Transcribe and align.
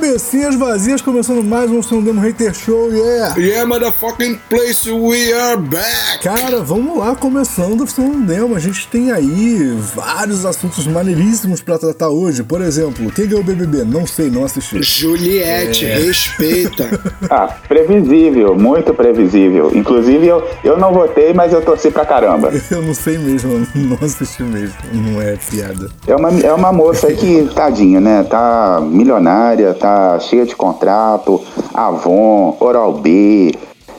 Cabecinhas 0.00 0.54
vazias, 0.54 1.02
começando 1.02 1.44
mais 1.44 1.70
um 1.70 1.82
Som 1.82 2.00
Demo 2.00 2.22
Hater 2.22 2.54
Show, 2.54 2.90
yeah! 2.90 3.36
Yeah, 3.36 3.66
motherfucking 3.66 4.40
place, 4.48 4.90
we 4.90 5.30
are 5.30 5.60
back! 5.60 6.22
Cara, 6.22 6.60
vamos 6.62 6.96
lá, 6.96 7.14
começando 7.14 7.82
o 7.82 7.86
Som 7.86 8.22
Demo. 8.22 8.56
A 8.56 8.58
gente 8.58 8.88
tem 8.88 9.12
aí 9.12 9.76
vários 9.94 10.46
assuntos 10.46 10.86
maneiríssimos 10.86 11.60
pra 11.60 11.76
tratar 11.78 12.08
hoje. 12.08 12.42
Por 12.42 12.62
exemplo, 12.62 13.12
quem 13.12 13.26
ganhou 13.26 13.42
o 13.42 13.44
BBB? 13.44 13.84
Não 13.84 14.06
sei, 14.06 14.30
não 14.30 14.42
assisti. 14.44 14.82
Juliette, 14.82 15.84
É. 15.84 15.98
respeita. 15.98 16.88
Ah, 17.30 17.54
previsível, 17.68 18.56
muito 18.56 18.92
previsível. 18.94 19.70
Inclusive, 19.74 20.26
eu, 20.26 20.42
eu 20.64 20.76
não 20.78 20.92
votei, 20.92 21.32
mas 21.34 21.52
eu 21.52 21.60
torci 21.62 21.90
pra 21.90 22.04
caramba. 22.04 22.50
Eu 22.70 22.82
não 22.82 22.94
sei 22.94 23.18
mesmo, 23.18 23.66
não 23.74 23.98
assisti 24.02 24.42
mesmo. 24.42 24.74
Não 24.92 25.20
é 25.22 25.36
piada. 25.36 25.88
É 26.06 26.16
uma, 26.16 26.30
é 26.40 26.52
uma 26.52 26.72
moça 26.72 27.06
aí 27.08 27.16
que, 27.16 27.48
tadinha, 27.54 28.00
né? 28.00 28.24
Tá 28.24 28.80
milionária, 28.82 29.74
tá 29.74 29.89
cheia 30.20 30.44
de 30.46 30.54
contrato, 30.56 31.40
Avon, 31.74 32.56
Oral 32.60 32.94
B, 33.00 33.52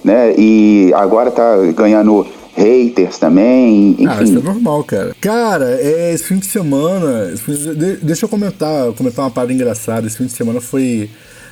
né? 0.04 0.34
E 0.38 0.92
agora 0.96 1.32
tá 1.32 1.56
ganhando 1.76 2.26
haters 2.56 3.18
também, 3.18 3.96
Ah, 4.08 4.22
isso 4.24 4.34
é 4.34 4.36
enfim. 4.38 4.46
normal, 4.46 4.84
cara. 4.84 5.16
Cara, 5.22 5.78
é, 5.80 6.14
esse 6.14 6.24
fim 6.26 6.38
de 6.38 6.46
semana. 6.48 7.34
de- 7.76 7.98
deixa 7.98 8.26
eu 8.26 8.30
comentar, 8.30 8.92
comentar 8.94 9.26
uma 9.26 9.32
parada 9.32 9.54
engraçada. 9.54 10.06
Esse 10.06 10.18
fim 10.18 10.26
de 10.26 10.34
semana 10.34 10.60
foi 10.60 11.10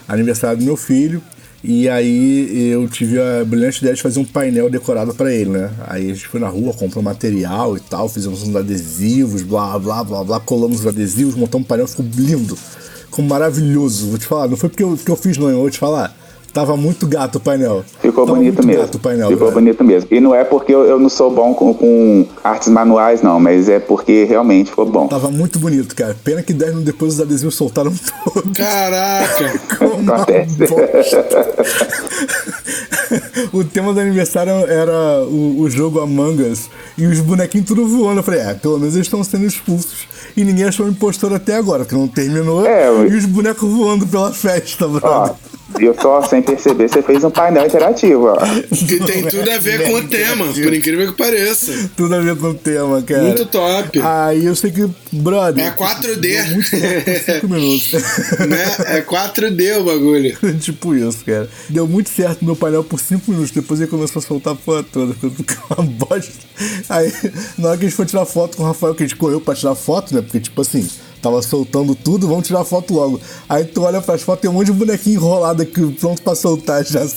aniversário 0.07 0.57
do 0.59 0.65
meu 0.65 0.75
filho. 0.75 1.21
E 1.61 1.89
aí 1.89 2.69
eu 2.71 2.87
tive 2.87 3.19
a 3.19 3.43
brilhante 3.45 3.79
ideia 3.79 3.93
de 3.93 4.01
fazer 4.01 4.17
um 4.19 4.23
painel 4.25 4.69
decorado 4.69 5.13
pra 5.13 5.29
ele, 5.33 5.49
né? 5.49 5.69
Aí 5.87 6.09
a 6.09 6.13
gente 6.13 6.25
foi 6.27 6.39
na 6.39 6.47
rua, 6.47 6.73
comprou 6.73 7.03
material 7.03 7.75
e 7.75 7.81
tal, 7.81 8.07
fizemos 8.07 8.43
uns 8.43 8.55
adesivos, 8.55 9.41
blá 9.41 9.77
blá 9.77 10.01
blá 10.03 10.23
blá, 10.23 10.39
colamos 10.39 10.79
os 10.81 10.87
adesivos, 10.87 11.35
montamos 11.35 11.65
um 11.65 11.67
painel, 11.67 11.85
ficou 11.87 12.05
lindo. 12.15 12.57
Ficou 13.09 13.25
maravilhoso. 13.25 14.09
Vou 14.09 14.17
te 14.19 14.25
falar, 14.25 14.47
não 14.47 14.55
foi 14.57 14.69
porque 14.69 14.83
eu, 14.83 14.97
que 15.03 15.09
eu 15.09 15.15
fiz, 15.15 15.37
não, 15.37 15.49
eu 15.49 15.57
vou 15.59 15.69
te 15.69 15.79
falar. 15.79 16.15
Tava 16.53 16.75
muito 16.75 17.05
gato 17.05 17.35
o 17.35 17.39
painel. 17.39 17.83
Ficou 18.01 18.25
Tava 18.25 18.37
bonito 18.37 18.55
muito 18.55 18.67
mesmo. 18.67 18.81
gato 18.81 18.95
o 18.95 18.99
painel, 18.99 19.27
Ficou 19.29 19.47
cara. 19.49 19.59
bonito 19.59 19.83
mesmo. 19.83 20.07
E 20.11 20.19
não 20.19 20.33
é 20.33 20.43
porque 20.43 20.73
eu, 20.73 20.83
eu 20.83 20.99
não 20.99 21.07
sou 21.07 21.29
bom 21.29 21.53
com, 21.53 21.71
com 21.75 22.25
artes 22.43 22.69
manuais, 22.69 23.21
não, 23.21 23.39
mas 23.39 23.69
é 23.69 23.79
porque 23.79 24.23
realmente 24.23 24.71
ficou 24.71 24.85
bom. 24.87 25.07
Tava 25.07 25.29
muito 25.29 25.59
bonito, 25.59 25.95
cara. 25.95 26.17
Pena 26.23 26.41
que 26.41 26.51
10 26.51 26.71
minutos 26.71 26.91
depois 26.91 27.13
os 27.13 27.21
adesivos 27.21 27.53
soltaram 27.55 27.93
todos. 28.33 28.57
Caraca! 28.57 29.59
Uma 29.99 30.15
Acontece. 30.15 30.57
bosta. 30.67 31.25
o 33.53 33.63
tema 33.63 33.93
do 33.93 33.99
aniversário 33.99 34.51
era 34.67 35.23
o, 35.25 35.61
o 35.61 35.69
jogo 35.69 35.99
Among 35.99 36.41
Us 36.43 36.69
e 36.97 37.05
os 37.05 37.19
bonequinhos 37.19 37.67
tudo 37.67 37.87
voando. 37.87 38.19
Eu 38.19 38.23
falei, 38.23 38.39
é, 38.41 38.55
pelo 38.55 38.79
menos 38.79 38.95
eles 38.95 39.05
estão 39.05 39.23
sendo 39.23 39.45
expulsos. 39.45 40.07
E 40.35 40.43
ninguém 40.43 40.65
achou 40.65 40.87
impostor 40.87 41.33
até 41.33 41.55
agora, 41.55 41.85
que 41.85 41.93
não 41.93 42.07
terminou. 42.07 42.65
É, 42.65 42.87
E 43.07 43.15
os 43.15 43.25
bonecos 43.25 43.69
voando 43.69 44.07
pela 44.07 44.31
festa, 44.33 44.85
Ó, 44.87 45.33
brother. 45.69 45.87
eu 45.87 45.95
só 45.99 46.21
sem 46.23 46.41
perceber, 46.41 46.87
você 46.87 47.01
fez 47.01 47.23
um 47.23 47.29
painel 47.29 47.65
interativo, 47.65 48.27
ó. 48.27 48.37
E 48.71 48.99
tem 48.99 49.23
tudo 49.27 49.49
a 49.49 49.57
ver 49.57 49.83
com 49.83 49.95
o 49.95 50.07
tema, 50.07 50.45
por 50.45 50.73
incrível 50.73 51.11
que 51.11 51.17
pareça. 51.17 51.89
Tudo 51.95 52.15
a 52.15 52.19
ver 52.19 52.35
com 52.35 52.47
o 52.47 52.53
tema, 52.53 53.01
cara. 53.01 53.23
Muito 53.23 53.45
top. 53.45 53.99
Aí 54.01 54.45
eu 54.45 54.55
sei 54.55 54.71
que, 54.71 54.89
brother. 55.11 55.65
É 55.65 55.71
4D. 55.71 56.19
deu 56.19 56.45
Muito 56.51 56.69
certo 56.69 57.47
minutos. 57.49 57.91
Né? 57.93 58.97
É 58.97 59.01
4D 59.01 59.79
o 59.79 59.83
bagulho. 59.83 60.37
tipo 60.59 60.95
isso, 60.95 61.23
cara. 61.25 61.49
Deu 61.69 61.87
muito 61.87 62.09
certo 62.09 62.43
meu 62.43 62.55
painel 62.55 62.83
por 62.83 62.99
5 62.99 63.29
minutos. 63.31 63.51
Depois 63.51 63.79
ele 63.79 63.89
começou 63.89 64.19
a 64.19 64.23
soltar 64.23 64.53
a 64.53 64.55
porra 64.55 64.83
toda. 64.83 65.15
Uma 65.77 65.85
bosta. 65.85 66.31
Aí, 66.89 67.13
na 67.57 67.69
hora 67.69 67.77
que 67.77 67.85
a 67.85 67.87
gente 67.87 67.95
foi 67.95 68.05
tirar 68.05 68.25
foto 68.25 68.57
com 68.57 68.63
o 68.63 68.65
Rafael, 68.65 68.95
que 68.95 69.03
a 69.03 69.07
gente 69.07 69.15
correu 69.15 69.39
pra 69.39 69.55
tirar 69.55 69.75
foto, 69.75 70.13
né? 70.13 70.21
Porque, 70.21 70.39
tipo 70.39 70.61
assim, 70.61 70.87
tava 71.21 71.41
soltando 71.41 71.93
tudo, 71.95 72.27
vamos 72.27 72.47
tirar 72.47 72.63
foto 72.63 72.93
logo. 72.93 73.19
Aí 73.47 73.65
tu 73.65 73.83
olha 73.83 74.01
pras 74.01 74.21
fotos, 74.21 74.41
tem 74.41 74.49
um 74.49 74.53
monte 74.53 74.67
de 74.67 74.73
bonequinho 74.73 75.15
enrolado 75.15 75.61
aqui, 75.61 75.85
pronto 75.93 76.21
pra 76.21 76.35
soltar 76.35 76.83
já. 76.85 77.01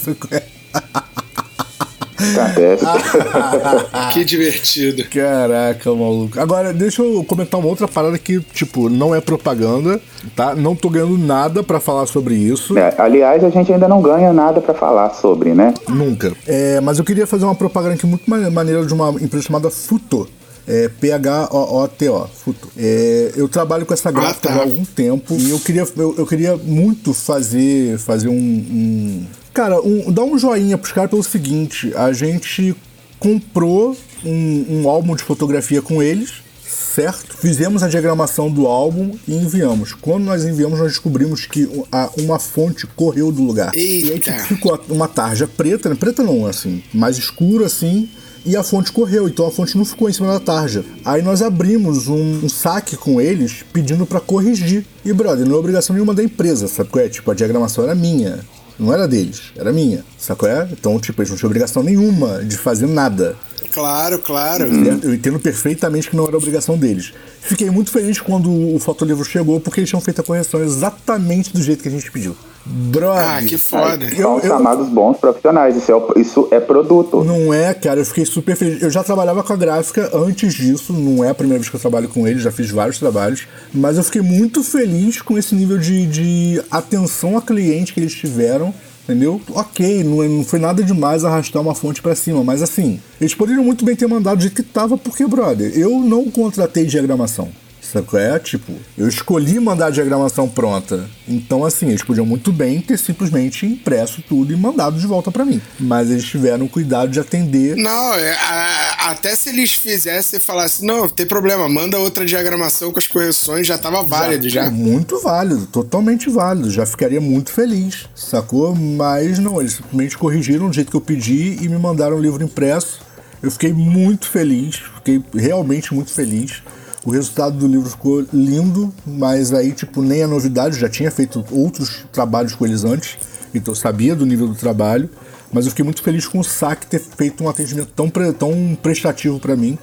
Acontece. 2.22 2.84
Que 4.12 4.24
divertido. 4.24 5.04
Caraca, 5.08 5.90
maluco. 5.94 6.38
Agora, 6.38 6.72
deixa 6.72 7.02
eu 7.02 7.24
comentar 7.24 7.58
uma 7.58 7.68
outra 7.68 7.88
parada 7.88 8.16
que, 8.18 8.40
tipo, 8.52 8.88
não 8.88 9.14
é 9.14 9.20
propaganda, 9.20 10.00
tá? 10.36 10.54
Não 10.54 10.76
tô 10.76 10.88
ganhando 10.90 11.16
nada 11.18 11.62
pra 11.62 11.80
falar 11.80 12.06
sobre 12.06 12.34
isso. 12.34 12.78
É, 12.78 12.94
aliás, 12.98 13.42
a 13.42 13.50
gente 13.50 13.72
ainda 13.72 13.88
não 13.88 14.00
ganha 14.02 14.32
nada 14.32 14.60
pra 14.60 14.72
falar 14.74 15.10
sobre, 15.14 15.52
né? 15.54 15.74
Nunca. 15.88 16.32
É, 16.46 16.80
mas 16.80 16.98
eu 16.98 17.04
queria 17.04 17.26
fazer 17.26 17.44
uma 17.44 17.54
propaganda 17.54 17.94
aqui 17.94 18.06
muito 18.06 18.28
mane- 18.28 18.50
maneira 18.50 18.84
de 18.86 18.92
uma 18.94 19.10
empresa 19.20 19.46
chamada 19.46 19.70
Futo. 19.70 20.28
É 20.66 20.88
P-H-O-O-T-O, 20.88 22.26
Futo. 22.28 22.68
É, 22.76 23.32
eu 23.36 23.48
trabalho 23.48 23.84
com 23.84 23.92
essa 23.92 24.10
gráfica 24.12 24.48
Ah, 24.50 24.52
tá. 24.54 24.58
há 24.60 24.62
algum 24.62 24.84
tempo 24.84 25.34
e 25.36 25.50
eu 25.50 25.58
queria, 25.58 25.86
eu, 25.96 26.14
eu 26.18 26.26
queria 26.26 26.56
muito 26.56 27.12
fazer, 27.12 27.98
fazer 27.98 28.28
um, 28.28 28.32
um- 28.34 29.26
Cara, 29.52 29.80
um, 29.82 30.10
dar 30.12 30.22
um 30.24 30.38
joinha 30.38 30.78
pros 30.78 30.92
caras 30.92 31.10
pelo 31.10 31.22
seguinte: 31.22 31.92
a 31.96 32.12
gente 32.12 32.74
comprou 33.18 33.96
um, 34.24 34.64
um 34.82 34.88
álbum 34.88 35.14
de 35.16 35.22
fotografia 35.22 35.82
com 35.82 36.02
eles, 36.02 36.34
certo? 36.66 37.36
Fizemos 37.36 37.82
a 37.82 37.88
diagramação 37.88 38.50
do 38.50 38.66
álbum 38.66 39.16
e 39.28 39.34
enviamos. 39.34 39.92
Quando 39.92 40.24
nós 40.24 40.44
enviamos, 40.44 40.78
nós 40.78 40.88
descobrimos 40.92 41.44
que 41.44 41.68
a- 41.90 42.08
uma 42.18 42.38
fonte 42.38 42.86
correu 42.86 43.30
do 43.30 43.42
lugar. 43.42 43.72
E 43.74 43.78
aí, 43.80 44.10
Eita. 44.12 44.32
tipo, 44.32 44.44
ficou 44.44 44.80
uma 44.88 45.08
tarja 45.08 45.46
preta, 45.46 45.88
né? 45.88 45.96
Preta 45.98 46.22
não, 46.22 46.46
assim, 46.46 46.82
mais 46.94 47.18
escura 47.18 47.66
assim. 47.66 48.08
E 48.44 48.56
a 48.56 48.62
fonte 48.62 48.90
correu, 48.90 49.28
então 49.28 49.46
a 49.46 49.50
fonte 49.52 49.76
não 49.76 49.84
ficou 49.84 50.10
em 50.10 50.12
cima 50.12 50.26
da 50.26 50.40
tarja. 50.40 50.84
Aí 51.04 51.22
nós 51.22 51.42
abrimos 51.42 52.08
um, 52.08 52.44
um 52.44 52.48
saque 52.48 52.96
com 52.96 53.20
eles 53.20 53.64
pedindo 53.72 54.04
pra 54.04 54.18
corrigir. 54.18 54.84
E, 55.04 55.12
brother, 55.12 55.46
não 55.46 55.54
é 55.54 55.58
obrigação 55.58 55.94
nenhuma 55.94 56.12
da 56.12 56.24
empresa, 56.24 56.66
sabe 56.66 56.90
qual 56.90 57.04
é? 57.04 57.08
Tipo, 57.08 57.30
a 57.30 57.34
diagramação 57.34 57.84
era 57.84 57.94
minha. 57.94 58.40
Não 58.78 58.92
era 58.92 59.06
deles, 59.06 59.52
era 59.56 59.72
minha, 59.72 60.04
sabe 60.18 60.40
qual 60.40 60.50
é? 60.50 60.68
Então, 60.72 60.98
tipo, 60.98 61.20
eles 61.20 61.30
não 61.30 61.36
tinham 61.36 61.48
obrigação 61.48 61.82
nenhuma 61.84 62.42
de 62.42 62.56
fazer 62.56 62.88
nada. 62.88 63.36
Claro, 63.72 64.18
claro. 64.18 64.68
Certo? 64.84 65.04
Eu 65.06 65.14
entendo 65.14 65.38
perfeitamente 65.40 66.10
que 66.10 66.16
não 66.16 66.26
era 66.26 66.36
obrigação 66.36 66.76
deles. 66.76 67.12
Fiquei 67.40 67.70
muito 67.70 67.90
feliz 67.90 68.20
quando 68.20 68.50
o 68.74 68.78
fotolivro 68.78 69.24
chegou, 69.24 69.58
porque 69.60 69.80
eles 69.80 69.88
tinham 69.90 70.00
feito 70.00 70.20
a 70.20 70.24
correção 70.24 70.62
exatamente 70.62 71.52
do 71.52 71.62
jeito 71.62 71.82
que 71.82 71.88
a 71.88 71.92
gente 71.92 72.10
pediu. 72.10 72.36
Brother. 72.64 73.28
Ah, 73.28 73.42
que 73.42 73.58
foda. 73.58 74.04
Eu- 74.04 74.16
São 74.16 74.36
eu- 74.38 74.46
chamados 74.46 74.88
bons 74.88 75.16
profissionais, 75.18 75.76
isso 75.76 75.90
é, 75.90 76.20
isso 76.20 76.48
é 76.52 76.60
produto. 76.60 77.24
Não 77.24 77.52
é, 77.52 77.74
cara, 77.74 78.00
eu 78.00 78.04
fiquei 78.06 78.24
super 78.24 78.54
feliz. 78.54 78.80
Eu 78.80 78.90
já 78.90 79.02
trabalhava 79.02 79.42
com 79.42 79.52
a 79.52 79.56
gráfica 79.56 80.08
antes 80.14 80.54
disso, 80.54 80.92
não 80.92 81.24
é 81.24 81.30
a 81.30 81.34
primeira 81.34 81.58
vez 81.58 81.68
que 81.68 81.74
eu 81.74 81.80
trabalho 81.80 82.08
com 82.08 82.28
eles, 82.28 82.42
já 82.42 82.52
fiz 82.52 82.70
vários 82.70 82.98
trabalhos, 83.00 83.48
mas 83.74 83.96
eu 83.96 84.04
fiquei 84.04 84.20
muito 84.22 84.62
feliz 84.62 85.20
com 85.20 85.36
esse 85.36 85.56
nível 85.56 85.76
de, 85.76 86.06
de 86.06 86.62
atenção 86.70 87.36
a 87.36 87.42
cliente 87.42 87.92
que 87.92 87.98
eles 87.98 88.14
tiveram. 88.14 88.72
Entendeu? 89.04 89.40
Ok, 89.50 90.04
não, 90.04 90.22
é- 90.22 90.28
não 90.28 90.44
foi 90.44 90.58
nada 90.60 90.82
demais 90.82 91.24
arrastar 91.24 91.60
uma 91.60 91.74
fonte 91.74 92.00
pra 92.00 92.14
cima, 92.14 92.44
mas 92.44 92.62
assim, 92.62 93.00
eles 93.20 93.34
poderiam 93.34 93.64
muito 93.64 93.84
bem 93.84 93.96
ter 93.96 94.06
mandado 94.06 94.36
do 94.36 94.42
jeito 94.42 94.54
que 94.54 94.62
tava, 94.62 94.96
porque, 94.96 95.26
brother, 95.26 95.72
eu 95.76 95.98
não 96.00 96.30
contratei 96.30 96.86
diagramação. 96.86 97.48
Sabe 97.92 98.06
é? 98.16 98.38
Tipo, 98.38 98.72
eu 98.96 99.06
escolhi 99.06 99.60
mandar 99.60 99.86
a 99.86 99.90
diagramação 99.90 100.48
pronta. 100.48 101.04
Então, 101.28 101.62
assim, 101.64 101.88
eles 101.88 102.02
podiam 102.02 102.24
muito 102.24 102.50
bem 102.50 102.80
ter 102.80 102.98
simplesmente 102.98 103.66
impresso 103.66 104.22
tudo 104.26 104.50
e 104.52 104.56
mandado 104.56 104.98
de 104.98 105.06
volta 105.06 105.30
pra 105.30 105.44
mim. 105.44 105.60
Mas 105.78 106.10
eles 106.10 106.24
tiveram 106.24 106.66
cuidado 106.66 107.10
de 107.10 107.20
atender. 107.20 107.76
Não, 107.76 108.14
é, 108.14 108.32
a- 108.32 109.10
até 109.10 109.36
se 109.36 109.50
eles 109.50 109.72
fizessem 109.74 110.38
e 110.38 110.42
falassem, 110.42 110.86
não, 110.86 111.06
tem 111.08 111.26
problema, 111.26 111.68
manda 111.68 111.98
outra 111.98 112.24
diagramação 112.24 112.90
com 112.92 112.98
as 112.98 113.06
correções, 113.06 113.66
já 113.66 113.76
tava 113.76 114.02
válido 114.02 114.48
já. 114.48 114.70
Muito 114.70 115.20
válido, 115.20 115.66
totalmente 115.66 116.30
válido. 116.30 116.70
Já 116.70 116.86
ficaria 116.86 117.20
muito 117.20 117.52
feliz, 117.52 118.06
sacou? 118.14 118.74
Mas 118.74 119.38
não, 119.38 119.60
eles 119.60 119.74
simplesmente 119.74 120.16
corrigiram 120.16 120.68
do 120.68 120.72
jeito 120.72 120.90
que 120.90 120.96
eu 120.96 121.00
pedi 121.00 121.58
e 121.60 121.68
me 121.68 121.76
mandaram 121.78 122.16
o 122.16 122.20
livro 122.20 122.42
impresso. 122.42 123.00
Eu 123.42 123.50
fiquei 123.50 123.72
muito 123.72 124.28
feliz, 124.30 124.76
fiquei 124.96 125.22
realmente 125.34 125.92
muito 125.92 126.12
feliz. 126.12 126.62
O 127.04 127.10
resultado 127.10 127.56
do 127.56 127.66
livro 127.66 127.90
ficou 127.90 128.24
lindo, 128.32 128.92
mas 129.04 129.52
aí, 129.52 129.72
tipo, 129.72 130.00
nem 130.00 130.22
a 130.22 130.28
novidade, 130.28 130.76
eu 130.76 130.80
já 130.80 130.88
tinha 130.88 131.10
feito 131.10 131.44
outros 131.50 132.04
trabalhos 132.12 132.54
com 132.54 132.64
eles 132.64 132.84
antes, 132.84 133.18
então 133.52 133.72
eu 133.72 133.76
sabia 133.76 134.14
do 134.14 134.24
nível 134.24 134.46
do 134.46 134.54
trabalho. 134.54 135.08
Mas 135.54 135.66
eu 135.66 135.70
fiquei 135.70 135.84
muito 135.84 136.02
feliz 136.02 136.26
com 136.26 136.38
o 136.38 136.44
SAC 136.44 136.86
ter 136.86 136.98
feito 136.98 137.44
um 137.44 137.48
atendimento 137.48 137.90
tão, 137.94 138.08
pre- 138.08 138.32
tão 138.32 138.74
prestativo 138.82 139.38
pra 139.38 139.54
mim 139.54 139.76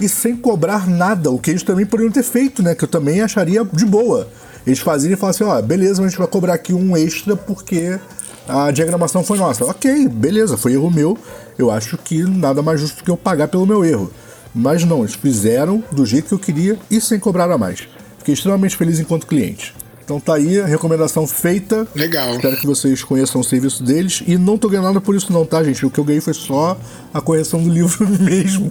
e 0.00 0.08
sem 0.08 0.34
cobrar 0.34 0.88
nada, 0.90 1.30
o 1.30 1.38
que 1.38 1.48
eles 1.50 1.62
também 1.62 1.86
poderiam 1.86 2.10
ter 2.12 2.24
feito, 2.24 2.60
né? 2.60 2.74
Que 2.74 2.82
eu 2.82 2.88
também 2.88 3.20
acharia 3.20 3.64
de 3.72 3.86
boa. 3.86 4.26
Eles 4.66 4.80
faziam 4.80 5.12
e 5.12 5.16
falavam 5.16 5.30
assim: 5.30 5.44
ó, 5.44 5.62
beleza, 5.62 6.02
mas 6.02 6.06
a 6.06 6.08
gente 6.08 6.18
vai 6.18 6.26
cobrar 6.26 6.54
aqui 6.54 6.74
um 6.74 6.96
extra 6.96 7.36
porque 7.36 8.00
a 8.48 8.72
diagramação 8.72 9.22
foi 9.22 9.38
nossa. 9.38 9.64
Ok, 9.64 10.08
beleza, 10.08 10.56
foi 10.56 10.72
erro 10.72 10.90
meu. 10.90 11.16
Eu 11.56 11.70
acho 11.70 11.96
que 11.98 12.24
nada 12.24 12.60
mais 12.60 12.80
justo 12.80 13.04
que 13.04 13.10
eu 13.10 13.16
pagar 13.16 13.46
pelo 13.46 13.64
meu 13.64 13.84
erro. 13.84 14.10
Mas 14.54 14.84
não, 14.84 15.00
eles 15.00 15.14
fizeram 15.14 15.82
do 15.90 16.04
jeito 16.04 16.28
que 16.28 16.34
eu 16.34 16.38
queria 16.38 16.78
e 16.90 17.00
sem 17.00 17.18
cobrar 17.18 17.50
a 17.50 17.58
mais. 17.58 17.88
Fiquei 18.18 18.34
extremamente 18.34 18.76
feliz 18.76 19.00
enquanto 19.00 19.26
cliente. 19.26 19.74
Então, 20.12 20.16
Então 20.16 20.20
tá 20.20 20.34
aí 20.34 20.60
a 20.60 20.66
recomendação 20.66 21.26
feita. 21.26 21.86
Legal. 21.94 22.32
Espero 22.32 22.56
que 22.56 22.66
vocês 22.66 23.02
conheçam 23.02 23.40
o 23.40 23.44
serviço 23.44 23.82
deles. 23.82 24.22
E 24.26 24.36
não 24.36 24.58
tô 24.58 24.68
ganhando 24.68 24.86
nada 24.86 25.00
por 25.00 25.14
isso 25.14 25.32
não, 25.32 25.44
tá, 25.44 25.62
gente? 25.62 25.84
O 25.86 25.90
que 25.90 25.98
eu 25.98 26.04
ganhei 26.04 26.20
foi 26.20 26.34
só 26.34 26.76
a 27.14 27.20
correção 27.20 27.62
do 27.62 27.70
livro 27.70 28.06
mesmo. 28.20 28.70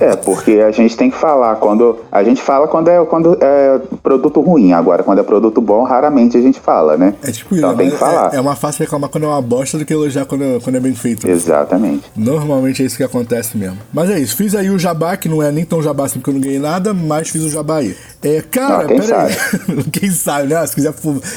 É, 0.00 0.16
porque 0.16 0.52
a 0.52 0.70
gente 0.70 0.96
tem 0.96 1.10
que 1.10 1.16
falar 1.16 1.56
quando. 1.56 1.98
A 2.10 2.24
gente 2.24 2.42
fala 2.42 2.66
quando 2.66 2.88
é, 2.88 3.04
quando 3.04 3.38
é 3.40 3.80
produto 4.02 4.40
ruim. 4.40 4.72
Agora, 4.72 5.02
quando 5.02 5.20
é 5.20 5.22
produto 5.22 5.60
bom, 5.60 5.84
raramente 5.84 6.36
a 6.36 6.40
gente 6.40 6.58
fala, 6.60 6.96
né? 6.96 7.14
É 7.22 7.30
tipo 7.30 7.54
então 7.56 7.70
isso, 7.70 7.78
tem 7.78 7.90
que 7.90 7.96
falar. 7.96 8.32
É, 8.34 8.36
é 8.36 8.40
uma 8.40 8.56
fácil 8.56 8.80
reclamar 8.80 9.08
quando 9.10 9.24
é 9.24 9.28
uma 9.28 9.42
bosta 9.42 9.78
do 9.78 9.84
que 9.84 9.92
elogiar 9.92 10.24
quando, 10.26 10.60
quando 10.62 10.76
é 10.76 10.80
bem 10.80 10.94
feito. 10.94 11.28
Exatamente. 11.28 12.04
Normalmente 12.16 12.82
é 12.82 12.86
isso 12.86 12.96
que 12.96 13.04
acontece 13.04 13.56
mesmo. 13.56 13.78
Mas 13.92 14.10
é 14.10 14.18
isso, 14.18 14.36
fiz 14.36 14.54
aí 14.54 14.70
o 14.70 14.78
jabá, 14.78 15.16
que 15.16 15.28
não 15.28 15.42
é 15.42 15.52
nem 15.52 15.64
tão 15.64 15.82
jabá 15.82 16.06
assim 16.06 16.18
porque 16.18 16.30
eu 16.30 16.34
não 16.34 16.40
ganhei 16.40 16.58
nada, 16.58 16.92
mas 16.92 17.28
fiz 17.28 17.42
o 17.42 17.48
jabá 17.50 17.76
aí. 17.78 17.96
É, 18.22 18.40
cara, 18.40 18.84
Ah, 18.84 18.86
quem 18.86 19.00
pera 19.00 19.22
aí. 19.24 19.34
quem 19.92 20.10
sabe, 20.10 20.41
né? 20.44 20.66
Se 20.66 20.74
quiser, 20.74 20.92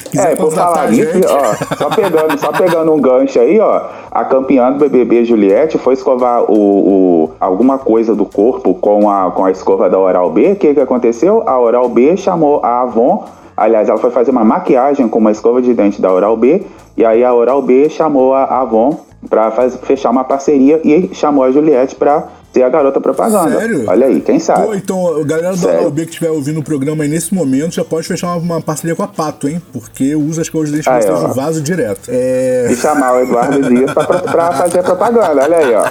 quiser 0.10 0.32
É, 0.32 0.36
por 0.36 0.52
falar 0.52 0.90
nisso, 0.92 1.12
ó, 1.30 1.76
só 1.78 1.90
pegando, 1.90 2.40
só 2.40 2.52
pegando 2.52 2.94
um 2.94 3.00
gancho 3.00 3.40
aí, 3.40 3.60
ó, 3.60 3.82
a 4.12 4.24
campeã 4.26 4.72
do 4.72 4.80
BBB 4.80 5.26
Juliette 5.26 5.78
foi 5.78 5.94
escovar 5.94 6.44
o, 6.44 6.54
o- 6.54 7.32
alguma 7.40 7.78
coisa 7.78 8.14
do 8.16 8.26
corpo 8.26 8.74
com 8.76 9.10
a, 9.10 9.32
com 9.32 9.46
a 9.46 9.52
escova 9.52 9.90
da 9.90 9.98
Oral 10.00 10.30
B. 10.32 10.52
O 10.52 10.56
que 10.56 10.74
que 10.74 10.80
aconteceu? 10.80 11.44
A 11.48 11.60
Oral 11.60 11.90
B 11.90 12.16
chamou 12.18 12.60
a 12.64 12.82
Avon, 12.82 13.24
aliás, 13.56 13.90
ela 13.90 13.98
foi 13.98 14.12
fazer 14.12 14.32
uma 14.32 14.44
maquiagem 14.44 15.08
com 15.08 15.20
uma 15.20 15.32
escova 15.32 15.62
de 15.62 15.74
dente 15.74 16.02
da 16.02 16.12
Oral 16.12 16.36
B, 16.38 16.64
e 16.98 17.04
aí 17.06 17.24
a 17.24 17.34
Oral 17.34 17.62
B 17.62 17.90
chamou 17.90 18.34
a 18.34 18.44
Avon 18.46 18.98
pra 19.30 19.50
faz- 19.52 19.76
fechar 19.84 20.12
uma 20.12 20.24
parceria 20.24 20.80
e 20.84 21.10
chamou 21.14 21.44
a 21.44 21.52
Juliette 21.52 21.96
pra 21.96 22.24
ser 22.56 22.64
a 22.64 22.70
garota 22.70 23.02
propaganda. 23.02 23.60
Sério? 23.60 23.84
Olha 23.88 24.08
aí, 24.08 24.22
quem 24.22 24.40
sabe? 24.40 24.66
Pô, 24.66 24.74
então, 24.74 25.20
a 25.22 25.24
galera 25.26 25.52
do 25.52 25.58
Sério? 25.58 25.88
OB 25.88 25.96
que 26.06 26.10
estiver 26.12 26.30
ouvindo 26.32 26.62
o 26.62 26.64
programa 26.64 27.04
aí 27.04 27.10
nesse 27.10 27.34
momento 27.34 27.76
já 27.76 27.84
pode 27.84 28.08
fechar 28.08 28.28
uma, 28.28 28.38
uma 28.38 28.62
parceria 28.62 28.96
com 28.96 29.04
a 29.04 29.08
Pato, 29.08 29.50
hein? 29.50 29.62
Porque 29.74 30.16
usa 30.16 30.42
as 30.42 30.48
coisas 30.50 30.74
de 30.82 30.90
Aí, 30.90 31.02
vocês 31.02 31.22
no 31.22 31.34
vaso 31.34 31.62
direto. 31.62 32.10
É. 32.10 32.68
E 32.72 32.76
chamar 32.78 33.14
o 33.16 33.20
Eduardo 33.22 33.62
Dias 33.70 33.92
pra, 33.92 34.06
pra 34.06 34.52
fazer 34.54 34.84
propaganda, 34.84 35.44
olha 35.44 35.58
aí, 35.58 35.74
ó. 35.76 35.84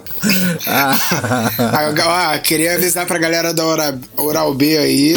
Ah, 0.68 0.94
ah, 2.32 2.38
queria 2.38 2.74
avisar 2.74 3.06
pra 3.06 3.18
galera 3.18 3.54
da 3.54 3.64
Ora- 3.64 3.98
Oral 4.18 4.52
B 4.54 4.76
aí. 4.76 5.16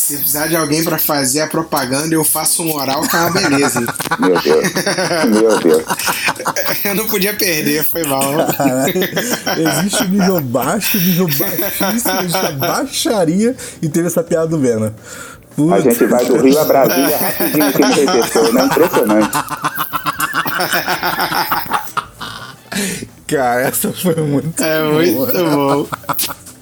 Que 0.00 0.06
Se 0.06 0.16
precisar 0.18 0.46
de 0.46 0.56
alguém 0.56 0.82
pra 0.84 0.98
fazer 0.98 1.40
a 1.42 1.46
propaganda, 1.46 2.14
eu 2.14 2.24
faço 2.24 2.62
um 2.62 2.74
oral 2.74 3.02
que 3.02 3.14
é 3.16 3.20
uma 3.20 3.30
beleza. 3.30 3.80
Meu 4.18 4.40
Deus. 4.40 4.72
Meu 5.28 5.58
Deus. 5.60 5.84
Eu 6.84 6.94
não 6.94 7.06
podia 7.06 7.34
perder, 7.34 7.84
foi 7.84 8.04
mal. 8.04 8.22
Existe 9.78 10.08
nível 10.08 10.40
baixo, 10.40 10.96
nível 10.98 11.26
baixíssimo, 11.26 12.20
existe 12.20 12.46
a 12.46 12.52
baixaria 12.52 13.54
e 13.82 13.88
teve 13.88 14.06
essa 14.06 14.22
piada 14.22 14.46
do 14.46 14.58
Vena. 14.58 14.94
Putz. 15.54 15.72
A 15.72 15.80
gente 15.80 16.04
vai 16.06 16.24
do 16.24 16.36
Rio 16.40 16.58
a 16.58 16.64
Brasília 16.64 17.16
rapidinho 17.18 17.66
aqui 17.66 17.82
no 17.82 17.92
TT 17.92 18.52
né? 18.52 18.64
Impressionante. 18.64 19.38
Cara, 23.26 23.60
essa 23.62 23.92
foi 23.92 24.14
muito 24.16 24.62
É 24.62 24.82
boa. 24.82 25.02
muito 25.02 25.32
bom. 25.32 25.86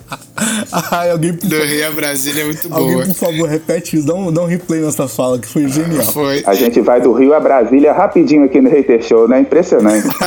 Ai, 0.93 1.11
alguém, 1.11 1.35
por, 1.35 1.47
Do 1.49 1.57
Rio 1.63 1.87
a 1.87 1.91
Brasília 1.91 2.43
é 2.43 2.45
muito 2.45 2.73
alguém, 2.73 2.95
boa. 2.95 3.07
por 3.07 3.15
favor, 3.15 3.49
repete 3.49 3.97
isso. 3.97 4.07
Dá 4.07 4.15
um, 4.15 4.33
dá 4.33 4.43
um 4.43 4.47
replay 4.47 4.81
nessa 4.81 5.07
fala, 5.09 5.39
que 5.39 5.47
foi 5.49 5.69
genial. 5.69 6.05
Foi. 6.05 6.43
A 6.47 6.55
gente 6.55 6.81
vai 6.81 7.01
do 7.01 7.13
Rio 7.13 7.35
a 7.35 7.41
Brasília 7.41 7.93
rapidinho 7.93 8.45
aqui 8.45 8.61
no 8.61 8.71
Hater 8.71 9.03
Show, 9.03 9.29
né? 9.29 9.41
Impressionante. 9.41 10.09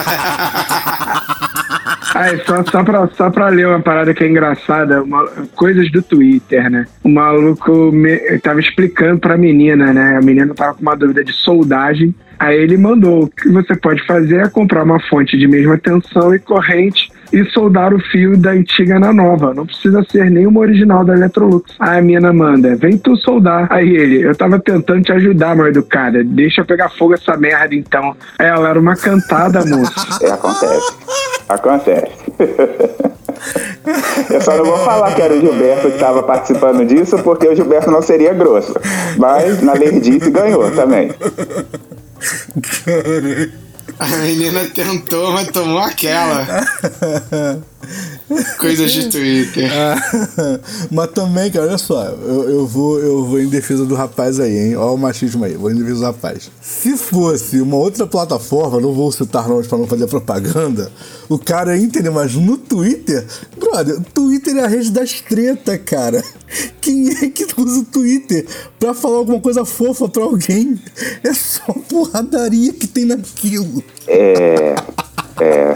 Ah, 2.14 2.26
só, 2.46 2.64
só, 2.70 2.84
pra, 2.84 3.08
só 3.16 3.30
pra 3.30 3.48
ler 3.48 3.68
uma 3.68 3.80
parada 3.82 4.14
que 4.14 4.22
é 4.24 4.28
engraçada, 4.28 5.02
uma- 5.02 5.26
coisas 5.56 5.90
do 5.92 6.02
Twitter, 6.02 6.70
né? 6.70 6.86
O 7.04 7.10
maluco 7.10 7.90
me, 7.92 8.18
tava 8.40 8.60
explicando 8.60 9.18
pra 9.20 9.38
menina, 9.38 9.94
né? 9.94 10.18
A 10.18 10.22
menina 10.22 10.54
tava 10.54 10.74
com 10.74 10.82
uma 10.82 10.96
dúvida 10.96 11.24
de 11.24 11.32
soldagem. 11.32 12.14
Aí 12.38 12.58
ele 12.60 12.76
mandou: 12.76 13.24
o 13.24 13.28
que 13.30 13.50
você 13.50 13.76
pode 13.78 14.06
fazer 14.06 14.42
é 14.42 14.50
comprar 14.50 14.84
uma 14.84 15.00
fonte 15.08 15.38
de 15.38 15.48
mesma 15.48 15.78
tensão 15.78 16.36
e 16.36 16.40
corrente 16.40 17.10
e 17.32 17.46
soldar 17.52 17.94
o 17.94 18.00
fio 18.00 18.38
da 18.38 18.52
antiga 18.52 19.00
na 19.00 19.14
nova. 19.14 19.54
Não 19.54 19.66
precisa 19.66 20.04
ser 20.12 20.30
nenhuma 20.30 20.60
original 20.60 21.04
da 21.04 21.14
Electrolux. 21.14 21.74
Aí 21.80 22.00
a 22.00 22.02
menina 22.02 22.34
manda: 22.34 22.76
vem 22.76 22.98
tu 22.98 23.16
soldar. 23.18 23.68
Aí 23.70 23.90
ele: 23.90 24.22
eu 24.22 24.36
tava 24.36 24.60
tentando 24.60 25.04
te 25.04 25.12
ajudar, 25.12 25.56
mal 25.56 25.68
educada. 25.68 26.24
Deixa 26.24 26.62
eu 26.62 26.66
pegar 26.66 26.90
fogo 26.90 27.14
essa 27.14 27.38
merda 27.38 27.76
então. 27.76 28.16
Aí 28.38 28.48
ela 28.48 28.70
era 28.70 28.80
uma 28.80 28.96
cantada, 28.96 29.66
moço. 29.66 30.24
É, 30.24 30.32
acontece. 30.32 30.94
Acontece. 31.48 32.12
Eu 34.30 34.42
só 34.42 34.56
não 34.56 34.66
vou 34.66 34.78
falar 34.80 35.14
que 35.16 35.22
era 35.22 35.34
o 35.34 35.40
Gilberto 35.40 35.88
que 35.88 35.96
estava 35.96 36.22
participando 36.24 36.86
disso, 36.86 37.18
porque 37.24 37.48
o 37.48 37.56
Gilberto 37.56 37.90
não 37.90 38.02
seria 38.02 38.34
grosso. 38.34 38.74
Mas 39.18 39.62
na 39.62 39.74
Lerdice 39.74 40.30
ganhou 40.30 40.70
também. 40.72 41.12
A 44.00 44.08
menina 44.18 44.66
tentou, 44.66 45.32
mas 45.32 45.48
tomou 45.50 45.80
aquela. 45.80 46.66
Coisas 48.58 48.92
de 48.92 49.10
Twitter. 49.10 49.70
Mas 50.90 51.12
também, 51.12 51.52
cara, 51.52 51.68
olha 51.68 51.78
só, 51.78 52.06
eu, 52.06 52.50
eu, 52.50 52.68
vou, 52.68 53.00
eu 53.00 53.26
vou 53.26 53.42
em 53.42 53.50
defesa 53.50 53.86
do 53.86 53.96
rapaz 53.96 54.40
aí, 54.40 54.58
hein? 54.58 54.76
Olha 54.76 54.92
o 54.92 54.98
machismo 54.98 55.44
aí, 55.44 55.56
vou 55.56 55.72
em 55.72 55.76
defesa 55.76 56.00
do 56.00 56.06
rapaz. 56.06 56.52
Se 56.62 56.96
fosse 56.96 57.60
uma 57.60 57.76
outra 57.76 58.08
plataforma, 58.08 58.80
não 58.80 58.94
vou 58.94 59.12
citar 59.12 59.50
nomes 59.50 59.68
pra 59.68 59.78
não 59.78 59.88
fazer 59.88 60.08
propaganda, 60.08 60.92
o 61.28 61.38
cara 61.38 61.76
ia 61.76 61.84
entender, 61.84 62.10
mas 62.10 62.36
no 62.36 62.58
Twitter, 62.58 63.26
brother, 63.58 64.00
Twitter 64.14 64.56
é 64.58 64.64
a 64.64 64.68
rede 64.68 64.92
das 64.92 65.20
tretas, 65.22 65.80
cara. 65.86 66.24
Quem 66.80 67.10
é 67.10 67.30
que 67.30 67.46
usa 67.58 67.80
o 67.80 67.86
Twitter 67.86 68.46
pra 68.80 68.94
falar 68.94 69.18
alguma 69.18 69.40
coisa 69.40 69.66
fofa 69.66 70.08
pra 70.10 70.24
alguém? 70.24 70.80
É 71.24 71.34
só 71.34 71.74
porradaria 71.88 72.74
que 72.74 72.88
tem 72.88 73.06
naquilo. 73.06 73.84
É. 74.08 74.76
É, 75.40 75.74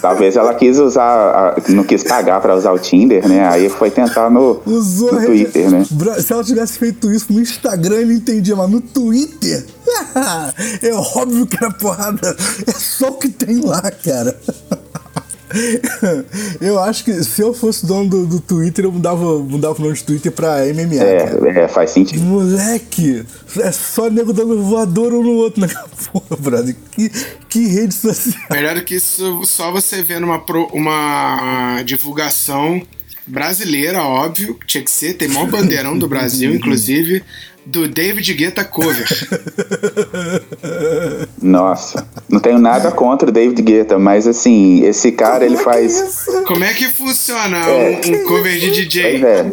talvez 0.00 0.34
ela 0.34 0.52
quis 0.54 0.76
usar, 0.76 1.54
não 1.68 1.84
quis 1.84 2.02
pagar 2.02 2.40
para 2.40 2.56
usar 2.56 2.72
o 2.72 2.78
Tinder, 2.80 3.28
né? 3.28 3.46
Aí 3.46 3.68
foi 3.68 3.92
tentar 3.92 4.28
no, 4.28 4.60
Usou 4.66 5.12
no 5.12 5.18
rede- 5.20 5.44
Twitter, 5.44 5.70
né? 5.70 5.84
Se 6.20 6.32
ela 6.32 6.42
tivesse 6.42 6.78
feito 6.80 7.08
isso 7.12 7.32
no 7.32 7.40
Instagram, 7.40 7.94
ele 7.96 8.14
entendia, 8.14 8.56
mas 8.56 8.68
no 8.68 8.80
Twitter, 8.80 9.64
é 10.82 10.92
óbvio 10.92 11.46
que 11.46 11.56
era 11.62 11.72
porrada. 11.74 12.34
É 12.66 12.72
só 12.72 13.10
o 13.10 13.18
que 13.18 13.28
tem 13.28 13.60
lá, 13.60 13.82
cara. 13.82 14.36
Eu 16.60 16.78
acho 16.78 17.04
que 17.04 17.12
se 17.24 17.40
eu 17.42 17.54
fosse 17.54 17.86
dono 17.86 18.08
do, 18.08 18.26
do 18.26 18.40
Twitter, 18.40 18.84
eu 18.84 18.92
mudava, 18.92 19.38
mudava 19.38 19.78
o 19.78 19.82
nome 19.82 19.94
de 19.94 20.04
Twitter 20.04 20.30
pra 20.32 20.58
MMA, 20.66 20.98
cara. 20.98 21.58
É, 21.60 21.64
é, 21.64 21.68
faz 21.68 21.90
sentido. 21.90 22.20
Moleque, 22.22 23.24
é 23.60 23.72
só 23.72 24.10
nego 24.10 24.32
dando 24.32 24.62
voador 24.62 25.12
um 25.14 25.22
no 25.22 25.32
outro 25.32 25.60
naquela 25.60 25.88
porra, 26.12 26.36
brother. 26.38 26.76
Que, 26.92 27.10
que 27.48 27.66
rede 27.66 27.94
social. 27.94 28.42
Melhor 28.50 28.80
que 28.82 28.96
isso, 28.96 29.42
só 29.44 29.70
você 29.72 30.02
vendo 30.02 30.24
uma, 30.24 30.38
pro- 30.40 30.68
uma 30.72 31.82
divulgação 31.84 32.82
brasileira, 33.26 34.02
óbvio, 34.02 34.54
que 34.54 34.66
tinha 34.66 34.82
que 34.82 34.90
ser, 34.90 35.14
tem 35.14 35.28
maior 35.28 35.46
bandeirão 35.48 35.98
do 35.98 36.08
Brasil, 36.08 36.52
inclusive, 36.56 37.22
do 37.68 37.86
David 37.86 38.32
Guetta 38.32 38.64
cover. 38.64 39.06
Nossa, 41.40 42.06
não 42.28 42.40
tenho 42.40 42.58
nada 42.58 42.90
contra 42.90 43.28
o 43.28 43.32
David 43.32 43.60
Guetta, 43.60 43.98
mas 43.98 44.26
assim, 44.26 44.82
esse 44.84 45.12
cara 45.12 45.44
ele 45.44 45.58
faz. 45.58 46.24
Como 46.46 46.64
é 46.64 46.72
que 46.72 46.88
funciona 46.88 47.58
É. 47.58 48.00
um, 48.06 48.14
um 48.14 48.24
cover 48.24 48.58
de 48.58 48.70
DJ? 48.70 49.22
é. 49.24 49.50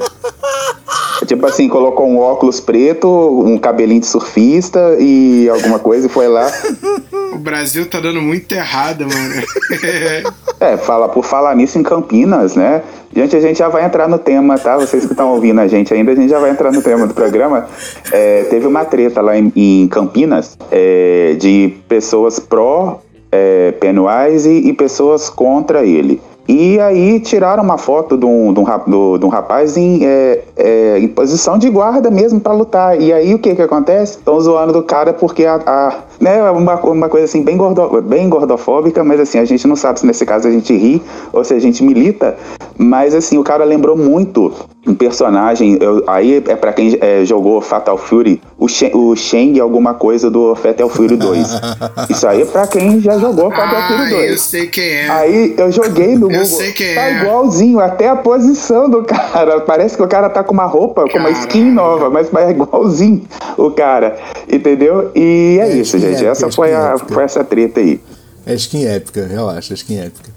Tipo 1.25 1.45
assim, 1.48 1.67
colocou 1.67 2.07
um 2.07 2.19
óculos 2.19 2.60
preto, 2.60 3.07
um 3.45 3.57
cabelinho 3.57 4.01
de 4.01 4.07
surfista 4.07 4.95
e 5.00 5.50
alguma 5.50 5.79
coisa 5.79 6.07
e 6.07 6.10
foi 6.10 6.27
lá. 6.27 6.51
Brasil 7.45 7.85
tá 7.85 7.99
dando 7.99 8.21
muito 8.21 8.51
errado, 8.53 9.05
mano. 9.07 10.35
É, 10.57 10.77
fala, 10.77 11.09
por 11.09 11.25
falar 11.25 11.53
nisso 11.53 11.77
em 11.77 11.83
Campinas, 11.83 12.55
né? 12.55 12.81
Gente, 13.13 13.35
a 13.35 13.41
gente 13.41 13.59
já 13.59 13.67
vai 13.67 13.83
entrar 13.83 14.07
no 14.07 14.17
tema, 14.17 14.57
tá? 14.57 14.77
Vocês 14.77 15.05
que 15.05 15.11
estão 15.11 15.33
ouvindo 15.33 15.59
a 15.59 15.67
gente 15.67 15.93
ainda, 15.93 16.13
a 16.13 16.15
gente 16.15 16.29
já 16.29 16.39
vai 16.39 16.49
entrar 16.49 16.71
no 16.71 16.81
tema 16.81 17.05
do 17.05 17.13
programa. 17.13 17.67
É, 18.09 18.43
teve 18.43 18.65
uma 18.65 18.85
treta 18.85 19.19
lá 19.21 19.37
em, 19.37 19.51
em 19.53 19.87
Campinas 19.89 20.57
é, 20.71 21.35
de 21.37 21.75
pessoas 21.89 22.39
pró 22.39 23.01
é, 23.29 23.73
Pennywise 23.73 24.49
e, 24.49 24.69
e 24.69 24.73
pessoas 24.73 25.29
contra 25.29 25.85
ele. 25.85 26.21
E 26.47 26.79
aí 26.79 27.19
tiraram 27.19 27.63
uma 27.63 27.77
foto 27.77 28.15
de 28.17 28.25
um, 28.25 28.53
de 28.53 28.59
um, 28.59 29.17
de 29.17 29.25
um 29.25 29.29
rapaz 29.29 29.75
em, 29.77 30.05
é, 30.05 30.43
é, 30.55 30.99
em 30.99 31.07
posição 31.07 31.57
de 31.57 31.69
guarda 31.69 32.11
mesmo 32.11 32.39
pra 32.39 32.53
lutar. 32.53 33.01
E 33.01 33.11
aí 33.11 33.33
o 33.33 33.39
que 33.39 33.55
que 33.55 33.61
acontece? 33.61 34.17
Estão 34.17 34.39
zoando 34.39 34.73
do 34.73 34.83
cara 34.83 35.11
porque 35.11 35.45
a, 35.45 35.55
a- 35.65 35.93
né, 36.19 36.41
uma, 36.51 36.75
uma 36.81 37.09
coisa 37.09 37.25
assim 37.25 37.41
bem, 37.41 37.57
gordo, 37.57 38.01
bem 38.01 38.29
gordofóbica, 38.29 39.03
mas 39.03 39.19
assim, 39.19 39.39
a 39.39 39.45
gente 39.45 39.67
não 39.67 39.75
sabe 39.75 39.99
se 39.99 40.05
nesse 40.05 40.25
caso 40.25 40.47
a 40.47 40.51
gente 40.51 40.73
ri 40.75 41.01
ou 41.33 41.43
se 41.43 41.53
a 41.53 41.59
gente 41.59 41.83
milita, 41.83 42.35
mas 42.77 43.13
assim, 43.13 43.37
o 43.37 43.43
cara 43.43 43.63
lembrou 43.65 43.97
muito 43.97 44.51
um 44.87 44.93
personagem, 44.93 45.77
eu, 45.81 46.03
aí 46.05 46.43
é 46.47 46.55
para 46.55 46.71
quem 46.71 46.95
é, 47.01 47.25
jogou 47.25 47.59
Fatal 47.59 47.97
Fury, 47.97 48.39
o, 48.57 48.67
Shen, 48.67 48.91
o 48.93 49.15
Shang 49.15 49.59
alguma 49.59 49.95
coisa 49.95 50.29
do 50.29 50.53
Fatal 50.55 50.87
Fury 50.87 51.17
2. 51.17 51.47
Isso 52.09 52.27
aí 52.27 52.43
é 52.43 52.45
pra 52.45 52.67
quem 52.67 52.99
já 52.99 53.17
jogou 53.17 53.49
Fatal 53.49 53.79
ah, 53.79 53.87
Fury 53.87 54.09
2. 54.11 54.31
eu 54.31 54.37
sei 54.37 54.67
quem 54.67 54.83
é. 54.83 55.09
Aí 55.09 55.55
eu 55.57 55.71
joguei 55.71 56.15
no 56.15 56.29
Eu 56.35 56.45
sei 56.45 56.71
quem 56.71 56.95
tá 56.95 57.09
é. 57.09 57.21
igualzinho, 57.21 57.79
até 57.79 58.09
a 58.09 58.15
posição 58.15 58.89
do 58.89 59.03
cara. 59.03 59.61
Parece 59.67 59.95
que 59.95 60.03
o 60.03 60.07
cara 60.07 60.29
tá 60.29 60.43
com 60.43 60.53
uma 60.53 60.65
roupa, 60.65 61.05
com 61.09 61.17
uma 61.17 61.31
skin 61.31 61.71
nova, 61.71 62.09
mas 62.09 62.33
é 62.33 62.51
igualzinho 62.51 63.23
o 63.57 63.71
cara. 63.71 64.17
Entendeu? 64.51 65.11
E 65.15 65.57
é, 65.61 65.69
É, 65.71 65.75
isso, 65.77 65.97
gente. 65.97 66.15
épica, 66.15 66.29
essa 66.29 66.47
skin 66.47 66.55
foi, 66.55 66.73
a, 66.73 66.97
foi 66.97 67.23
essa 67.23 67.43
treta 67.43 67.79
aí. 67.79 67.99
É 68.45 68.53
skin 68.53 68.85
épica, 68.85 69.25
relaxa, 69.25 69.73
é 69.73 69.75
skin 69.75 69.99
épica. 69.99 70.34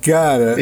Cara, 0.00 0.56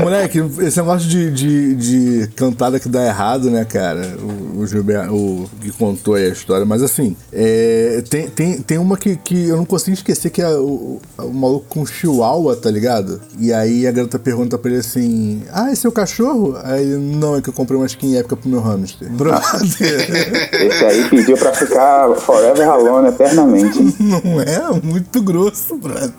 moleque, 0.00 0.38
esse 0.60 0.78
negócio 0.78 1.08
de, 1.08 1.30
de, 1.30 1.74
de 1.74 2.26
cantada 2.34 2.80
que 2.80 2.88
dá 2.88 3.04
errado, 3.06 3.50
né, 3.50 3.64
cara? 3.64 4.16
O, 4.20 4.60
o 4.60 4.66
Gilberto, 4.66 5.14
o 5.14 5.50
que 5.60 5.70
contou 5.72 6.14
aí 6.14 6.26
a 6.26 6.28
história, 6.30 6.64
mas 6.64 6.82
assim, 6.82 7.16
é, 7.32 8.02
tem, 8.08 8.28
tem, 8.28 8.60
tem 8.62 8.78
uma 8.78 8.96
que, 8.96 9.16
que 9.16 9.48
eu 9.48 9.56
não 9.56 9.64
consigo 9.64 9.94
esquecer 9.94 10.30
que 10.30 10.40
é 10.40 10.48
o, 10.48 11.00
o 11.18 11.32
maluco 11.32 11.66
com 11.68 11.84
chihuahua, 11.86 12.56
tá 12.56 12.70
ligado? 12.70 13.20
E 13.38 13.52
aí 13.52 13.86
a 13.86 13.92
garota 13.92 14.18
pergunta 14.18 14.56
pra 14.58 14.70
ele 14.70 14.80
assim: 14.80 15.42
Ah, 15.52 15.70
esse 15.72 15.86
é 15.86 15.88
o 15.88 15.92
cachorro? 15.92 16.56
Aí 16.62 16.82
ele, 16.82 16.96
não, 16.96 17.36
é 17.36 17.42
que 17.42 17.48
eu 17.48 17.52
comprei 17.52 17.76
uma 17.78 17.86
skin 17.86 18.16
épica 18.16 18.36
pro 18.36 18.48
meu 18.48 18.60
hamster. 18.60 19.10
Brother, 19.10 19.40
Esse 20.52 20.84
aí 20.84 21.08
pediu 21.08 21.36
pra 21.36 21.52
ficar 21.52 22.14
forever 22.16 22.68
alone 22.68 23.08
eternamente. 23.08 23.78
hein? 23.78 23.94
não 24.24 24.40
é? 24.40 24.80
Muito 24.82 25.22
grosso, 25.22 25.76
brother. 25.76 26.10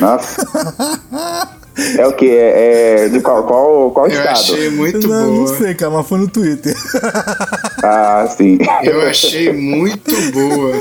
Nossa. 0.00 0.46
É 1.96 2.06
o 2.06 2.12
que? 2.12 2.28
É, 2.28 3.04
é 3.04 3.08
de 3.08 3.20
qual, 3.20 3.44
qual, 3.44 3.90
qual 3.92 4.06
Eu 4.06 4.12
estado? 4.12 4.32
achei 4.32 4.70
muito 4.70 5.08
não, 5.08 5.26
não 5.26 5.44
boa. 5.44 5.56
sei, 5.56 5.74
cara, 5.74 5.90
mas 5.90 6.06
foi 6.06 6.18
no 6.18 6.28
Twitter. 6.28 6.74
Ah, 7.82 8.26
sim. 8.28 8.58
Eu 8.82 9.08
achei 9.08 9.52
muito 9.52 10.10
boa. 10.32 10.80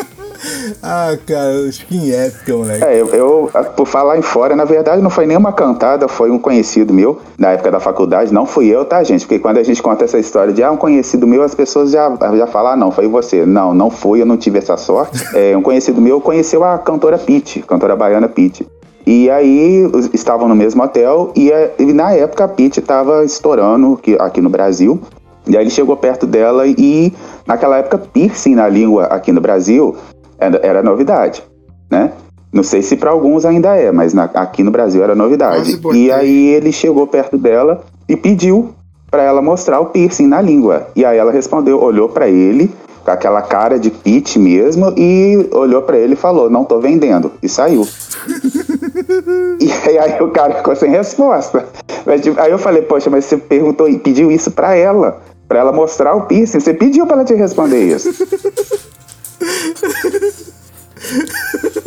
ah, 0.84 1.18
cara, 1.26 1.54
skin 1.70 2.12
épica, 2.12 2.56
moleque. 2.56 2.84
É, 2.84 3.00
eu, 3.00 3.08
eu, 3.10 3.52
por 3.76 3.88
falar 3.88 4.18
em 4.18 4.22
fora, 4.22 4.56
na 4.56 4.66
verdade 4.66 5.02
não 5.02 5.10
foi 5.10 5.26
nenhuma 5.26 5.54
cantada, 5.54 6.08
foi 6.08 6.30
um 6.30 6.38
conhecido 6.38 6.94
meu, 6.94 7.22
na 7.38 7.52
época 7.52 7.72
da 7.72 7.80
faculdade, 7.80 8.34
não 8.34 8.46
fui 8.46 8.68
eu, 8.68 8.84
tá, 8.84 9.04
gente? 9.04 9.22
Porque 9.22 9.40
quando 9.40 9.58
a 9.58 9.64
gente 9.64 9.82
conta 9.82 10.04
essa 10.04 10.20
história 10.20 10.54
de 10.54 10.62
ah, 10.62 10.72
um 10.72 10.78
conhecido 10.78 11.26
meu, 11.26 11.42
as 11.42 11.56
pessoas 11.56 11.92
já, 11.92 12.12
já 12.38 12.48
falam, 12.48 12.74
ah, 12.74 12.76
não, 12.76 12.92
foi 12.92 13.08
você. 13.08 13.46
Não, 13.46 13.74
não 13.74 13.90
fui, 13.90 14.22
eu 14.22 14.26
não 14.26 14.38
tive 14.38 14.60
essa 14.60 14.76
sorte. 14.78 15.24
É, 15.34 15.56
um 15.56 15.62
conhecido 15.62 16.02
meu 16.02 16.20
conheceu 16.20 16.64
a 16.64 16.78
cantora 16.78 17.18
Pete, 17.18 17.62
cantora 17.62 17.96
baiana 17.96 18.28
Pete. 18.28 18.68
E 19.06 19.30
aí 19.30 19.90
estavam 20.14 20.48
no 20.48 20.56
mesmo 20.56 20.84
hotel 20.84 21.32
e, 21.36 21.52
e 21.80 21.94
na 21.94 22.14
época 22.14 22.44
a 22.44 22.48
Pete 22.48 22.80
estava 22.80 23.24
estourando 23.26 23.94
aqui, 23.94 24.16
aqui 24.20 24.42
no 24.42 24.50
Brasil. 24.50 25.00
E 25.48 25.58
aí 25.58 25.64
ele 25.64 25.72
chegou 25.72 25.98
perto 25.98 26.28
dela 26.28 26.68
e 26.68 27.12
naquela 27.48 27.78
época 27.78 27.98
piercing 27.98 28.56
na 28.56 28.68
língua 28.70 29.06
aqui 29.06 29.32
no 29.32 29.42
Brasil 29.42 29.96
era, 30.38 30.60
era 30.64 30.84
novidade, 30.84 31.44
né? 31.90 32.12
Não 32.54 32.64
sei 32.64 32.82
se 32.82 32.96
para 32.98 33.10
alguns 33.12 33.46
ainda 33.46 33.76
é, 33.76 33.92
mas 33.92 34.14
na- 34.14 34.30
aqui 34.34 34.62
no 34.62 34.72
Brasil 34.72 35.04
era 35.04 35.16
novidade. 35.16 35.78
Botei. 35.78 36.06
E 36.08 36.12
aí 36.12 36.48
ele 36.50 36.72
chegou 36.72 37.08
perto 37.08 37.38
dela 37.38 37.82
e 38.10 38.16
pediu 38.16 38.70
para 39.10 39.24
ela 39.24 39.42
mostrar 39.42 39.80
o 39.80 39.88
piercing 39.88 40.28
na 40.28 40.42
língua. 40.42 40.88
E 40.96 41.04
aí 41.04 41.18
ela 41.18 41.32
respondeu, 41.32 41.82
olhou 41.82 42.10
para 42.10 42.28
ele 42.30 42.70
com 43.04 43.12
aquela 43.12 43.42
cara 43.42 43.80
de 43.80 43.90
Pete 43.90 44.40
mesmo 44.40 44.94
e 44.98 45.50
olhou 45.52 45.82
para 45.82 45.98
ele 45.98 46.14
e 46.14 46.18
falou: 46.18 46.50
"Não 46.50 46.64
tô 46.64 46.80
vendendo" 46.80 47.32
e 47.42 47.50
saiu. 47.50 47.88
E 49.62 50.00
aí, 50.00 50.22
o 50.22 50.30
cara 50.30 50.56
ficou 50.56 50.76
sem 50.76 50.90
resposta. 50.90 51.68
Mas, 52.06 52.22
tipo, 52.22 52.40
aí 52.40 52.52
eu 52.52 52.58
falei, 52.58 52.82
poxa, 52.82 53.10
mas 53.10 53.26
você 53.26 53.38
perguntou 53.38 53.88
e 53.88 54.00
pediu 54.00 54.32
isso 54.32 54.52
pra 54.52 54.76
ela. 54.76 55.22
Pra 55.48 55.60
ela 55.60 55.72
mostrar 55.72 56.16
o 56.16 56.26
piercing. 56.26 56.60
Você 56.60 56.74
pediu 56.74 57.06
pra 57.06 57.18
ela 57.18 57.26
te 57.26 57.36
responder 57.36 57.84
isso. 57.84 58.10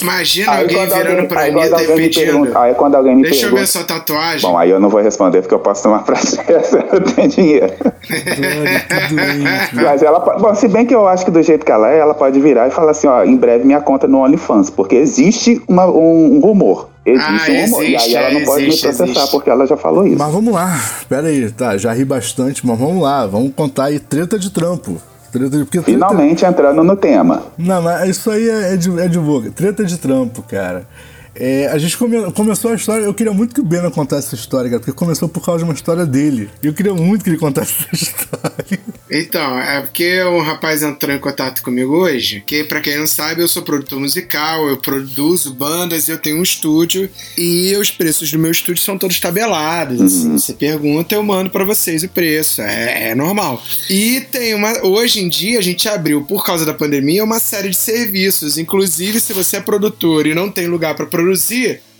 Imagina 0.00 0.52
Aí 0.52 0.62
alguém 0.62 0.76
virando 0.86 1.08
alguém- 1.10 1.26
pra 1.28 1.40
aí 1.40 1.54
mim 1.54 1.60
e 1.60 1.70
me 1.70 1.86
pedindo. 1.96 2.24
pergunta- 2.24 2.60
Aí 2.60 2.74
quando 2.74 2.94
alguém 2.94 3.16
me 3.16 3.22
Deixa 3.22 3.36
eu 3.46 3.50
ver 3.50 3.56
pergunta. 3.56 3.66
sua 3.72 3.84
tatuagem. 3.84 4.50
Bom, 4.50 4.56
aí 4.58 4.70
eu 4.70 4.80
não 4.80 4.88
vou 4.88 5.00
responder 5.02 5.42
porque 5.42 5.54
eu 5.54 5.58
posso 5.58 5.82
tomar 5.82 6.00
processo, 6.04 6.76
eu 6.76 7.00
não 7.00 7.12
tenho 7.12 7.28
dinheiro. 7.28 7.72
Mas 9.74 10.02
ela 10.02 10.20
pode. 10.20 10.40
Bom, 10.42 10.54
se 10.54 10.68
bem 10.68 10.86
que 10.86 10.94
eu 10.94 11.06
acho 11.06 11.24
que 11.24 11.30
do 11.30 11.42
jeito 11.42 11.64
que 11.64 11.72
ela 11.72 11.90
é, 11.90 11.98
ela 11.98 12.14
pode 12.14 12.40
virar 12.40 12.68
e 12.68 12.70
falar 12.70 12.92
assim, 12.92 13.06
ó, 13.06 13.24
em 13.24 13.36
breve 13.36 13.64
minha 13.64 13.80
conta 13.80 14.06
no 14.06 14.18
OnlyFans, 14.18 14.70
porque 14.70 14.96
existe 14.96 15.60
uma- 15.68 15.86
um, 15.86 16.36
um 16.36 16.40
rumor. 16.40 16.88
Existe 17.04 17.26
Ah, 17.26 17.32
um 17.32 17.64
rumor. 17.64 17.82
existe, 17.82 18.10
e 18.10 18.16
aí 18.16 18.22
ela 18.24 18.30
não 18.34 18.40
é, 18.40 18.44
pode 18.44 18.62
existe, 18.66 18.86
me 18.86 18.92
processar 18.92 19.12
existe. 19.12 19.30
porque 19.30 19.50
ela 19.50 19.66
já 19.66 19.76
falou 19.76 20.06
isso. 20.06 20.18
Mas 20.18 20.32
vamos 20.32 20.52
lá, 20.54 20.78
pera 21.08 21.28
aí, 21.28 21.50
tá, 21.50 21.76
já 21.76 21.92
ri 21.92 22.04
bastante, 22.04 22.66
mas 22.66 22.78
vamos 22.78 23.02
lá, 23.02 23.26
vamos 23.26 23.52
contar 23.54 23.84
aí 23.86 23.98
treta 23.98 24.38
de 24.38 24.50
trampo. 24.50 25.00
Treta 25.30 25.64
de, 25.64 25.82
Finalmente 25.82 26.44
entrando 26.44 26.82
no 26.82 26.96
tema. 26.96 27.44
Não, 27.56 27.80
mas 27.80 28.08
isso 28.08 28.30
aí 28.30 28.48
é, 28.48 28.74
é 28.74 28.76
de, 28.76 29.00
é 29.00 29.08
de 29.08 29.18
boca. 29.18 29.50
Treta 29.50 29.84
de 29.84 29.96
trampo, 29.96 30.42
cara. 30.42 30.86
É, 31.34 31.66
a 31.68 31.78
gente 31.78 31.96
come- 31.96 32.30
começou 32.32 32.72
a 32.72 32.74
história. 32.74 33.04
Eu 33.04 33.14
queria 33.14 33.32
muito 33.32 33.54
que 33.54 33.60
o 33.60 33.64
Bena 33.64 33.90
contasse 33.90 34.26
essa 34.28 34.34
história, 34.36 34.68
cara, 34.68 34.80
porque 34.80 34.92
começou 34.92 35.28
por 35.28 35.44
causa 35.44 35.58
de 35.58 35.64
uma 35.64 35.74
história 35.74 36.04
dele. 36.04 36.50
E 36.62 36.66
eu 36.66 36.74
queria 36.74 36.92
muito 36.94 37.22
que 37.24 37.30
ele 37.30 37.38
contasse 37.38 37.74
essa 37.92 37.94
história. 37.94 38.80
Então, 39.10 39.58
é 39.58 39.80
porque 39.80 40.22
um 40.24 40.40
rapaz 40.40 40.82
entrou 40.82 41.14
em 41.14 41.18
contato 41.18 41.62
comigo 41.62 41.96
hoje, 41.96 42.42
que 42.46 42.64
pra 42.64 42.80
quem 42.80 42.96
não 42.98 43.06
sabe, 43.06 43.42
eu 43.42 43.48
sou 43.48 43.62
produtor 43.62 43.98
musical, 44.00 44.68
eu 44.68 44.76
produzo 44.76 45.52
bandas, 45.54 46.08
eu 46.08 46.18
tenho 46.18 46.38
um 46.38 46.42
estúdio 46.42 47.08
e 47.36 47.74
os 47.76 47.90
preços 47.90 48.30
do 48.30 48.38
meu 48.38 48.50
estúdio 48.50 48.82
são 48.82 48.96
todos 48.98 49.18
tabelados. 49.18 50.00
Assim, 50.00 50.32
você 50.32 50.52
pergunta, 50.52 51.14
eu 51.14 51.22
mando 51.22 51.50
pra 51.50 51.64
vocês 51.64 52.02
o 52.04 52.08
preço, 52.08 52.60
é, 52.62 53.10
é 53.10 53.14
normal. 53.14 53.62
E 53.88 54.20
tem 54.32 54.54
uma. 54.54 54.84
Hoje 54.84 55.20
em 55.20 55.28
dia 55.28 55.58
a 55.58 55.62
gente 55.62 55.88
abriu, 55.88 56.22
por 56.22 56.44
causa 56.44 56.64
da 56.64 56.74
pandemia, 56.74 57.24
uma 57.24 57.38
série 57.40 57.70
de 57.70 57.76
serviços. 57.76 58.58
Inclusive, 58.58 59.20
se 59.20 59.32
você 59.32 59.56
é 59.56 59.60
produtor 59.60 60.26
e 60.26 60.34
não 60.34 60.50
tem 60.50 60.66
lugar 60.68 60.94
pra 60.94 61.06
produzir, 61.06 61.19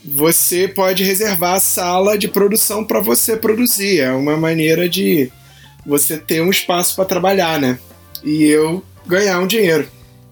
você 0.05 0.67
pode 0.67 1.05
reservar 1.05 1.55
a 1.55 1.61
sala 1.61 2.17
de 2.17 2.29
produção 2.29 2.85
pra 2.85 3.01
você 3.01 3.37
produzir. 3.37 4.01
É 4.01 4.13
uma 4.13 4.37
maneira 4.37 4.89
de 4.89 5.31
você 5.85 6.17
ter 6.17 6.43
um 6.43 6.51
espaço 6.51 6.97
para 6.97 7.05
trabalhar, 7.05 7.61
né? 7.61 7.79
E 8.23 8.45
eu 8.45 8.83
ganhar 9.07 9.39
um 9.41 9.47
dinheiro. 9.47 9.89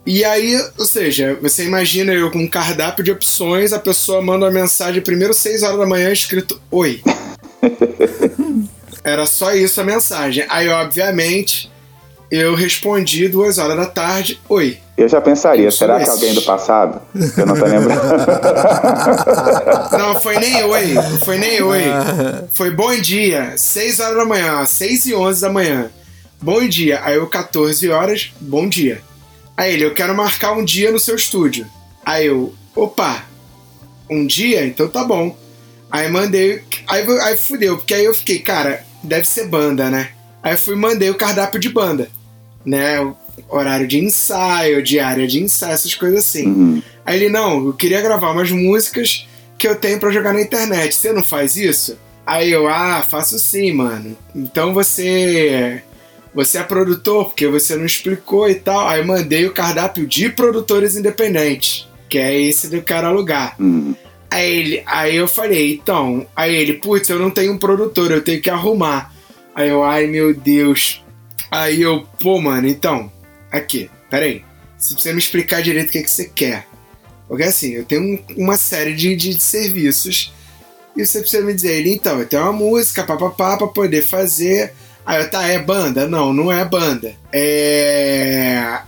E 0.06 0.24
aí, 0.24 0.58
ou 0.78 0.86
seja, 0.86 1.38
você 1.40 1.64
imagina 1.64 2.12
eu 2.14 2.30
com 2.30 2.38
um 2.38 2.48
cardápio 2.48 3.04
de 3.04 3.10
opções, 3.10 3.74
a 3.74 3.78
pessoa 3.78 4.22
manda 4.22 4.46
uma 4.46 4.50
mensagem 4.52 5.02
primeiro 5.02 5.34
6 5.34 5.62
horas 5.62 5.78
da 5.78 5.86
manhã 5.86 6.10
escrito 6.10 6.60
Oi. 6.70 7.02
Era 9.04 9.26
só 9.26 9.54
isso 9.54 9.80
a 9.80 9.84
mensagem. 9.84 10.46
Aí, 10.48 10.68
obviamente, 10.68 11.70
eu 12.30 12.54
respondi 12.54 13.28
duas 13.28 13.58
horas 13.58 13.76
da 13.76 13.86
tarde, 13.86 14.40
Oi. 14.48 14.78
Eu 14.96 15.08
já 15.08 15.20
pensaria, 15.20 15.66
Eu 15.66 15.70
será 15.70 15.96
que 15.96 16.02
esse. 16.02 16.10
alguém 16.10 16.34
do 16.34 16.42
passado? 16.42 17.00
Eu 17.36 17.46
não 17.46 17.54
tô 17.54 17.64
lembrando. 17.64 18.00
Não, 19.96 20.20
foi 20.20 20.38
nem 20.38 20.64
oi, 20.64 20.94
foi 21.24 21.38
nem 21.38 21.62
oi. 21.62 21.82
Foi 22.52 22.70
bom 22.72 22.92
dia, 22.96 23.54
6 23.56 24.00
horas 24.00 24.16
da 24.16 24.24
manhã, 24.24 24.66
6 24.66 25.06
e 25.06 25.14
11 25.14 25.40
da 25.40 25.50
manhã. 25.50 25.88
Bom 26.42 26.66
dia. 26.66 27.00
Aí 27.04 27.14
eu, 27.14 27.28
14 27.28 27.88
horas, 27.90 28.32
bom 28.40 28.68
dia. 28.68 29.00
Aí 29.56 29.74
ele, 29.74 29.84
eu 29.84 29.94
quero 29.94 30.14
marcar 30.16 30.52
um 30.52 30.64
dia 30.64 30.90
no 30.90 30.98
seu 30.98 31.14
estúdio. 31.14 31.64
Aí 32.04 32.26
eu, 32.26 32.52
opa, 32.74 33.22
um 34.10 34.26
dia? 34.26 34.66
Então 34.66 34.88
tá 34.88 35.04
bom. 35.04 35.36
Aí 35.90 36.08
mandei, 36.10 36.62
aí, 36.88 37.06
aí 37.22 37.36
fudeu, 37.36 37.76
porque 37.76 37.94
aí 37.94 38.04
eu 38.04 38.14
fiquei, 38.14 38.40
cara, 38.40 38.84
deve 39.02 39.26
ser 39.26 39.46
banda, 39.46 39.88
né? 39.88 40.10
Aí 40.42 40.56
fui 40.56 40.74
e 40.74 40.78
mandei 40.78 41.08
o 41.10 41.14
cardápio 41.14 41.58
de 41.58 41.68
banda, 41.68 42.08
né? 42.68 43.14
Horário 43.48 43.86
de 43.86 43.98
ensaio, 43.98 44.82
diária 44.82 45.26
de 45.26 45.42
ensaio, 45.42 45.72
essas 45.72 45.94
coisas 45.94 46.20
assim. 46.20 46.82
Aí 47.04 47.16
ele, 47.16 47.28
não, 47.28 47.66
eu 47.66 47.72
queria 47.72 48.02
gravar 48.02 48.32
umas 48.32 48.50
músicas 48.50 49.26
que 49.56 49.66
eu 49.66 49.74
tenho 49.74 49.98
pra 49.98 50.10
jogar 50.10 50.32
na 50.32 50.42
internet. 50.42 50.94
Você 50.94 51.12
não 51.12 51.24
faz 51.24 51.56
isso? 51.56 51.98
Aí 52.26 52.50
eu, 52.50 52.68
ah, 52.68 53.02
faço 53.08 53.38
sim, 53.38 53.72
mano. 53.72 54.16
Então 54.34 54.74
você. 54.74 55.82
Você 56.34 56.58
é 56.58 56.62
produtor, 56.62 57.24
porque 57.24 57.48
você 57.48 57.74
não 57.74 57.86
explicou 57.86 58.48
e 58.48 58.54
tal. 58.54 58.86
Aí 58.86 59.04
mandei 59.04 59.46
o 59.46 59.54
cardápio 59.54 60.06
de 60.06 60.28
produtores 60.28 60.94
independentes, 60.94 61.88
que 62.08 62.18
é 62.18 62.38
esse 62.38 62.68
do 62.68 62.82
cara 62.82 63.08
alugar. 63.08 63.56
Hum. 63.58 63.94
Aí, 64.30 64.58
ele, 64.58 64.82
aí 64.86 65.16
eu 65.16 65.26
falei, 65.26 65.72
então. 65.72 66.26
Aí 66.36 66.54
ele, 66.54 66.74
putz, 66.74 67.08
eu 67.08 67.18
não 67.18 67.30
tenho 67.30 67.54
um 67.54 67.58
produtor, 67.58 68.10
eu 68.10 68.22
tenho 68.22 68.42
que 68.42 68.50
arrumar. 68.50 69.12
Aí 69.54 69.70
eu, 69.70 69.82
ai 69.82 70.06
meu 70.06 70.34
Deus. 70.34 71.02
Aí 71.50 71.80
eu, 71.82 72.06
pô, 72.20 72.40
mano, 72.40 72.66
então. 72.68 73.10
Aqui, 73.50 73.90
peraí. 74.10 74.44
Você 74.76 74.94
precisa 74.94 75.14
me 75.14 75.20
explicar 75.20 75.62
direito 75.62 75.88
o 75.88 75.92
que, 75.92 76.02
que 76.02 76.10
você 76.10 76.26
quer. 76.26 76.66
Porque 77.26 77.42
assim, 77.42 77.72
eu 77.72 77.84
tenho 77.84 78.02
um- 78.02 78.24
uma 78.36 78.56
série 78.56 78.94
de, 78.94 79.14
de 79.16 79.38
serviços 79.40 80.32
e 80.96 81.04
você 81.06 81.20
precisa 81.20 81.42
me 81.44 81.52
dizer, 81.54 81.72
ele, 81.78 81.92
então, 81.94 82.18
eu 82.18 82.26
tenho 82.26 82.42
uma 82.42 82.52
música, 82.52 83.04
papapá, 83.04 83.56
pra 83.56 83.66
poder 83.66 84.02
fazer. 84.02 84.72
Aí 85.04 85.22
eu, 85.22 85.30
tá, 85.30 85.46
é 85.46 85.58
banda? 85.58 86.06
Não, 86.06 86.32
não 86.32 86.52
é 86.52 86.64
banda. 86.64 87.14
É. 87.32 88.80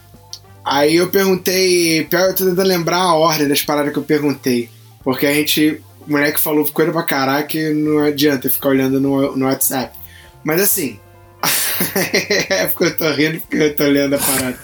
Aí 0.65 0.97
eu 0.97 1.09
perguntei. 1.09 2.05
Pior, 2.05 2.29
eu 2.29 2.35
tô 2.35 2.45
tentando 2.45 2.63
lembrar 2.69 2.99
a 2.99 3.15
ordem 3.15 3.49
das 3.49 3.63
paradas 3.63 3.93
que 3.93 3.99
eu 3.99 4.03
perguntei. 4.03 4.69
Porque 5.03 5.27
a 5.27 5.33
gente. 5.33 5.81
O 6.07 6.11
moleque 6.13 6.41
falou 6.41 6.65
coisa 6.73 6.93
pra 6.93 7.03
caralho 7.03 7.47
que 7.47 7.71
não 7.71 7.99
adianta 8.01 8.51
ficar 8.51 8.71
olhando 8.71 9.01
no, 9.01 9.37
no 9.37 9.47
WhatsApp. 9.47 9.97
Mas 10.45 10.61
assim. 10.61 10.99
é 12.51 12.67
porque 12.67 12.85
eu 12.85 12.97
tô 12.97 13.11
rindo 13.13 13.41
porque 13.41 13.57
eu 13.57 13.77
tô 13.77 13.85
lendo 13.85 14.15
a 14.15 14.19
parada. 14.19 14.59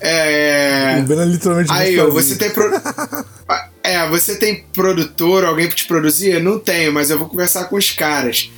É. 0.00 0.98
O 1.00 1.06
Ben 1.06 1.20
é 1.20 1.24
literalmente 1.24 1.70
Aí, 1.72 1.98
ó, 2.00 2.10
você 2.10 2.36
tem. 2.36 2.50
Pro... 2.50 2.70
É, 3.84 4.08
você 4.08 4.36
tem 4.36 4.64
produtor, 4.72 5.44
alguém 5.44 5.66
pra 5.66 5.74
te 5.74 5.86
produzir? 5.86 6.40
Não 6.40 6.56
tenho, 6.56 6.92
mas 6.92 7.10
eu 7.10 7.18
vou 7.18 7.28
conversar 7.28 7.64
com 7.64 7.76
os 7.76 7.90
caras. 7.90 8.48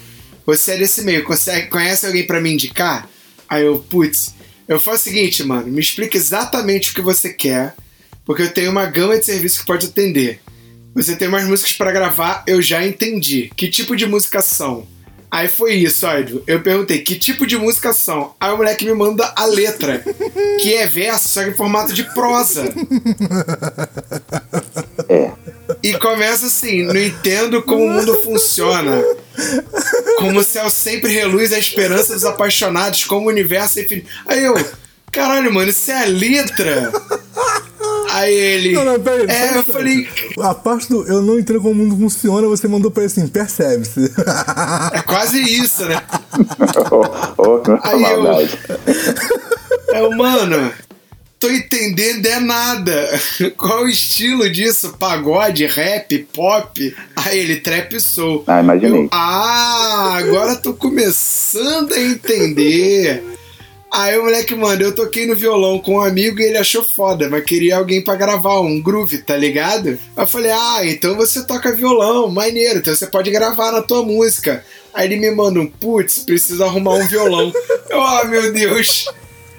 Você 0.44 0.72
é 0.72 0.76
desse 0.76 1.02
meio, 1.02 1.24
consegue, 1.24 1.68
conhece 1.68 2.06
alguém 2.06 2.26
pra 2.26 2.42
me 2.42 2.52
indicar? 2.52 3.08
Aí 3.48 3.64
eu, 3.64 3.78
putz, 3.78 4.34
eu 4.68 4.78
faço 4.78 5.08
o 5.08 5.12
seguinte, 5.12 5.42
mano, 5.42 5.68
me 5.68 5.80
explica 5.80 6.16
exatamente 6.16 6.90
o 6.90 6.94
que 6.94 7.00
você 7.00 7.32
quer, 7.32 7.74
porque 8.24 8.42
eu 8.42 8.52
tenho 8.52 8.70
uma 8.70 8.84
gama 8.84 9.18
de 9.18 9.24
serviços 9.24 9.60
que 9.60 9.66
pode 9.66 9.86
atender. 9.86 10.40
Você 10.94 11.16
tem 11.16 11.26
mais 11.26 11.46
músicas 11.46 11.72
pra 11.72 11.90
gravar, 11.90 12.44
eu 12.46 12.60
já 12.60 12.86
entendi. 12.86 13.50
Que 13.56 13.68
tipo 13.68 13.96
de 13.96 14.06
música 14.06 14.42
são? 14.42 14.86
Aí 15.34 15.48
foi 15.48 15.74
isso, 15.74 16.06
ódio. 16.06 16.44
Eu 16.46 16.62
perguntei 16.62 17.00
que 17.00 17.16
tipo 17.16 17.44
de 17.44 17.58
música 17.58 17.92
são. 17.92 18.36
Aí 18.38 18.52
o 18.52 18.56
moleque 18.56 18.84
me 18.84 18.94
manda 18.94 19.32
a 19.34 19.44
letra, 19.46 20.00
que 20.62 20.74
é 20.74 20.86
verso, 20.86 21.26
só 21.26 21.42
que 21.42 21.50
em 21.50 21.54
formato 21.54 21.92
de 21.92 22.04
prosa. 22.14 22.72
É. 25.08 25.32
E 25.82 25.94
começa 25.94 26.46
assim: 26.46 26.84
não 26.84 26.96
entendo 26.96 27.60
como 27.62 27.84
o 27.84 27.90
mundo 27.90 28.22
funciona. 28.22 29.02
Como 30.18 30.38
o 30.38 30.44
céu 30.44 30.70
sempre 30.70 31.12
reluz 31.12 31.52
a 31.52 31.58
esperança 31.58 32.14
dos 32.14 32.24
apaixonados, 32.24 33.04
como 33.04 33.26
o 33.26 33.30
universo 33.30 33.80
é 33.80 33.82
infinito. 33.82 34.08
Aí 34.26 34.44
eu, 34.44 34.54
caralho, 35.10 35.52
mano, 35.52 35.68
isso 35.68 35.90
é 35.90 36.04
a 36.04 36.06
letra. 36.06 36.92
Aí 38.14 38.32
ele. 38.32 38.72
Não, 38.72 38.84
não, 38.84 39.00
peraí, 39.00 39.22
é, 39.22 39.26
peraí, 39.26 39.56
eu 39.56 39.64
falei. 39.64 40.08
A 40.40 40.54
parte 40.54 40.88
do 40.88 41.04
eu 41.08 41.20
não 41.20 41.36
entendo 41.36 41.60
como 41.60 41.72
o 41.72 41.74
mundo 41.74 41.96
funciona, 41.96 42.46
você 42.46 42.68
mandou 42.68 42.88
pra 42.90 43.02
ele 43.02 43.10
assim, 43.12 43.26
percebe-se. 43.26 44.12
É 44.92 45.02
quase 45.02 45.40
isso, 45.40 45.84
né? 45.84 46.00
Ô, 46.90 47.42
ô, 47.42 47.62
Aí 47.82 48.02
eu- 48.02 48.22
maldade. 48.22 48.58
Eu, 49.88 50.10
mano, 50.12 50.72
tô 51.40 51.50
entendendo 51.50 52.24
é 52.26 52.38
nada. 52.38 53.20
Qual 53.56 53.82
o 53.82 53.88
estilo 53.88 54.48
disso? 54.48 54.94
Pagode, 54.96 55.66
rap, 55.66 56.16
pop? 56.32 56.96
Aí 57.16 57.38
ele, 57.38 57.56
trap 57.56 58.00
soul. 58.00 58.44
Ah, 58.46 58.60
imaginei. 58.60 59.02
Eu, 59.02 59.08
ah, 59.10 60.14
agora 60.18 60.54
tô 60.54 60.72
começando 60.72 61.92
a 61.92 62.00
entender. 62.00 63.24
Aí 63.96 64.18
o 64.18 64.24
moleque, 64.24 64.56
mano, 64.56 64.82
eu 64.82 64.92
toquei 64.92 65.24
no 65.24 65.36
violão 65.36 65.78
com 65.78 65.92
um 65.92 66.00
amigo 66.00 66.40
e 66.40 66.42
ele 66.42 66.58
achou 66.58 66.82
foda, 66.82 67.28
mas 67.30 67.44
queria 67.44 67.76
alguém 67.76 68.02
pra 68.02 68.16
gravar 68.16 68.58
um 68.58 68.82
groove, 68.82 69.18
tá 69.18 69.36
ligado? 69.36 69.96
Eu 70.16 70.26
falei, 70.26 70.50
ah, 70.50 70.80
então 70.82 71.14
você 71.14 71.46
toca 71.46 71.72
violão, 71.72 72.28
maneiro, 72.28 72.80
então 72.80 72.92
você 72.92 73.06
pode 73.06 73.30
gravar 73.30 73.70
na 73.70 73.82
tua 73.82 74.02
música. 74.02 74.64
Aí 74.92 75.06
ele 75.06 75.14
me 75.14 75.30
manda 75.30 75.60
um, 75.60 75.68
putz, 75.68 76.18
preciso 76.18 76.64
arrumar 76.64 76.94
um 76.94 77.06
violão. 77.06 77.52
Eu, 77.88 78.02
ah, 78.02 78.24
meu 78.24 78.52
Deus. 78.52 79.04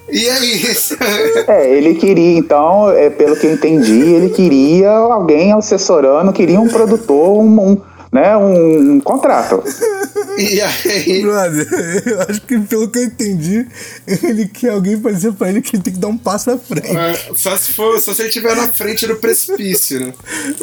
E 0.09 0.27
é 0.27 0.45
isso. 0.45 0.97
É, 1.47 1.71
ele 1.71 1.95
queria, 1.95 2.37
então, 2.37 2.91
é, 2.91 3.09
pelo 3.09 3.37
que 3.37 3.45
eu 3.45 3.53
entendi, 3.53 4.01
ele 4.15 4.29
queria 4.31 4.89
alguém 4.89 5.53
assessorando, 5.53 6.33
queria 6.33 6.59
um 6.59 6.67
produtor, 6.67 7.39
um, 7.39 7.71
um, 7.71 7.81
né, 8.15 8.37
um, 8.37 8.93
um 8.93 8.99
contrato. 9.01 9.61
E 10.37 10.59
aí. 10.59 11.21
Brother, 11.21 12.03
eu 12.05 12.21
acho 12.23 12.41
que 12.41 12.59
pelo 12.59 12.89
que 12.89 12.99
eu 12.99 13.03
entendi, 13.05 13.65
ele 14.05 14.49
quer 14.49 14.71
alguém 14.71 14.99
pra 14.99 15.11
dizer 15.11 15.31
pra 15.31 15.49
ele 15.49 15.61
que 15.61 15.77
ele 15.77 15.83
tem 15.83 15.93
que 15.93 15.99
dar 15.99 16.09
um 16.09 16.17
passo 16.17 16.51
à 16.51 16.57
frente. 16.57 16.87
é, 16.95 17.13
Só 17.35 17.55
se 17.55 17.71
for, 17.71 17.97
só 18.01 18.13
se 18.13 18.21
ele 18.21 18.27
estiver 18.27 18.53
na 18.53 18.67
frente 18.67 19.07
do 19.07 19.15
precipício, 19.15 19.97
né? 19.97 20.13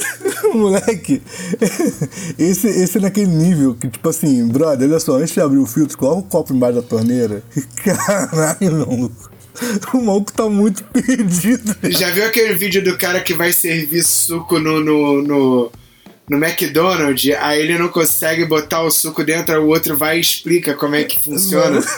Moleque, 0.52 1.22
esse, 2.38 2.66
esse 2.68 2.98
é 2.98 3.00
naquele 3.00 3.28
nível 3.28 3.74
que, 3.74 3.88
tipo 3.88 4.06
assim, 4.10 4.46
brother, 4.46 4.90
olha 4.90 5.00
só, 5.00 5.16
antes 5.16 5.32
de 5.32 5.40
abrir 5.40 5.58
o 5.58 5.66
filtro, 5.66 5.96
coloca 5.96 6.18
o 6.20 6.24
copo 6.24 6.52
embaixo 6.52 6.76
da 6.76 6.82
torneira. 6.82 7.42
Caralho, 7.82 8.86
maluco. 8.86 9.30
O 9.94 10.02
maluco 10.02 10.32
tá 10.32 10.50
muito 10.50 10.84
perdido. 10.84 11.74
Já 11.84 12.10
viu 12.10 12.26
aquele 12.26 12.52
vídeo 12.52 12.84
do 12.84 12.98
cara 12.98 13.20
que 13.22 13.32
vai 13.32 13.54
servir 13.54 14.02
suco 14.02 14.58
no, 14.58 14.80
no, 14.80 15.22
no, 15.22 15.72
no 16.32 16.44
McDonald's? 16.44 17.36
Aí 17.40 17.60
ele 17.60 17.78
não 17.78 17.88
consegue 17.88 18.44
botar 18.44 18.82
o 18.82 18.90
suco 18.90 19.22
dentro, 19.22 19.54
aí 19.54 19.60
o 19.60 19.68
outro 19.68 19.96
vai 19.96 20.16
e 20.16 20.20
explica 20.20 20.74
como 20.74 20.94
é 20.94 21.04
que 21.04 21.20
funciona. 21.20 21.80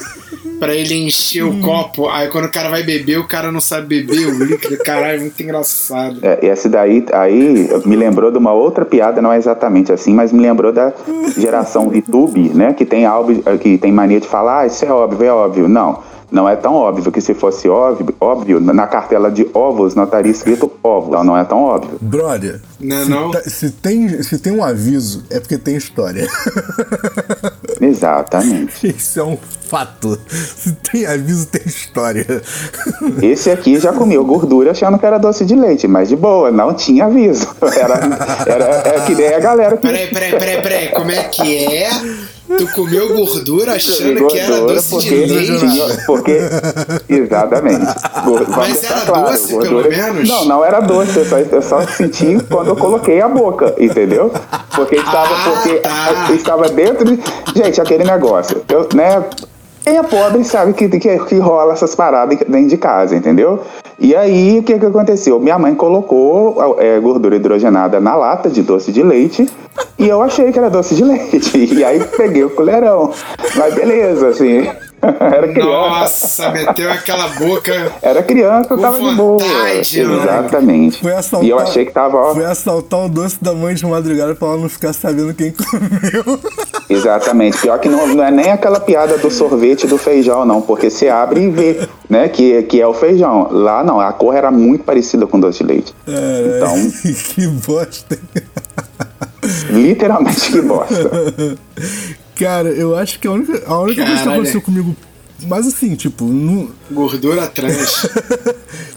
Pra 0.59 0.75
ele 0.75 0.95
encher 0.95 1.43
o 1.43 1.61
copo. 1.61 2.09
Aí 2.09 2.29
quando 2.29 2.45
o 2.45 2.51
cara 2.51 2.69
vai 2.69 2.83
beber, 2.83 3.19
o 3.19 3.27
cara 3.27 3.51
não 3.51 3.61
sabe 3.61 4.03
beber 4.03 4.29
o 4.29 4.45
líquido. 4.45 4.79
Caralho, 4.85 5.21
muito 5.23 5.43
engraçado. 5.43 6.21
É, 6.23 6.47
esse 6.47 6.69
daí 6.69 7.05
aí 7.13 7.69
me 7.85 7.97
lembrou 7.97 8.31
de 8.31 8.39
uma 8.39 8.53
outra 8.53 8.85
piada, 8.85 9.21
não 9.21 9.33
é 9.33 9.37
exatamente 9.37 9.93
assim, 9.93 10.15
mas 10.15 10.33
me 10.33 10.41
lembrou 10.41 10.73
da 10.73 10.93
geração 11.37 11.89
VTube, 11.89 12.51
né? 12.51 12.73
Que 12.73 12.85
tem 12.85 13.05
álbum, 13.05 13.43
que 13.61 13.77
tem 13.79 13.93
mania 13.93 14.21
de 14.21 14.29
falar, 14.29 14.61
ah, 14.61 14.67
isso 14.67 14.85
é 14.85 14.91
óbvio, 14.91 15.27
é 15.27 15.33
óbvio. 15.33 15.69
Não. 15.69 16.03
Não 16.35 16.49
é 16.49 16.57
tão 16.57 16.75
óbvio 16.75 17.13
que 17.13 17.21
se 17.21 17.33
fosse 17.33 17.69
óbvio, 17.69 18.13
óbvio, 18.21 18.59
na 18.59 18.89
cartela 18.89 19.31
de 19.31 19.49
ovos 19.55 19.95
não 19.95 20.03
estaria 20.03 20.33
escrito 20.33 20.69
ovo. 20.83 21.11
Então 21.11 21.23
não 21.23 21.39
é 21.39 21.45
tão 21.45 21.63
óbvio. 21.63 21.97
Brother, 22.01 22.61
Não 22.81 22.97
é 22.97 23.05
se, 23.05 23.09
não? 23.11 23.31
tá- 23.31 23.43
se 23.43 23.71
tem, 23.71 24.21
se 24.21 24.39
tem 24.41 24.53
um 24.53 24.65
aviso, 24.65 25.23
é 25.31 25.39
porque 25.39 25.57
tem 25.57 25.77
história. 25.77 26.27
Exatamente. 27.81 28.89
Isso 28.97 29.21
é 29.21 29.25
um 29.25 29.39
fato. 29.69 30.19
Se 30.29 30.73
tem 30.91 31.07
aviso, 31.07 31.47
tem 31.47 31.63
história. 31.65 32.27
Esse 33.23 33.51
aqui 33.51 33.79
já 33.79 33.93
comeu 33.93 34.25
gordura 34.25 34.73
achando 34.73 34.99
que 34.99 35.07
era 35.07 35.19
doce 35.19 35.45
de 35.45 35.55
leite, 35.55 35.87
mas 35.87 36.09
de 36.09 36.17
boa, 36.17 36.51
não 36.51 36.75
tinha 36.75 37.07
aviso. 37.07 37.47
Era, 37.75 37.95
era, 38.47 38.65
é 38.89 39.01
que 39.07 39.15
nem 39.15 39.35
a 39.35 39.39
galera 39.41 39.77
que. 39.77 39.87
Peraí, 39.87 40.09
peraí, 40.09 40.31
peraí, 40.39 40.63
peraí. 40.63 40.89
Como 40.91 41.11
é 41.11 41.25
que 41.25 41.65
é? 41.67 41.91
Tu 42.47 42.67
comeu 42.69 43.09
gordura 43.15 43.73
achando 43.75 44.27
que 44.29 44.39
era 44.39 44.49
Gordura, 44.59 44.75
doce 44.75 44.89
de 44.89 45.11
porque, 45.11 45.27
leite? 45.27 45.59
tinha- 45.59 46.03
porque 46.07 46.39
exatamente. 47.09 47.87
Gor- 48.25 48.45
vamos 48.45 48.57
Mas 48.57 48.85
era 48.85 49.01
doce, 49.05 49.57
pelo 49.59 49.83
menos? 49.89 50.29
Não, 50.29 50.45
não 50.45 50.65
era 50.65 50.81
doce. 50.81 51.19
Eu 51.19 51.25
só, 51.25 51.39
eu 51.39 51.63
só 51.63 51.87
senti 51.87 52.39
quando 52.51 52.69
eu 52.69 52.77
coloquei 52.77 53.21
a 53.21 53.29
boca, 53.29 53.75
entendeu? 53.79 54.31
Porque 54.75 54.97
estava, 54.97 55.35
Ah, 55.35 55.45
porque 55.55 55.79
tá. 55.79 56.27
estava 56.35 56.69
dentro 56.69 57.05
de. 57.05 57.19
Gente, 57.57 57.81
aquele 57.81 58.05
negócio. 58.05 58.63
Eu, 58.69 58.89
né? 58.95 59.25
Quem 59.85 59.99
é 59.99 60.03
pobre 60.03 60.43
sabe 60.45 60.73
que, 60.73 60.89
que, 60.89 61.19
que 61.19 61.39
rola 61.39 61.75
essas 61.75 61.95
paradas 61.95 62.39
dentro 62.49 62.69
de 62.69 62.77
casa, 62.79 63.15
entendeu? 63.15 63.63
E 63.99 64.17
aí, 64.17 64.59
o 64.59 64.63
que, 64.63 64.79
que 64.79 64.87
aconteceu? 64.87 65.39
Minha 65.39 65.59
mãe 65.59 65.75
colocou 65.75 66.77
é, 66.79 66.99
gordura 66.99 67.37
hidrogenada 67.37 68.01
na 68.01 68.17
lata 68.17 68.49
de 68.49 68.63
doce 68.63 68.91
de 68.91 69.03
leite 69.03 69.47
e 69.99 70.09
eu 70.09 70.23
achei 70.23 70.51
que 70.51 70.59
era 70.59 70.71
doce 70.71 70.95
de 70.95 71.05
leite. 71.05 71.55
E 71.75 71.85
aí 71.85 72.03
peguei 72.17 72.45
o 72.45 72.51
colherão. 72.51 73.13
Mas 73.57 73.75
beleza, 73.75 74.29
assim. 74.29 74.67
Era 75.21 75.49
criança. 75.49 75.69
Nossa, 75.69 76.51
meteu 76.51 76.91
aquela 76.91 77.29
boca. 77.29 77.93
Era 78.01 78.23
criança, 78.23 78.73
eu 78.73 78.79
tava 78.79 78.99
de 78.99 79.15
boa. 79.15 79.43
Exatamente. 79.77 81.01
Foi 81.01 81.13
assaltar, 81.13 81.47
E 81.47 81.51
eu 81.51 81.59
achei 81.59 81.85
que 81.85 81.93
tava, 81.93 82.17
ó, 82.17 82.35
Foi 82.35 82.45
assaltar 82.45 83.05
o 83.05 83.09
doce 83.09 83.37
da 83.43 83.53
mãe 83.53 83.75
de 83.75 83.85
madrugada 83.85 84.35
pra 84.35 84.49
ela 84.49 84.57
não 84.57 84.69
ficar 84.69 84.95
sabendo 84.95 85.35
quem 85.35 85.53
comeu. 85.53 86.41
Exatamente. 86.89 87.59
Pior 87.59 87.79
que 87.79 87.89
não, 87.89 88.07
não 88.09 88.25
é 88.25 88.31
nem 88.31 88.51
aquela 88.51 88.79
piada 88.81 89.17
do 89.19 89.31
sorvete 89.31 89.87
do 89.87 89.97
feijão, 89.99 90.45
não, 90.45 90.61
porque 90.61 90.91
você 90.91 91.09
abre 91.09 91.43
e 91.43 91.51
vê, 91.51 91.89
né, 92.09 92.29
que, 92.29 92.63
que 92.65 92.81
é 92.81 92.87
o 92.87 92.93
feijão. 92.95 93.49
Lá 93.51 93.83
não, 93.83 94.01
a 94.01 94.13
cor 94.13 94.35
era 94.35 94.51
muito 94.51 94.85
parecida 94.85 95.27
com 95.27 95.41
doce 95.41 95.59
de 95.59 95.65
leite. 95.65 95.95
É, 96.07 96.57
Então- 96.57 96.91
que 97.35 97.47
bosta. 97.47 98.19
Literalmente 99.71 100.53
que 100.53 100.61
bosta. 100.63 101.57
Cara, 102.37 102.69
eu 102.71 102.97
acho 102.97 103.19
que 103.21 103.27
a 103.29 103.31
única, 103.33 103.63
a 103.67 103.79
única 103.81 104.05
coisa 104.05 104.23
que 104.23 104.29
aconteceu 104.29 104.61
comigo. 104.63 104.97
Mas 105.47 105.67
assim, 105.67 105.95
tipo, 105.95 106.25
não, 106.25 106.69
Gordura 106.91 107.47
trans. 107.47 108.07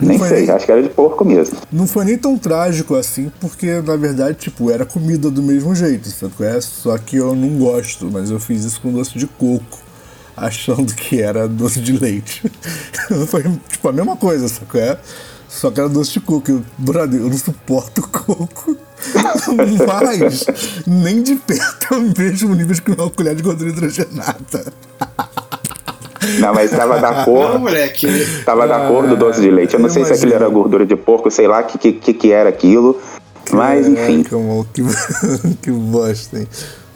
Nem 0.00 0.18
sei, 0.18 0.40
nem- 0.46 0.50
acho 0.50 0.66
que 0.66 0.72
era 0.72 0.82
de 0.82 0.88
porco 0.90 1.24
mesmo. 1.24 1.56
não 1.72 1.86
foi 1.86 2.04
nem 2.04 2.16
tão 2.18 2.36
trágico 2.38 2.94
assim, 2.94 3.30
porque 3.40 3.80
na 3.80 3.96
verdade, 3.96 4.36
tipo, 4.38 4.70
era 4.70 4.84
comida 4.84 5.30
do 5.30 5.42
mesmo 5.42 5.74
jeito, 5.74 6.08
sabe? 6.10 6.32
é? 6.40 6.60
Só 6.60 6.96
que 6.98 7.16
eu 7.16 7.34
não 7.34 7.50
gosto, 7.58 8.08
mas 8.10 8.30
eu 8.30 8.38
fiz 8.40 8.64
isso 8.64 8.80
com 8.80 8.92
doce 8.92 9.18
de 9.18 9.26
coco, 9.26 9.78
achando 10.36 10.94
que 10.94 11.20
era 11.20 11.48
doce 11.48 11.80
de 11.80 11.92
leite. 11.98 12.42
foi 13.28 13.42
tipo 13.68 13.88
a 13.88 13.92
mesma 13.92 14.16
coisa, 14.16 14.48
sabe? 14.48 14.78
é? 14.78 14.98
Só 15.48 15.70
que 15.70 15.80
era 15.80 15.88
doce 15.88 16.12
de 16.12 16.20
coco. 16.20 16.50
Eu, 16.50 16.62
brother, 16.76 17.20
eu 17.20 17.28
não 17.30 17.38
suporto 17.38 18.02
coco. 18.12 18.76
Mas 19.86 20.44
nem 20.86 21.22
de 21.22 21.36
perto 21.36 21.94
é 21.94 21.96
o 21.96 22.12
mesmo 22.18 22.54
nível 22.54 22.76
que 22.82 22.90
uma 22.90 23.08
colher 23.10 23.34
de 23.34 23.42
gordura 23.42 23.70
hidrogenada. 23.70 24.72
Não, 26.38 26.54
mas 26.54 26.70
tava 26.70 26.98
da 26.98 27.10
Não, 27.12 27.24
cor. 27.24 27.58
moleque. 27.58 28.06
Tava 28.44 28.66
da 28.66 28.86
cor 28.86 29.06
do 29.06 29.16
doce 29.16 29.40
de 29.40 29.50
leite. 29.50 29.74
Eu 29.74 29.80
não 29.80 29.88
sei 29.88 30.04
se 30.04 30.12
aquilo 30.12 30.30
imagino. 30.30 30.44
era 30.44 30.54
gordura 30.54 30.86
de 30.86 30.96
porco, 30.96 31.30
sei 31.30 31.46
lá 31.46 31.60
o 31.60 31.64
que, 31.64 31.92
que, 31.92 32.12
que 32.12 32.32
era 32.32 32.48
aquilo. 32.48 33.00
Mas 33.52 33.86
enfim. 33.86 34.22
Que, 34.22 34.82
que 35.62 35.70
bosta, 35.70 36.38
hein? 36.38 36.48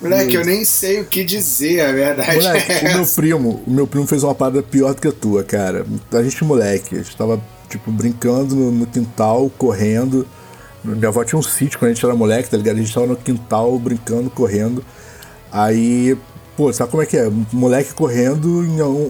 Moleque, 0.03 0.35
eu 0.35 0.45
nem 0.45 0.64
sei 0.64 1.01
o 1.01 1.05
que 1.05 1.23
dizer, 1.23 1.81
a 1.81 1.92
verdade. 1.92 2.35
Moleque, 2.35 2.73
é 2.73 2.90
o 2.90 2.95
meu 2.97 3.07
primo, 3.07 3.62
o 3.64 3.71
meu 3.71 3.87
primo 3.87 4.07
fez 4.07 4.25
uma 4.25 4.35
parada 4.35 4.61
pior 4.61 4.95
do 4.95 5.01
que 5.01 5.07
a 5.07 5.12
tua, 5.12 5.45
cara. 5.45 5.87
A 6.12 6.23
gente, 6.23 6.45
moleque, 6.45 6.97
a 6.97 6.99
gente 6.99 7.16
tava, 7.16 7.40
tipo, 7.68 7.90
brincando 7.92 8.57
no, 8.57 8.73
no 8.73 8.87
quintal, 8.87 9.49
correndo. 9.57 10.27
Minha 10.85 11.09
avó 11.09 11.23
tinha 11.23 11.38
um 11.38 11.42
sítio 11.42 11.79
quando 11.79 11.92
a 11.92 11.95
gente 11.95 12.05
era 12.05 12.16
moleque, 12.16 12.51
tá 12.51 12.57
ligado? 12.57 12.77
A 12.77 12.81
gente 12.81 12.92
tava 12.92 13.07
no 13.07 13.14
quintal 13.14 13.79
brincando, 13.79 14.29
correndo. 14.29 14.85
Aí, 15.53 16.18
pô, 16.56 16.72
sabe 16.72 16.90
como 16.90 17.02
é 17.02 17.06
que 17.06 17.16
é? 17.16 17.30
Moleque 17.52 17.94
correndo, 17.94 18.48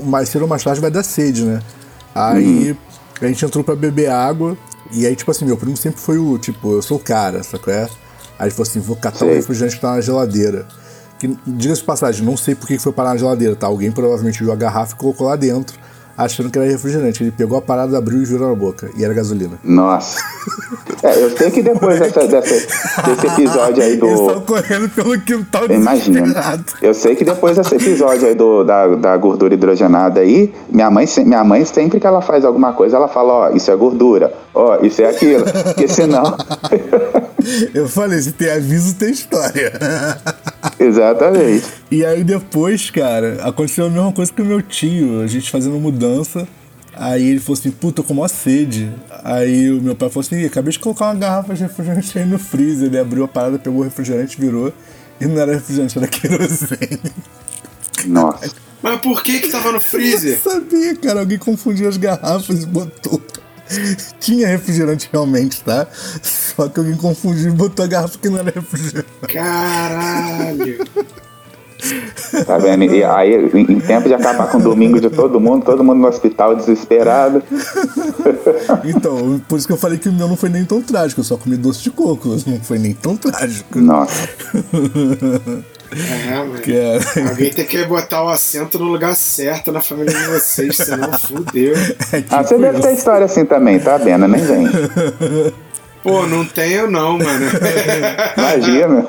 mais 0.05 0.29
cedo 0.29 0.43
ou 0.43 0.49
mais 0.49 0.63
tarde 0.63 0.81
vai 0.81 0.91
dar 0.91 1.03
sede, 1.03 1.45
né? 1.45 1.61
Aí 2.15 2.77
a 3.21 3.27
gente 3.27 3.45
entrou 3.45 3.65
pra 3.65 3.75
beber 3.75 4.11
água. 4.11 4.57
E 4.91 5.07
aí, 5.07 5.17
tipo 5.17 5.31
assim, 5.31 5.45
meu 5.45 5.57
primo 5.57 5.77
sempre 5.77 6.01
foi 6.01 6.19
o, 6.19 6.37
tipo, 6.39 6.73
eu 6.73 6.83
sou 6.83 6.99
o 6.99 7.01
cara, 7.01 7.43
sabe 7.43 7.65
qual 7.65 7.75
é? 7.75 7.89
Aí 8.39 8.47
ele 8.47 8.51
falou 8.51 8.69
assim, 8.69 8.81
vou 8.81 8.97
catar 8.97 9.25
um 9.25 9.29
Sei. 9.29 9.37
refrigerante 9.37 9.77
que 9.77 9.81
tá 9.81 9.95
na 9.95 10.01
geladeira. 10.01 10.67
Que, 11.19 11.35
diga-se 11.47 11.81
de 11.81 11.87
passagem, 11.87 12.27
não 12.27 12.37
sei 12.37 12.55
por 12.55 12.67
que 12.67 12.79
foi 12.79 12.93
parar 12.93 13.11
na 13.11 13.17
geladeira, 13.17 13.57
tá? 13.57 13.67
Alguém 13.67 13.91
provavelmente 13.91 14.43
viu 14.43 14.53
a 14.53 14.57
garrafa 14.57 14.95
e 14.95 14.99
colocou 14.99 15.29
lá 15.29 15.37
dentro, 15.37 15.79
achando 16.17 16.51
que 16.51 16.59
era 16.59 16.69
refrigerante. 16.69 17.23
Ele 17.23 17.31
pegou 17.31 17.59
a 17.59 17.63
parada, 17.63 17.97
abriu 17.99 18.23
e 18.23 18.25
virou 18.25 18.49
na 18.49 18.55
boca. 18.55 18.91
E 18.97 19.05
era 19.05 19.13
gasolina. 19.15 19.59
Nossa. 19.65 20.21
É, 21.05 21.21
eu 21.21 21.37
sei 21.37 21.51
que 21.51 21.63
depois 21.65 21.99
dessa, 21.99 22.29
dessa- 22.29 22.55
desse 22.55 23.27
episódio 23.27 23.83
aí 23.83 23.95
Eles 23.95 24.05
estavam 24.13 24.35
do. 24.35 24.41
correndo 24.43 24.89
pelo 24.91 25.21
quintal 25.21 25.67
Imagina. 25.69 26.33
Eu 26.81 26.95
sei 26.95 27.17
que 27.17 27.25
depois 27.25 27.57
desse 27.57 27.75
episódio 27.75 28.29
aí 28.29 28.37
do, 28.37 28.63
da, 28.63 28.87
da 28.95 29.17
gordura 29.17 29.53
hidrogenada 29.53 30.21
aí, 30.21 30.55
minha 30.71 30.89
mãe, 30.93 31.05
minha 31.27 31.43
mãe 31.43 31.65
sempre 31.65 31.99
que 31.99 32.07
ela 32.07 32.23
faz 32.23 32.45
alguma 32.45 32.73
coisa, 32.73 32.99
ela 32.99 33.09
fala, 33.09 33.33
ó, 33.33 33.51
isso 33.51 33.69
é 33.69 33.75
gordura, 33.75 34.33
ó, 34.55 34.79
isso 34.81 35.03
é 35.03 35.07
aquilo. 35.09 35.43
Porque 35.75 35.89
senão. 35.89 36.37
Eu 37.75 37.89
falei, 37.89 38.21
se 38.23 38.31
tem 38.31 38.53
aviso, 38.53 38.95
tem 38.95 39.11
história. 39.11 39.73
Exatamente. 40.79 41.82
E 41.93 42.07
aí 42.07 42.25
depois, 42.25 42.89
cara, 42.89 43.47
aconteceu 43.47 43.85
a 43.85 43.91
mesma 43.91 44.11
coisa 44.15 44.33
com 44.33 44.41
o 44.41 44.47
meu 44.47 44.63
tio, 44.63 45.21
a 45.21 45.27
gente 45.27 45.51
fazendo 45.51 45.79
mudança. 45.79 46.49
Aí 46.95 47.29
ele 47.29 47.39
falou 47.39 47.61
assim, 47.61 47.71
puta, 47.71 48.03
com 48.03 48.15
maior 48.15 48.29
sede. 48.29 48.91
Aí 49.23 49.71
o 49.71 49.79
meu 49.83 49.95
pai 49.95 50.09
falou 50.09 50.25
assim, 50.25 50.37
"Ih, 50.37 50.47
acabei 50.47 50.73
de 50.73 50.79
colocar 50.79 51.09
uma 51.09 51.15
garrafa 51.17 51.53
de 51.53 51.63
refrigerante 51.65 52.19
aí 52.19 52.25
no 52.25 52.39
freezer. 52.39 52.87
Ele 52.87 52.99
abriu 52.99 53.25
a 53.25 53.29
parada, 53.29 53.59
pegou 53.59 53.81
o 53.81 53.83
refrigerante, 53.83 54.41
virou. 54.41 54.73
E 55.21 55.27
não 55.27 55.39
era 55.39 55.53
refrigerante, 55.53 55.99
era 55.99 56.09
querosene. 56.09 57.13
Nossa. 58.07 58.51
Mas 58.81 58.99
por 59.03 59.23
que 59.23 59.41
que 59.41 59.49
tava 59.49 59.71
no 59.71 59.81
freezer? 59.81 60.41
Eu 60.43 60.51
sabia, 60.51 60.97
cara, 60.97 61.21
alguém 61.21 61.37
confundiu 61.37 61.91
as 61.91 61.99
garrafas 61.99 62.63
e 62.63 62.67
botou. 62.67 63.21
Tinha 64.19 64.49
refrigerante 64.49 65.11
realmente, 65.13 65.63
tá? 65.63 65.87
Só 66.23 66.71
que 66.71 66.81
alguém 66.81 66.97
confundiu 66.97 67.51
e 67.51 67.53
botou 67.53 67.85
a 67.85 67.89
garrafa 67.89 68.19
que 68.19 68.31
não 68.31 68.39
era 68.39 68.51
refrigerante. 68.51 69.09
Caralho. 69.29 70.79
Tá 72.47 72.59
vendo? 72.59 72.85
E 72.85 73.03
aí, 73.05 73.35
em 73.55 73.73
em 73.73 73.81
tempo 73.81 74.07
de 74.09 74.15
acabar 74.15 74.51
com 74.51 74.59
o 74.59 74.63
domingo 74.63 75.01
de 75.01 75.11
todo 75.11 75.41
mundo, 75.41 75.65
todo 75.65 75.83
mundo 75.83 75.99
no 76.01 76.09
hospital 76.09 76.55
desesperado. 76.55 77.43
Então, 78.85 79.41
por 79.49 79.59
isso 79.59 79.67
que 79.67 79.73
eu 79.73 79.77
falei 79.77 79.99
que 79.99 80.09
o 80.09 80.13
meu 80.13 80.29
não 80.29 80.37
foi 80.37 80.49
nem 80.49 80.65
tão 80.65 80.81
trágico, 80.83 81.21
eu 81.21 81.25
só 81.25 81.37
comi 81.37 81.57
doce 81.57 81.83
de 81.83 81.91
coco, 81.91 82.29
não 82.47 82.61
foi 82.61 82.79
nem 82.79 82.93
tão 82.95 83.17
trágico. 83.17 83.79
Nossa. 83.81 84.29
É, 85.93 86.37
mano. 86.39 86.53
Cara, 86.61 87.29
Alguém 87.31 87.51
tem 87.53 87.67
que 87.67 87.85
botar 87.85 88.25
o 88.25 88.29
assento 88.29 88.79
no 88.79 88.87
lugar 88.87 89.15
certo 89.15 89.71
na 89.73 89.81
família 89.81 90.13
de 90.15 90.25
vocês, 90.27 90.77
senão 90.77 91.13
fudeu. 91.19 91.75
é 92.13 92.25
Ah, 92.31 92.43
você 92.43 92.49
tipo 92.55 92.61
deve 92.63 92.79
isso. 92.79 92.89
ter 92.89 92.95
história 92.95 93.25
assim 93.27 93.45
também, 93.45 93.79
tá, 93.79 93.99
Bena? 93.99 94.27
Nem 94.27 94.41
vem. 94.43 94.67
Pô, 96.03 96.27
não 96.27 96.45
tenho 96.45 96.91
não, 96.91 97.19
mano. 97.19 97.47
Imagina. 98.37 99.09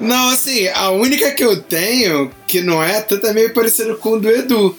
Não, 0.00 0.30
assim, 0.30 0.68
a 0.68 0.90
única 0.90 1.30
que 1.32 1.44
eu 1.44 1.60
tenho, 1.60 2.30
que 2.46 2.60
não 2.60 2.82
é, 2.82 2.98
até 2.98 3.16
tá 3.16 3.32
meio 3.32 3.52
parecido 3.52 3.96
com 3.96 4.12
o 4.12 4.20
do 4.20 4.30
Edu. 4.30 4.76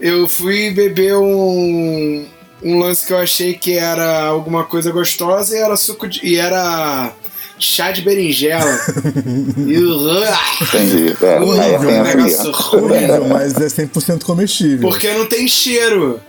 Eu 0.00 0.28
fui 0.28 0.70
beber 0.70 1.16
um, 1.16 2.24
um 2.62 2.78
lance 2.78 3.06
que 3.06 3.12
eu 3.12 3.18
achei 3.18 3.54
que 3.54 3.72
era 3.72 4.26
alguma 4.26 4.64
coisa 4.64 4.90
gostosa 4.90 5.56
e 5.56 5.60
era 5.60 5.76
suco 5.76 6.06
de, 6.08 6.24
e 6.24 6.36
era 6.36 7.12
chá 7.58 7.90
de 7.90 8.02
berinjela. 8.02 8.78
e 9.66 9.78
o 9.78 10.24
Entendi. 10.62 11.16
É, 11.20 11.26
é 11.26 11.40
horrível, 11.40 11.80
um 11.80 12.04
tenso 12.04 12.16
negócio. 12.16 12.50
Horrível, 12.50 13.22
horrível. 13.22 13.28
mas 13.28 13.54
é 13.56 13.66
100% 13.66 14.22
comestível. 14.22 14.88
Porque 14.88 15.10
não 15.12 15.26
tem 15.26 15.48
cheiro. 15.48 16.20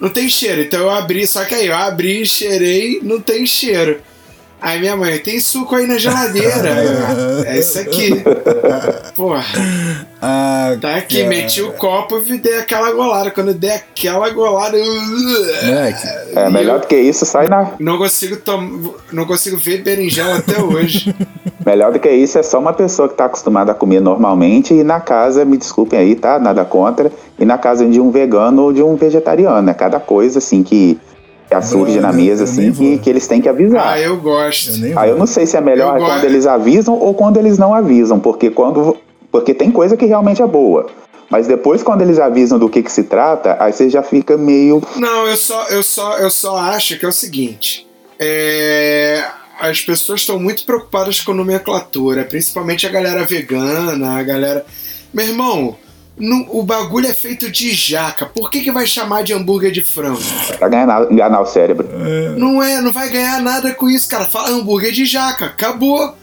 Não 0.00 0.08
tem 0.08 0.28
cheiro. 0.28 0.62
Então 0.62 0.80
eu 0.80 0.90
abri, 0.90 1.26
só 1.26 1.44
que 1.44 1.54
aí 1.54 1.66
eu 1.66 1.74
abri, 1.74 2.24
cheirei, 2.26 3.00
não 3.02 3.20
tem 3.20 3.46
cheiro. 3.46 4.00
Aí 4.66 4.80
minha 4.80 4.96
mãe, 4.96 5.16
tem 5.20 5.38
suco 5.38 5.76
aí 5.76 5.86
na 5.86 5.96
geladeira. 5.96 6.74
É 7.46 7.60
isso 7.60 7.78
aqui. 7.78 8.10
Porra, 9.14 9.44
Ah, 10.20 10.76
tá 10.80 10.96
aqui, 10.96 11.18
cara. 11.18 11.28
meti 11.28 11.62
o 11.62 11.70
copo 11.74 12.20
e 12.26 12.36
dei 12.36 12.58
aquela 12.58 12.90
golada. 12.90 13.30
Quando 13.30 13.48
eu 13.48 13.54
dei 13.54 13.70
aquela 13.70 14.28
golada, 14.30 14.76
eu. 14.76 14.84
Moleque, 15.66 16.08
É, 16.34 16.50
melhor 16.50 16.80
do 16.80 16.88
que 16.88 16.96
isso, 16.96 17.24
sai 17.24 17.46
na. 17.48 17.74
Não 17.78 17.96
consigo, 17.96 18.36
tom... 18.38 18.92
não 19.12 19.24
consigo 19.24 19.56
ver 19.56 19.82
berinjela 19.84 20.38
até 20.38 20.60
hoje. 20.60 21.14
Melhor 21.64 21.92
do 21.92 21.98
que 21.98 22.08
isso 22.08 22.38
é 22.38 22.44
só 22.44 22.60
uma 22.60 22.72
pessoa 22.72 23.08
que 23.08 23.16
tá 23.16 23.24
acostumada 23.24 23.72
a 23.72 23.74
comer 23.74 24.00
normalmente 24.00 24.72
e 24.72 24.84
na 24.84 25.00
casa, 25.00 25.44
me 25.44 25.56
desculpem 25.56 25.98
aí, 25.98 26.14
tá? 26.14 26.38
Nada 26.38 26.64
contra. 26.64 27.10
E 27.36 27.44
na 27.44 27.58
casa 27.58 27.84
de 27.84 28.00
um 28.00 28.12
vegano 28.12 28.62
ou 28.62 28.72
de 28.72 28.84
um 28.84 28.94
vegetariano. 28.94 29.68
É 29.68 29.74
cada 29.74 29.98
coisa 29.98 30.38
assim 30.38 30.62
que, 30.62 30.96
que 31.48 31.62
surge 31.62 32.00
na 32.00 32.08
Brother, 32.08 32.24
mesa, 32.26 32.44
assim, 32.44 32.72
que, 32.72 32.98
que 32.98 33.10
eles 33.10 33.26
têm 33.26 33.40
que 33.40 33.48
avisar. 33.48 33.86
Ah, 33.94 34.00
eu 34.00 34.16
gosto. 34.16 34.70
eu 34.70 34.76
nem 34.78 34.92
Ah, 34.96 35.06
eu 35.06 35.16
não 35.16 35.26
sei 35.26 35.46
se 35.46 35.56
é 35.56 35.60
melhor 35.60 35.94
Eu 35.96 36.00
quando 36.04 36.12
gosto. 36.12 36.24
eles 36.26 36.46
avisam 36.46 36.94
ou 36.98 37.14
quando 37.14 37.36
eles 37.36 37.56
não 37.58 37.72
avisam, 37.74 38.18
porque 38.18 38.50
quando 38.50 38.96
porque 39.30 39.52
tem 39.52 39.70
coisa 39.70 39.96
que 39.96 40.06
realmente 40.06 40.40
é 40.42 40.46
boa. 40.46 40.86
Mas 41.28 41.46
depois 41.46 41.82
quando 41.82 42.02
eles 42.02 42.18
avisam 42.18 42.58
do 42.58 42.68
que, 42.68 42.82
que 42.82 42.90
se 42.90 43.02
trata, 43.04 43.56
aí 43.60 43.72
você 43.72 43.90
já 43.90 44.02
fica 44.02 44.36
meio 44.36 44.80
Não, 44.96 45.26
eu 45.26 45.36
só, 45.36 45.66
eu 45.68 45.82
só, 45.82 46.16
eu 46.18 46.30
só 46.30 46.56
acho 46.56 46.98
que 46.98 47.04
é 47.04 47.08
o 47.08 47.12
seguinte. 47.12 47.86
É, 48.18 49.22
as 49.60 49.80
pessoas 49.80 50.20
estão 50.20 50.38
muito 50.38 50.64
preocupadas 50.64 51.20
com 51.20 51.32
nomenclatura, 51.34 52.24
principalmente 52.24 52.86
a 52.86 52.90
galera 52.90 53.24
vegana, 53.24 54.18
a 54.18 54.22
galera. 54.22 54.64
Meu 55.12 55.26
irmão, 55.26 55.76
não- 56.18 56.46
o 56.50 56.62
bagulho 56.62 57.06
é 57.06 57.14
feito 57.14 57.50
de 57.50 57.72
jaca. 57.72 58.26
Por 58.26 58.50
que, 58.50 58.60
que 58.60 58.72
vai 58.72 58.86
chamar 58.86 59.22
de 59.22 59.32
hambúrguer 59.32 59.70
de 59.70 59.82
frango? 59.82 60.20
pra 60.58 60.68
enganar, 60.68 61.10
enganar 61.12 61.40
o 61.40 61.46
cérebro. 61.46 61.88
Não 62.38 62.62
é, 62.62 62.80
não 62.80 62.92
vai 62.92 63.08
ganhar 63.10 63.40
nada 63.42 63.74
com 63.74 63.88
isso, 63.88 64.08
cara. 64.08 64.24
Fala 64.24 64.50
hambúrguer 64.50 64.92
de 64.92 65.04
jaca, 65.04 65.46
acabou. 65.46 66.14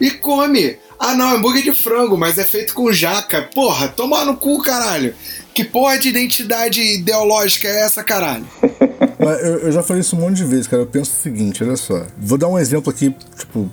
E 0.00 0.10
come. 0.10 0.76
Ah, 0.98 1.14
não, 1.14 1.36
hambúrguer 1.36 1.62
de 1.62 1.72
frango, 1.72 2.16
mas 2.16 2.38
é 2.38 2.44
feito 2.44 2.74
com 2.74 2.92
jaca. 2.92 3.42
Porra, 3.54 3.88
toma 3.88 4.24
no 4.24 4.36
cu, 4.36 4.60
caralho. 4.62 5.14
Que 5.54 5.64
porra 5.64 5.98
de 5.98 6.08
identidade 6.08 6.80
ideológica 6.80 7.66
é 7.68 7.84
essa, 7.84 8.02
caralho? 8.04 8.44
Eu, 9.20 9.58
eu 9.58 9.72
já 9.72 9.82
falei 9.82 10.00
isso 10.00 10.16
um 10.16 10.20
monte 10.20 10.36
de 10.36 10.44
vezes, 10.44 10.68
cara. 10.68 10.82
Eu 10.82 10.86
penso 10.86 11.10
o 11.10 11.22
seguinte, 11.22 11.62
olha 11.64 11.76
só. 11.76 12.06
Vou 12.16 12.38
dar 12.38 12.46
um 12.48 12.58
exemplo 12.58 12.88
aqui, 12.90 13.14
tipo, 13.36 13.68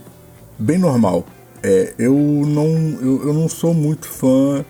bem 0.58 0.78
normal. 0.78 1.24
É, 1.64 1.94
eu 2.00 2.14
não, 2.14 2.68
eu, 3.02 3.28
eu 3.28 3.34
não 3.34 3.48
sou 3.48 3.74
muito 3.74 4.08
fã 4.08 4.66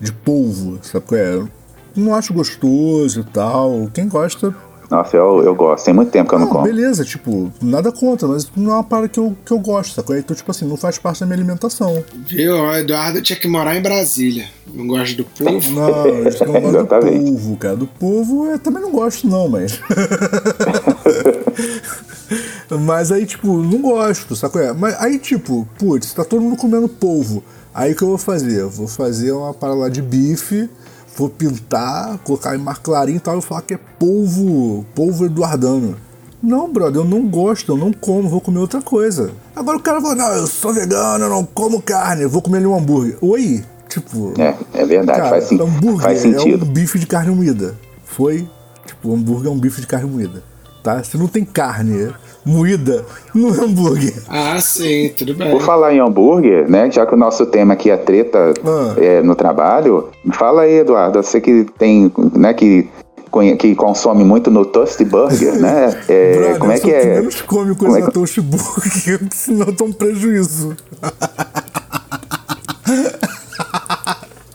de 0.00 0.12
polvo, 0.12 0.78
sabe 0.82 1.04
qual 1.06 1.20
é? 1.20 1.44
Não 1.94 2.14
acho 2.14 2.34
gostoso 2.34 3.20
e 3.20 3.24
tal. 3.24 3.90
Quem 3.92 4.08
gosta, 4.08 4.54
Nossa, 4.90 5.16
eu, 5.16 5.42
eu 5.42 5.54
gosto. 5.54 5.84
Tem 5.84 5.94
muito 5.94 6.10
tempo 6.10 6.28
que 6.28 6.34
eu 6.34 6.38
não 6.38 6.46
não, 6.46 6.52
como. 6.52 6.64
beleza, 6.64 7.04
tipo, 7.04 7.52
nada 7.60 7.90
contra, 7.90 8.28
mas 8.28 8.48
não 8.54 8.72
é 8.72 8.74
uma 8.74 8.84
parada 8.84 9.08
que 9.08 9.18
eu, 9.18 9.36
que 9.44 9.52
eu 9.52 9.58
gosto, 9.58 9.94
sabe 9.94 10.06
qual 10.06 10.16
é? 10.16 10.20
Então, 10.20 10.36
tipo 10.36 10.50
assim, 10.50 10.66
não 10.66 10.76
faz 10.76 10.98
parte 10.98 11.20
da 11.20 11.26
minha 11.26 11.36
alimentação. 11.36 12.04
Viu? 12.26 12.54
O 12.54 12.74
Eduardo 12.74 13.20
tinha 13.20 13.38
que 13.38 13.48
morar 13.48 13.76
em 13.76 13.82
Brasília. 13.82 14.46
Não 14.72 14.86
gosta 14.86 15.16
do 15.16 15.24
povo. 15.24 15.70
Não, 15.72 16.06
eu 16.06 16.24
disse 16.24 16.38
que 16.38 16.44
eu 16.44 16.52
não 16.52 16.60
gosto 16.60 16.82
do 16.82 16.86
polvo, 16.86 17.56
cara. 17.56 17.76
Do 17.76 17.86
polvo 17.86 18.46
eu 18.46 18.58
também 18.58 18.82
não 18.82 18.92
gosto, 18.92 19.26
não, 19.26 19.48
mas. 19.48 19.80
mas 22.80 23.12
aí, 23.12 23.26
tipo, 23.26 23.62
não 23.62 23.80
gosto, 23.80 24.34
sabe? 24.36 24.52
qual 24.52 24.64
é? 24.64 24.72
Mas 24.72 24.94
aí, 25.00 25.18
tipo, 25.18 25.66
putz, 25.78 26.12
tá 26.12 26.24
todo 26.24 26.42
mundo 26.42 26.56
comendo 26.56 26.88
polvo. 26.88 27.42
Aí 27.76 27.92
o 27.92 27.94
que 27.96 28.02
eu 28.02 28.08
vou 28.08 28.16
fazer? 28.18 28.58
Eu 28.58 28.70
vou 28.70 28.88
fazer 28.88 29.32
uma 29.32 29.52
parada 29.52 29.90
de 29.90 30.00
bife, 30.00 30.66
vou 31.14 31.28
pintar, 31.28 32.16
colocar 32.24 32.56
em 32.56 32.58
mar 32.58 32.78
clarinho 32.78 33.18
e 33.18 33.20
tal, 33.20 33.38
e 33.38 33.42
falar 33.42 33.60
que 33.60 33.74
é 33.74 33.78
polvo, 33.98 34.86
polvo 34.94 35.26
eduardano. 35.26 35.94
Não, 36.42 36.72
brother, 36.72 37.02
eu 37.02 37.04
não 37.04 37.28
gosto, 37.28 37.72
eu 37.72 37.76
não 37.76 37.92
como, 37.92 38.30
vou 38.30 38.40
comer 38.40 38.60
outra 38.60 38.80
coisa. 38.80 39.30
Agora 39.54 39.76
o 39.76 39.80
cara 39.82 40.00
fala, 40.00 40.14
não, 40.14 40.28
eu 40.32 40.46
sou 40.46 40.72
vegano, 40.72 41.24
eu 41.24 41.28
não 41.28 41.44
como 41.44 41.82
carne, 41.82 42.22
eu 42.22 42.30
vou 42.30 42.40
comer 42.40 42.58
ali 42.58 42.66
um 42.66 42.74
hambúrguer. 42.74 43.18
Oi? 43.20 43.62
Tipo, 43.90 44.32
É, 44.40 44.54
é 44.72 44.86
verdade, 44.86 45.18
Cara, 45.18 45.30
faz, 45.30 45.44
sim, 45.44 45.60
hambúrguer 45.60 46.00
faz 46.02 46.18
é 46.18 46.22
sentido. 46.22 46.64
um 46.64 46.68
bife 46.68 46.98
de 46.98 47.06
carne 47.06 47.30
moída. 47.34 47.74
Foi? 48.04 48.48
Tipo, 48.86 49.14
hambúrguer 49.14 49.50
é 49.50 49.54
um 49.54 49.58
bife 49.58 49.82
de 49.82 49.86
carne 49.86 50.10
moída. 50.10 50.42
Tá? 50.82 51.02
Se 51.04 51.18
não 51.18 51.26
tem 51.28 51.44
carne 51.44 52.10
moída 52.46 53.04
no 53.34 53.48
hambúrguer. 53.48 54.14
Ah, 54.28 54.58
sim, 54.60 55.10
tudo 55.18 55.34
bem. 55.34 55.50
Por 55.50 55.60
falar 55.62 55.92
em 55.92 55.98
hambúrguer, 56.00 56.70
né? 56.70 56.88
Já 56.90 57.04
que 57.04 57.14
o 57.14 57.18
nosso 57.18 57.44
tema 57.46 57.74
aqui 57.74 57.90
é 57.90 57.96
treta 57.96 58.54
Ah. 58.64 58.94
é, 58.96 59.20
no 59.22 59.34
trabalho, 59.34 60.08
fala 60.32 60.62
aí, 60.62 60.78
Eduardo. 60.78 61.20
Você 61.22 61.40
que 61.40 61.66
tem, 61.76 62.10
né, 62.34 62.54
que, 62.54 62.88
que 63.58 63.74
consome 63.74 64.24
muito 64.24 64.50
no 64.50 64.64
Toast 64.64 65.04
Burger, 65.04 65.60
né? 65.60 66.00
É, 66.08 66.36
Brother, 66.36 66.58
como 66.58 66.72
é 66.72 66.76
eu 66.76 66.80
que 66.80 66.90
é? 66.92 67.14
menos 67.16 67.42
come 67.42 67.74
Como 67.74 67.90
coisa 67.90 67.98
é 67.98 68.02
que- 68.06 68.12
Toast 68.12 68.40
Burger, 68.40 69.20
senão 69.34 69.66
eu 69.66 69.74
tô 69.76 69.84
um 69.86 69.92
prejuízo. 69.92 70.76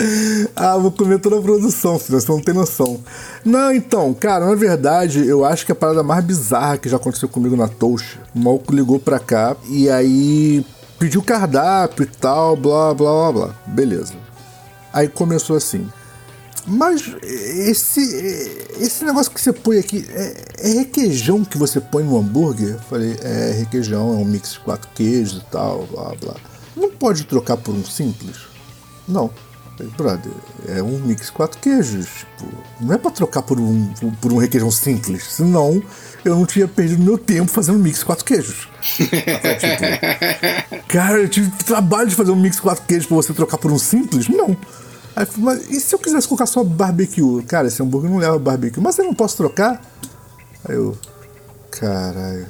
Ah, 0.55 0.77
vou 0.77 0.91
comer 0.91 1.19
toda 1.19 1.39
a 1.39 1.41
produção, 1.41 1.97
filho, 1.97 2.19
você 2.19 2.31
não 2.31 2.39
tem 2.39 2.53
noção. 2.53 2.99
Não, 3.43 3.73
então, 3.73 4.13
cara, 4.13 4.45
na 4.45 4.55
verdade, 4.55 5.25
eu 5.25 5.45
acho 5.45 5.65
que 5.65 5.71
a 5.71 5.75
parada 5.75 6.03
mais 6.03 6.23
bizarra 6.23 6.77
que 6.77 6.89
já 6.89 6.97
aconteceu 6.97 7.29
comigo 7.29 7.55
na 7.55 7.67
Toast, 7.67 8.19
o 8.35 8.39
maluco 8.39 8.73
ligou 8.73 8.99
pra 8.99 9.19
cá 9.19 9.55
e 9.69 9.89
aí 9.89 10.65
pediu 10.99 11.21
cardápio 11.21 12.03
e 12.03 12.07
tal, 12.07 12.55
blá, 12.55 12.93
blá, 12.93 13.11
blá, 13.11 13.31
blá. 13.31 13.55
Beleza. 13.67 14.13
Aí 14.93 15.07
começou 15.07 15.55
assim. 15.55 15.87
Mas 16.67 17.15
esse, 17.23 18.01
esse 18.79 19.03
negócio 19.03 19.31
que 19.31 19.41
você 19.41 19.51
põe 19.51 19.79
aqui, 19.79 20.05
é, 20.09 20.45
é 20.59 20.67
requeijão 20.73 21.43
que 21.43 21.57
você 21.57 21.81
põe 21.81 22.03
no 22.03 22.17
hambúrguer? 22.17 22.75
Eu 22.75 22.79
falei, 22.81 23.17
é 23.23 23.51
requeijão, 23.51 24.13
é 24.13 24.17
um 24.17 24.25
mix 24.25 24.53
de 24.53 24.59
quatro 24.59 24.87
queijos 24.93 25.41
e 25.41 25.45
tal, 25.51 25.87
blá 25.87 26.13
blá. 26.19 26.35
Não 26.75 26.91
pode 26.91 27.23
trocar 27.23 27.57
por 27.57 27.73
um 27.73 27.83
simples? 27.83 28.37
Não. 29.07 29.31
Brother, 29.97 30.31
é 30.67 30.81
um 30.81 30.99
mix 30.99 31.29
quatro 31.29 31.59
queijos. 31.59 32.07
Tipo, 32.07 32.47
não 32.79 32.93
é 32.93 32.97
pra 32.97 33.11
trocar 33.11 33.41
por 33.41 33.59
um, 33.59 33.91
por 34.21 34.31
um 34.31 34.37
requeijão 34.37 34.71
simples. 34.71 35.23
Senão 35.23 35.81
eu 36.23 36.35
não 36.35 36.45
tinha 36.45 36.67
perdido 36.67 37.03
meu 37.03 37.17
tempo 37.17 37.49
fazendo 37.51 37.77
um 37.77 37.81
mix 37.81 38.03
quatro 38.03 38.23
queijos. 38.25 38.67
tipo, 38.81 39.15
cara, 40.87 41.19
eu 41.19 41.29
tive 41.29 41.49
trabalho 41.63 42.09
de 42.09 42.15
fazer 42.15 42.31
um 42.31 42.35
mix 42.35 42.59
quatro 42.59 42.83
queijos 42.85 43.07
pra 43.07 43.15
você 43.15 43.33
trocar 43.33 43.57
por 43.57 43.71
um 43.71 43.79
simples? 43.79 44.27
Não. 44.27 44.55
Aí, 45.15 45.27
mas 45.37 45.69
e 45.69 45.79
se 45.79 45.93
eu 45.93 45.99
quisesse 45.99 46.27
colocar 46.27 46.45
só 46.45 46.63
barbecue? 46.63 47.43
Cara, 47.43 47.67
esse 47.67 47.81
hambúrguer 47.81 48.09
não 48.09 48.17
leva 48.17 48.37
barbecue. 48.39 48.81
Mas 48.81 48.97
eu 48.97 49.05
não 49.05 49.13
posso 49.13 49.37
trocar? 49.37 49.81
Aí 50.67 50.75
eu. 50.75 50.97
Caralho. 51.71 52.47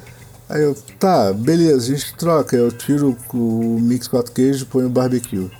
Aí 0.48 0.62
eu, 0.62 0.74
tá, 0.98 1.32
beleza, 1.32 1.78
a 1.78 1.96
gente 1.96 2.14
troca. 2.14 2.56
Eu 2.56 2.70
tiro 2.70 3.16
o 3.32 3.78
mix 3.80 4.06
quatro 4.06 4.32
queijos 4.32 4.62
e 4.62 4.64
ponho 4.66 4.86
o 4.86 4.90
barbecue. 4.90 5.50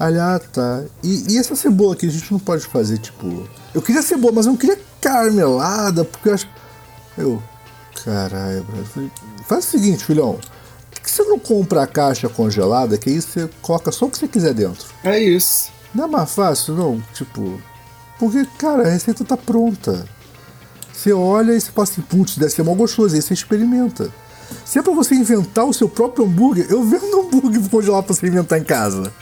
Aí, 0.00 0.18
ah, 0.18 0.40
tá. 0.40 0.82
E, 1.04 1.34
e, 1.34 1.38
essa 1.38 1.54
cebola 1.54 1.92
aqui 1.92 2.06
a 2.06 2.10
gente 2.10 2.32
não 2.32 2.38
pode 2.38 2.64
fazer, 2.64 2.96
tipo. 2.96 3.46
Eu 3.74 3.82
queria 3.82 4.00
cebola, 4.00 4.32
mas 4.36 4.46
eu 4.46 4.52
não 4.52 4.58
queria 4.58 4.80
caramelada, 4.98 6.06
porque 6.06 6.30
eu 6.30 6.34
acho. 6.34 6.48
Eu. 7.18 7.42
Caralho, 8.02 8.64
falei, 8.94 9.10
faz 9.46 9.66
o 9.66 9.68
seguinte, 9.68 10.02
filhão. 10.02 10.38
Por 10.90 11.00
que 11.02 11.10
você 11.10 11.22
não 11.24 11.38
compra 11.38 11.82
a 11.82 11.86
caixa 11.86 12.30
congelada, 12.30 12.96
que 12.96 13.10
aí 13.10 13.20
você 13.20 13.50
coloca 13.60 13.92
só 13.92 14.06
o 14.06 14.10
que 14.10 14.16
você 14.16 14.26
quiser 14.26 14.54
dentro? 14.54 14.86
É 15.04 15.18
isso. 15.18 15.70
Não 15.94 16.04
é 16.04 16.06
mais 16.06 16.30
fácil, 16.30 16.74
não? 16.74 17.02
Tipo. 17.12 17.60
Porque, 18.18 18.46
cara, 18.56 18.84
a 18.84 18.90
receita 18.90 19.22
tá 19.22 19.36
pronta. 19.36 20.06
Você 20.94 21.12
olha 21.12 21.52
e 21.52 21.60
você 21.60 21.70
fala 21.70 21.84
assim, 21.84 22.00
putz, 22.00 22.38
deve 22.38 22.52
ser 22.52 22.62
mal 22.62 22.74
gostoso. 22.74 23.14
Aí 23.14 23.20
você 23.20 23.34
experimenta. 23.34 24.10
Se 24.64 24.78
é 24.78 24.82
pra 24.82 24.94
você 24.94 25.14
inventar 25.14 25.66
o 25.66 25.74
seu 25.74 25.90
próprio 25.90 26.24
hambúrguer, 26.24 26.66
eu 26.70 26.82
vendo 26.82 27.20
hambúrguer 27.20 27.68
congelado 27.68 28.04
pra 28.04 28.14
você 28.14 28.26
inventar 28.26 28.58
em 28.58 28.64
casa. 28.64 29.12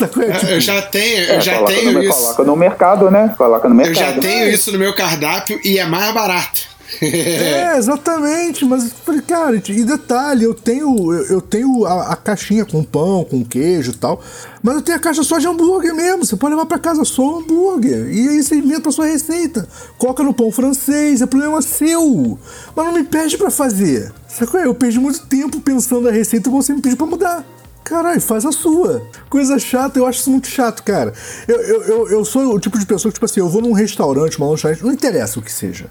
É, 0.00 0.54
eu 0.54 0.60
já 0.60 0.80
tenho, 0.82 1.24
eu 1.24 1.34
é, 1.36 1.40
já 1.40 1.62
tenho 1.64 1.92
no, 1.92 2.02
isso. 2.02 2.12
Coloca 2.12 2.44
no 2.44 2.56
mercado, 2.56 3.10
né? 3.10 3.34
Coloca 3.36 3.68
no 3.68 3.74
mercado. 3.74 3.98
Eu 3.98 4.14
já 4.14 4.20
tenho 4.20 4.48
isso 4.48 4.72
no 4.72 4.78
meu 4.78 4.94
cardápio 4.94 5.60
e 5.64 5.78
é 5.78 5.86
mais 5.86 6.12
barato. 6.12 6.72
é, 7.00 7.76
exatamente, 7.78 8.64
mas 8.64 8.92
cara, 9.26 9.56
e 9.56 9.84
detalhe, 9.84 10.44
eu 10.44 10.52
tenho 10.52 11.12
eu, 11.12 11.24
eu 11.24 11.40
tenho 11.40 11.86
a, 11.86 12.12
a, 12.12 12.16
caixinha 12.16 12.64
com 12.64 12.84
pão, 12.84 13.24
com 13.24 13.42
queijo 13.44 13.92
e 13.92 13.96
tal, 13.96 14.20
mas 14.62 14.74
eu 14.74 14.82
tenho 14.82 14.98
a 14.98 15.00
caixa 15.00 15.22
só 15.22 15.38
de 15.38 15.46
hambúrguer 15.46 15.94
mesmo. 15.94 16.24
Você 16.24 16.36
pode 16.36 16.54
levar 16.54 16.66
para 16.66 16.78
casa 16.78 17.04
só 17.04 17.38
hambúrguer. 17.38 18.12
E 18.12 18.28
aí 18.28 18.42
você 18.42 18.56
inventa 18.56 18.88
a 18.88 18.92
sua 18.92 19.06
receita. 19.06 19.66
Coloca 19.96 20.22
no 20.22 20.34
pão 20.34 20.52
francês, 20.52 21.22
é 21.22 21.26
problema 21.26 21.62
seu. 21.62 22.38
Mas 22.76 22.86
não 22.86 22.92
me 22.92 23.04
pede 23.04 23.38
para 23.38 23.50
fazer. 23.50 24.12
Sacou? 24.28 24.60
Eu 24.60 24.74
perdi 24.74 24.98
muito 24.98 25.26
tempo 25.26 25.60
pensando 25.60 26.08
a 26.08 26.12
receita 26.12 26.48
e 26.48 26.52
você 26.52 26.72
me 26.74 26.80
pediu 26.80 26.96
pra 26.96 27.06
mudar. 27.06 27.44
Caralho, 27.84 28.20
faz 28.20 28.44
a 28.44 28.52
sua. 28.52 29.02
Coisa 29.28 29.58
chata, 29.58 29.98
eu 29.98 30.06
acho 30.06 30.20
isso 30.20 30.30
muito 30.30 30.46
chato, 30.46 30.82
cara. 30.82 31.12
Eu, 31.48 31.60
eu, 31.60 31.82
eu, 31.82 32.08
eu 32.08 32.24
sou 32.24 32.54
o 32.54 32.60
tipo 32.60 32.78
de 32.78 32.86
pessoa 32.86 33.10
que, 33.10 33.14
tipo 33.14 33.24
assim, 33.24 33.40
eu 33.40 33.48
vou 33.48 33.60
num 33.60 33.72
restaurante, 33.72 34.38
uma 34.38 34.48
lanchonete, 34.48 34.84
não 34.84 34.92
interessa 34.92 35.38
o 35.38 35.42
que 35.42 35.52
seja. 35.52 35.86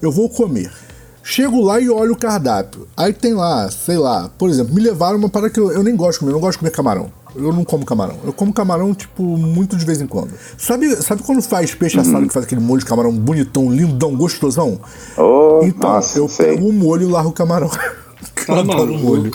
Eu 0.00 0.12
vou 0.12 0.28
comer. 0.28 0.72
Chego 1.22 1.62
lá 1.62 1.80
e 1.80 1.88
olho 1.88 2.12
o 2.12 2.16
cardápio. 2.16 2.86
Aí 2.94 3.12
tem 3.12 3.32
lá, 3.32 3.70
sei 3.70 3.96
lá, 3.96 4.30
por 4.36 4.50
exemplo, 4.50 4.74
me 4.74 4.80
levaram 4.82 5.16
uma 5.16 5.30
parada 5.30 5.50
que 5.50 5.58
eu, 5.58 5.72
eu 5.72 5.82
nem 5.82 5.96
gosto 5.96 6.12
de 6.12 6.18
comer, 6.20 6.32
eu 6.32 6.34
não 6.34 6.40
gosto 6.40 6.52
de 6.52 6.58
comer 6.58 6.70
camarão. 6.70 7.10
Eu 7.34 7.52
não 7.52 7.64
como 7.64 7.84
camarão. 7.84 8.16
Eu 8.22 8.32
como 8.32 8.52
camarão, 8.52 8.94
tipo, 8.94 9.22
muito 9.22 9.76
de 9.76 9.84
vez 9.84 10.00
em 10.00 10.06
quando. 10.06 10.32
Sabe, 10.56 10.94
sabe 11.02 11.22
quando 11.22 11.42
faz 11.42 11.74
peixe 11.74 11.98
assado 11.98 12.18
uhum. 12.18 12.28
que 12.28 12.34
faz 12.34 12.44
aquele 12.44 12.60
molho 12.60 12.80
de 12.80 12.86
camarão 12.86 13.12
bonitão, 13.12 13.70
lindão, 13.72 14.14
gostosão? 14.14 14.78
Oh, 15.16 15.60
então, 15.64 15.94
nossa, 15.94 16.18
eu 16.18 16.28
sei. 16.28 16.54
pego 16.54 16.68
o 16.68 16.72
molho 16.72 17.08
e 17.08 17.10
largo 17.10 17.30
o 17.30 17.32
camarão. 17.32 17.70
Tá 18.46 18.62
maluco. 18.62 18.98
molho. 18.98 19.32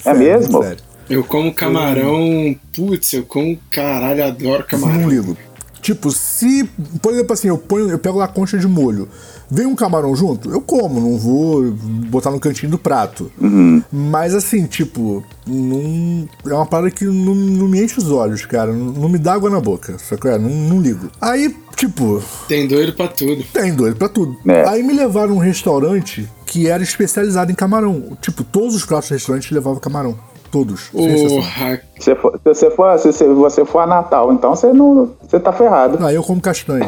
É 0.00 0.02
sério, 0.02 0.20
mesmo? 0.20 0.62
Sério. 0.62 0.85
Eu 1.08 1.24
como 1.24 1.52
camarão. 1.54 2.56
Putz, 2.74 3.12
eu 3.12 3.24
como. 3.24 3.58
Caralho, 3.70 4.24
adoro 4.24 4.64
camarão. 4.64 5.00
Não 5.00 5.08
ligo. 5.08 5.36
Tipo, 5.80 6.10
se. 6.10 6.64
Por 7.00 7.12
exemplo, 7.12 7.32
assim, 7.32 7.48
eu, 7.48 7.58
ponho, 7.58 7.88
eu 7.88 7.98
pego 7.98 8.18
lá 8.18 8.24
a 8.24 8.28
concha 8.28 8.58
de 8.58 8.66
molho. 8.66 9.08
Vem 9.48 9.66
um 9.66 9.76
camarão 9.76 10.16
junto? 10.16 10.50
Eu 10.50 10.60
como, 10.60 11.00
não 11.00 11.16
vou 11.16 11.70
botar 11.70 12.32
no 12.32 12.40
cantinho 12.40 12.72
do 12.72 12.78
prato. 12.78 13.30
Uhum. 13.40 13.80
Mas 13.92 14.34
assim, 14.34 14.66
tipo, 14.66 15.24
não, 15.46 16.28
é 16.44 16.52
uma 16.52 16.66
parada 16.66 16.90
que 16.90 17.04
não, 17.04 17.34
não 17.34 17.68
me 17.68 17.80
enche 17.80 17.98
os 17.98 18.10
olhos, 18.10 18.44
cara. 18.44 18.72
Não, 18.72 18.86
não 18.86 19.08
me 19.08 19.18
dá 19.18 19.34
água 19.34 19.48
na 19.48 19.60
boca. 19.60 19.96
Só 19.98 20.16
que 20.16 20.26
é, 20.26 20.36
não, 20.36 20.50
não 20.50 20.80
ligo. 20.80 21.08
Aí, 21.20 21.54
tipo. 21.76 22.20
Tem 22.48 22.66
doido 22.66 22.92
pra 22.92 23.06
tudo. 23.06 23.44
Tem 23.52 23.72
doido 23.72 23.94
pra 23.94 24.08
tudo. 24.08 24.36
É. 24.48 24.68
Aí 24.68 24.82
me 24.82 24.92
levaram 24.92 25.34
um 25.34 25.38
restaurante 25.38 26.28
que 26.44 26.66
era 26.66 26.82
especializado 26.82 27.52
em 27.52 27.54
camarão. 27.54 28.16
Tipo, 28.20 28.42
todos 28.42 28.74
os 28.74 28.84
pratos 28.84 29.08
do 29.10 29.12
restaurante 29.12 29.54
levavam 29.54 29.78
camarão. 29.78 30.18
Todos. 30.50 30.88
Porra. 30.88 31.80
Se, 31.98 32.14
for, 32.14 32.32
se, 32.38 32.54
você 32.54 32.70
for, 32.70 32.98
se 32.98 33.24
você 33.34 33.64
for 33.64 33.80
a 33.80 33.86
Natal, 33.86 34.32
então 34.32 34.54
você 34.54 34.72
não. 34.72 35.12
Você 35.22 35.40
tá 35.40 35.52
ferrado. 35.52 35.98
Não, 35.98 36.10
eu 36.10 36.22
como 36.22 36.40
castanha. 36.40 36.86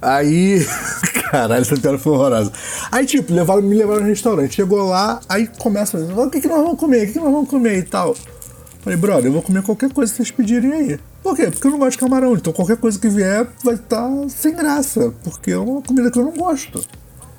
aí. 0.00 0.64
Caralho, 1.30 1.60
essa 1.60 1.76
piada 1.76 1.98
foi 1.98 2.12
horrorosa. 2.12 2.52
Aí, 2.90 3.04
tipo, 3.04 3.32
levaram, 3.32 3.62
me 3.62 3.76
levaram 3.76 4.00
no 4.00 4.06
restaurante. 4.06 4.54
Chegou 4.54 4.88
lá, 4.88 5.20
aí 5.28 5.46
começa. 5.58 5.98
O 5.98 6.30
que, 6.30 6.40
que 6.40 6.48
nós 6.48 6.62
vamos 6.62 6.78
comer? 6.78 7.02
O 7.02 7.06
que, 7.06 7.12
que 7.12 7.18
nós 7.18 7.32
vamos 7.32 7.50
comer 7.50 7.78
e 7.78 7.82
tal? 7.82 8.14
Falei, 8.80 8.98
brother, 8.98 9.26
eu 9.26 9.32
vou 9.32 9.42
comer 9.42 9.62
qualquer 9.62 9.92
coisa 9.92 10.10
que 10.10 10.16
vocês 10.16 10.30
pedirem 10.30 10.72
aí. 10.72 11.00
Por 11.22 11.36
quê? 11.36 11.50
Porque 11.50 11.66
eu 11.66 11.70
não 11.70 11.78
gosto 11.78 11.92
de 11.92 11.98
camarão. 11.98 12.34
Então 12.34 12.52
qualquer 12.52 12.76
coisa 12.76 12.98
que 12.98 13.08
vier 13.08 13.46
vai 13.62 13.74
estar 13.74 14.08
tá 14.08 14.28
sem 14.28 14.54
graça. 14.54 15.12
Porque 15.22 15.50
é 15.50 15.58
uma 15.58 15.82
comida 15.82 16.10
que 16.10 16.18
eu 16.18 16.24
não 16.24 16.32
gosto. 16.32 16.80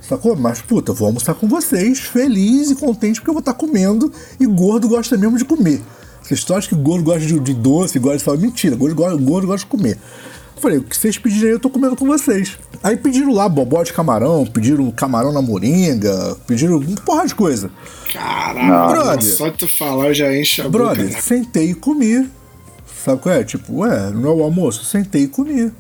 Sacou? 0.09 0.35
Mas, 0.35 0.59
puta, 0.59 0.91
vou 0.91 1.05
almoçar 1.05 1.35
com 1.35 1.47
vocês, 1.47 1.99
feliz 1.99 2.71
e 2.71 2.75
contente, 2.75 3.19
porque 3.19 3.29
eu 3.29 3.33
vou 3.35 3.41
estar 3.41 3.53
comendo 3.53 4.11
e 4.39 4.45
gordo 4.47 4.89
gosta 4.89 5.15
mesmo 5.15 5.37
de 5.37 5.45
comer. 5.45 5.79
Essa 6.25 6.33
história 6.33 6.67
que 6.67 6.73
gordo 6.73 7.03
gosta 7.03 7.19
de, 7.19 7.39
de 7.39 7.53
doce, 7.53 7.99
gosta 7.99 8.17
de 8.17 8.23
sal, 8.23 8.35
mentira, 8.35 8.75
gordo, 8.75 8.95
gordo, 8.95 9.19
gordo 9.19 9.45
gosta 9.45 9.65
de 9.65 9.69
comer. 9.69 9.99
Eu 10.55 10.61
falei, 10.61 10.79
o 10.79 10.83
que 10.83 10.97
vocês 10.97 11.15
pedirem 11.19 11.51
eu 11.51 11.59
tô 11.59 11.69
comendo 11.69 11.95
com 11.95 12.07
vocês. 12.07 12.57
Aí 12.81 12.97
pediram 12.97 13.31
lá 13.31 13.47
bobó 13.47 13.83
de 13.83 13.93
camarão, 13.93 14.47
pediram 14.47 14.89
camarão 14.89 15.31
na 15.31 15.43
moringa, 15.43 16.35
pediram 16.47 16.77
uma 16.77 16.95
porra 17.01 17.27
de 17.27 17.35
coisa. 17.35 17.69
Caralho, 18.11 18.95
brother, 18.95 19.35
só 19.35 19.51
tu 19.51 19.67
falar 19.67 20.11
já 20.13 20.35
enche 20.35 20.61
a 20.63 20.67
brother, 20.67 21.05
boca. 21.05 21.15
Né? 21.15 21.21
sentei 21.21 21.69
e 21.69 21.73
comi. 21.75 22.27
Sabe 23.05 23.21
qual 23.21 23.35
é? 23.35 23.43
Tipo, 23.43 23.81
ué, 23.81 24.09
não 24.09 24.29
é 24.29 24.33
o 24.33 24.43
almoço? 24.43 24.83
Sentei 24.83 25.23
e 25.23 25.27
comi. 25.27 25.71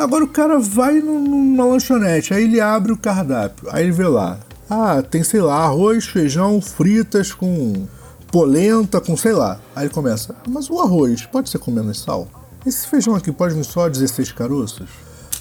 Agora 0.00 0.24
o 0.24 0.28
cara 0.28 0.58
vai 0.58 0.94
numa 0.94 1.62
lanchonete, 1.62 2.32
aí 2.32 2.44
ele 2.44 2.58
abre 2.58 2.90
o 2.90 2.96
cardápio, 2.96 3.68
aí 3.70 3.84
ele 3.84 3.92
vê 3.92 4.08
lá. 4.08 4.38
Ah, 4.70 5.02
tem, 5.02 5.22
sei 5.22 5.42
lá, 5.42 5.56
arroz, 5.64 6.06
feijão, 6.06 6.58
fritas 6.58 7.34
com 7.34 7.86
polenta, 8.32 8.98
com 8.98 9.14
sei 9.14 9.34
lá. 9.34 9.60
Aí 9.76 9.84
ele 9.84 9.92
começa, 9.92 10.34
mas 10.48 10.70
o 10.70 10.80
arroz 10.80 11.26
pode 11.26 11.50
ser 11.50 11.58
com 11.58 11.70
menos 11.70 12.00
sal? 12.00 12.26
Esse 12.64 12.86
feijão 12.86 13.14
aqui 13.14 13.30
pode 13.30 13.54
vir 13.54 13.62
só 13.62 13.90
16 13.90 14.32
caroços? 14.32 14.88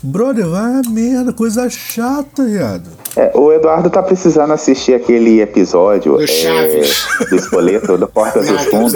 Brother, 0.02 0.48
vai 0.48 0.74
a 0.74 0.82
merda, 0.90 1.34
coisa 1.34 1.70
chata, 1.70 2.46
viado. 2.46 2.90
É, 3.16 3.32
o 3.34 3.52
Eduardo 3.52 3.90
tá 3.90 4.02
precisando 4.02 4.54
assistir 4.54 4.94
aquele 4.94 5.42
episódio 5.42 6.18
do 6.18 6.28
Chaves. 6.28 7.06
É, 7.20 7.26
do 7.26 7.36
Espoleto, 7.36 7.98
do 7.98 8.08
Porta 8.08 8.40
dos 8.40 8.66
Fundos. 8.66 8.94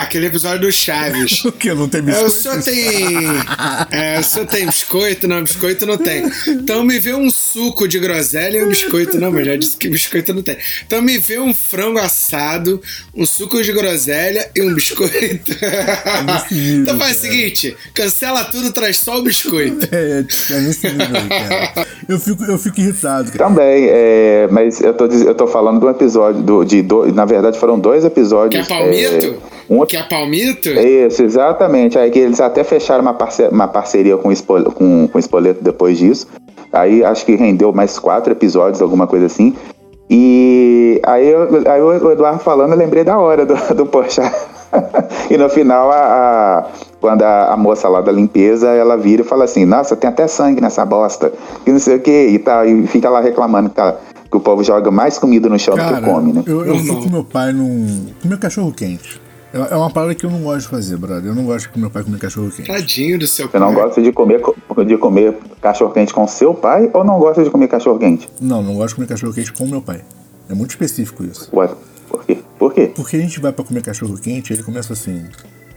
Aquele 0.00 0.26
episódio 0.26 0.60
do 0.60 0.72
Chaves. 0.72 1.44
o 1.44 1.52
que? 1.52 1.74
Não 1.74 1.88
tem 1.88 2.00
biscoito? 2.00 2.24
É, 2.24 2.28
o 2.28 2.30
senhor 2.30 2.62
tem. 2.62 3.16
É, 3.90 4.18
o 4.18 4.24
senhor 4.24 4.46
tem 4.46 4.66
biscoito? 4.66 5.28
Não, 5.28 5.42
biscoito 5.42 5.84
não 5.84 5.98
tem. 5.98 6.24
Então 6.46 6.84
me 6.84 6.98
vê 6.98 7.12
um 7.12 7.30
suco 7.30 7.86
de 7.88 7.98
groselha 7.98 8.58
e 8.58 8.64
um 8.64 8.68
biscoito. 8.68 9.18
Não, 9.18 9.30
mas 9.30 9.46
já 9.46 9.56
disse 9.56 9.76
que 9.76 9.90
biscoito 9.90 10.32
não 10.32 10.42
tem. 10.42 10.56
Então 10.86 11.02
me 11.02 11.18
vê 11.18 11.38
um 11.38 11.52
frango 11.52 11.98
assado, 11.98 12.80
um 13.14 13.26
suco 13.26 13.62
de 13.62 13.72
groselha 13.72 14.48
e 14.54 14.62
um 14.62 14.72
biscoito. 14.74 15.52
É 15.60 16.42
então 16.80 16.96
faz 16.96 17.18
o 17.18 17.20
seguinte: 17.20 17.76
cancela 17.92 18.44
tudo, 18.44 18.72
traz 18.72 18.98
só 18.98 19.18
o 19.18 19.22
biscoito. 19.22 19.81
É, 19.90 20.24
é 20.54 20.60
nesse 20.60 20.88
nível 20.88 21.28
cara. 21.28 21.86
Eu 22.08 22.18
fico, 22.18 22.44
eu 22.44 22.58
fico 22.58 22.80
irritado. 22.80 23.30
Cara. 23.32 23.48
Também, 23.48 23.86
é, 23.88 24.48
mas 24.50 24.80
eu 24.80 24.94
tô, 24.94 25.06
eu 25.06 25.34
tô 25.34 25.46
falando 25.46 25.80
de 25.80 25.86
um 25.86 25.90
episódio, 25.90 26.42
do, 26.42 26.64
de 26.64 26.82
do, 26.82 27.12
na 27.12 27.24
verdade 27.24 27.58
foram 27.58 27.78
dois 27.78 28.04
episódios. 28.04 28.66
Que 28.66 28.72
é 28.72 28.76
palmito? 28.76 29.40
É, 29.68 29.74
um, 29.74 29.86
que 29.86 29.96
é 29.96 30.02
palmito? 30.02 30.68
Isso, 30.68 31.22
exatamente. 31.22 31.98
Aí 31.98 32.10
que 32.10 32.18
eles 32.18 32.40
até 32.40 32.64
fecharam 32.64 33.02
uma, 33.02 33.14
parce, 33.14 33.42
uma 33.48 33.68
parceria 33.68 34.16
com 34.16 34.28
o, 34.28 34.32
Espol, 34.32 34.62
com, 34.64 35.08
com 35.08 35.18
Espoleto 35.18 35.62
depois 35.62 35.98
disso. 35.98 36.26
Aí 36.72 37.04
acho 37.04 37.24
que 37.24 37.34
rendeu 37.36 37.72
mais 37.72 37.98
quatro 37.98 38.32
episódios, 38.32 38.80
alguma 38.80 39.06
coisa 39.06 39.26
assim. 39.26 39.54
E 40.08 41.00
aí, 41.04 41.28
eu, 41.28 41.48
aí 41.66 41.80
o 41.80 42.10
Eduardo 42.10 42.40
falando, 42.40 42.72
eu 42.72 42.78
lembrei 42.78 43.04
da 43.04 43.18
hora 43.18 43.46
do, 43.46 43.54
do 43.74 43.86
Porchat. 43.86 44.32
e 45.30 45.36
no 45.36 45.48
final 45.48 45.90
a, 45.90 45.96
a 45.96 46.66
quando 47.00 47.22
a, 47.22 47.52
a, 47.52 47.56
moça 47.56 47.88
lá 47.88 48.00
da 48.00 48.12
limpeza, 48.12 48.68
ela 48.70 48.96
vira 48.96 49.22
e 49.22 49.24
fala 49.24 49.44
assim, 49.44 49.64
nossa, 49.64 49.96
tem 49.96 50.08
até 50.08 50.26
sangue 50.28 50.60
nessa 50.60 50.84
bosta, 50.84 51.32
e 51.66 51.72
não 51.72 51.80
sei 51.80 51.96
o 51.96 52.00
que, 52.00 52.28
e, 52.28 52.38
tá, 52.38 52.64
e 52.64 52.86
fica 52.86 53.10
lá 53.10 53.20
reclamando 53.20 53.68
que, 53.68 53.74
tá, 53.74 53.96
que 54.30 54.36
o 54.36 54.40
povo 54.40 54.62
joga 54.62 54.90
mais 54.90 55.18
comida 55.18 55.48
no 55.48 55.58
chão 55.58 55.74
Cara, 55.74 55.96
do 55.96 56.02
que 56.02 56.10
come, 56.10 56.32
né? 56.32 56.44
Eu, 56.46 56.64
eu 56.64 56.78
fui 56.78 57.02
com 57.02 57.10
meu 57.10 57.24
pai 57.24 57.52
num. 57.52 58.06
comer 58.22 58.38
cachorro 58.38 58.72
quente. 58.72 59.20
É 59.52 59.76
uma 59.76 59.90
parada 59.90 60.14
que 60.14 60.24
eu 60.24 60.30
não 60.30 60.40
gosto 60.40 60.62
de 60.62 60.68
fazer, 60.68 60.96
brother. 60.96 61.26
Eu 61.26 61.34
não 61.34 61.44
gosto 61.44 61.70
de 61.70 61.78
meu 61.78 61.90
pai 61.90 62.02
comer 62.02 62.18
cachorro 62.18 62.50
quente. 62.50 62.68
Tadinho 62.68 63.18
do 63.18 63.26
seu 63.26 63.48
Você 63.48 63.58
não 63.58 63.74
gosta 63.74 64.00
de 64.00 64.10
comer, 64.10 64.40
de 64.86 64.96
comer 64.96 65.36
cachorro 65.60 65.92
quente 65.92 66.14
com 66.14 66.26
seu 66.26 66.54
pai 66.54 66.88
ou 66.94 67.04
não 67.04 67.18
gosta 67.18 67.44
de 67.44 67.50
comer 67.50 67.68
cachorro 67.68 67.98
quente? 67.98 68.26
Não, 68.40 68.62
não 68.62 68.74
gosto 68.76 68.90
de 68.90 68.94
comer 68.94 69.08
cachorro 69.08 69.34
quente 69.34 69.52
com 69.52 69.66
meu 69.66 69.82
pai. 69.82 70.00
É 70.48 70.54
muito 70.54 70.70
específico 70.70 71.22
isso. 71.22 71.50
Ué, 71.52 71.68
por 72.12 72.24
quê? 72.24 72.38
Por 72.58 72.72
quê? 72.74 72.92
Porque 72.94 73.16
a 73.16 73.20
gente 73.20 73.40
vai 73.40 73.52
pra 73.52 73.64
comer 73.64 73.82
cachorro 73.82 74.16
quente, 74.16 74.52
ele 74.52 74.62
começa 74.62 74.92
assim. 74.92 75.24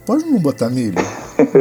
Pode 0.06 0.24
não 0.26 0.38
botar 0.40 0.70
milho? 0.70 0.94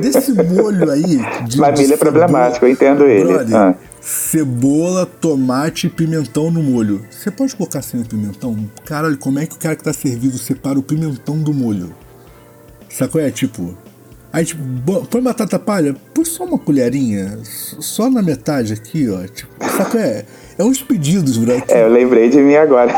Desse 0.02 0.32
molho 0.32 0.90
aí. 0.90 1.18
De, 1.48 1.56
Mas 1.56 1.80
milho 1.80 1.94
é 1.94 1.96
problemático, 1.96 2.66
eu 2.66 2.70
entendo 2.70 3.06
ele. 3.06 3.24
Brother, 3.32 3.56
Ah. 3.56 3.74
Cebola, 4.02 5.06
tomate 5.06 5.86
e 5.86 5.90
pimentão 5.90 6.50
no 6.50 6.62
molho. 6.62 7.00
Você 7.10 7.30
pode 7.30 7.56
colocar 7.56 7.80
sem 7.80 8.00
o 8.00 8.04
pimentão? 8.04 8.54
Caralho, 8.84 9.16
como 9.16 9.38
é 9.38 9.46
que 9.46 9.54
o 9.56 9.58
cara 9.58 9.74
que 9.74 9.82
tá 9.82 9.94
servido 9.94 10.36
separa 10.36 10.78
o 10.78 10.82
pimentão 10.82 11.38
do 11.38 11.54
molho? 11.54 11.94
Sacou? 12.90 13.20
É 13.20 13.30
tipo. 13.30 13.74
Aí, 14.32 14.44
tipo, 14.44 14.60
põe 15.10 15.22
batata 15.22 15.58
palha, 15.58 15.94
põe 16.12 16.24
só 16.24 16.44
uma 16.44 16.58
colherinha, 16.58 17.38
só 17.44 18.10
na 18.10 18.20
metade 18.20 18.72
aqui, 18.72 19.08
ó. 19.08 19.24
Tipo, 19.26 19.52
sacou? 19.76 20.00
É, 20.00 20.24
é 20.58 20.64
uns 20.64 20.82
pedidos, 20.82 21.38
bro. 21.38 21.62
que- 21.62 21.72
É, 21.72 21.84
eu 21.84 21.88
lembrei 21.92 22.28
de 22.28 22.38
mim 22.42 22.56
agora. 22.56 22.92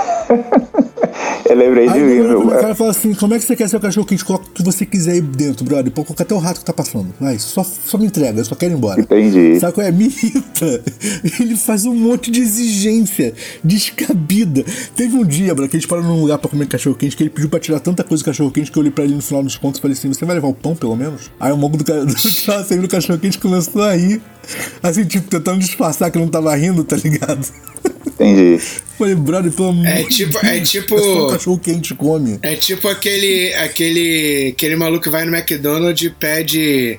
Eu 1.56 1.66
lembrei 1.66 1.88
de 1.88 1.94
Aí 1.94 2.02
mim. 2.02 2.20
o 2.20 2.44
meu. 2.46 2.58
cara 2.58 2.74
fala 2.74 2.90
assim: 2.90 3.14
como 3.14 3.34
é 3.34 3.38
que 3.38 3.44
você 3.44 3.56
quer 3.56 3.68
seu 3.68 3.80
cachorro 3.80 4.06
quente? 4.06 4.24
Coloca 4.24 4.46
o 4.46 4.50
que 4.50 4.62
você 4.62 4.84
quiser 4.86 5.12
aí 5.12 5.20
dentro, 5.20 5.64
brother. 5.64 5.90
Pode 5.92 6.06
colocar 6.06 6.24
até 6.24 6.34
o 6.34 6.38
rato 6.38 6.60
que 6.60 6.64
tá 6.64 6.72
passando. 6.72 7.14
Vai, 7.20 7.38
só, 7.38 7.64
só 7.64 7.96
me 7.98 8.06
entrega, 8.06 8.40
eu 8.40 8.44
só 8.44 8.54
quero 8.54 8.74
ir 8.74 8.76
embora. 8.76 9.00
Entendi. 9.00 9.58
Sabe 9.58 9.72
qual 9.72 9.86
é? 9.86 9.90
Me 9.90 10.04
irrita. 10.06 10.82
Ele 11.40 11.56
faz 11.56 11.84
um 11.86 11.94
monte 11.94 12.30
de 12.30 12.40
exigência 12.40 13.34
descabida. 13.64 14.64
Teve 14.94 15.16
um 15.16 15.24
dia, 15.24 15.54
bro, 15.54 15.68
que 15.68 15.76
a 15.76 15.80
gente 15.80 15.88
parou 15.88 16.04
num 16.04 16.20
lugar 16.20 16.38
pra 16.38 16.48
comer 16.50 16.66
cachorro 16.66 16.96
quente 16.96 17.16
que 17.16 17.22
ele 17.22 17.30
pediu 17.30 17.48
pra 17.48 17.58
tirar 17.60 17.80
tanta 17.80 18.02
coisa 18.04 18.22
do 18.22 18.26
cachorro 18.26 18.50
quente 18.50 18.70
que 18.70 18.78
eu 18.78 18.80
olhei 18.80 18.92
pra 18.92 19.04
ele 19.04 19.14
no 19.14 19.22
final 19.22 19.42
dos 19.42 19.56
contos 19.56 19.78
e 19.78 19.82
falei 19.82 19.96
assim: 19.96 20.08
você 20.08 20.24
vai 20.24 20.34
levar 20.36 20.48
o 20.48 20.54
pão 20.54 20.74
pelo 20.74 20.94
menos? 20.96 21.30
Aí 21.40 21.52
o 21.52 21.56
mongo 21.56 21.76
do, 21.76 21.84
do 22.06 22.14
que 22.14 22.44
tava 22.46 22.64
servindo 22.64 22.86
o 22.86 22.90
cachorro 22.90 23.18
quente 23.18 23.38
começou 23.38 23.82
a 23.82 23.94
rir. 23.94 24.20
Assim, 24.82 25.04
tipo, 25.04 25.28
tentando 25.28 25.58
disfarçar 25.58 26.10
que 26.10 26.18
não 26.18 26.28
tava 26.28 26.54
rindo, 26.54 26.84
tá 26.84 26.96
ligado? 26.96 27.46
Entendi. 28.18 28.58
Falei, 28.98 29.14
brother, 29.14 29.52
pelo 29.52 29.68
amor 29.68 29.86
É 29.86 30.02
de 30.04 30.08
tipo- 30.08 30.38
é 30.38 30.54
Deus, 30.54 30.70
tipo- 30.70 30.96
um 30.96 31.28
cachorro 31.30 31.58
quente 31.58 31.94
come. 31.94 32.38
É 32.40 32.56
tipo 32.56 32.88
aquele, 32.88 33.52
aquele, 33.52 34.52
aquele 34.56 34.74
maluco 34.74 35.04
que 35.04 35.10
vai 35.10 35.26
no 35.26 35.36
McDonald's 35.36 36.02
e 36.06 36.08
pede. 36.08 36.98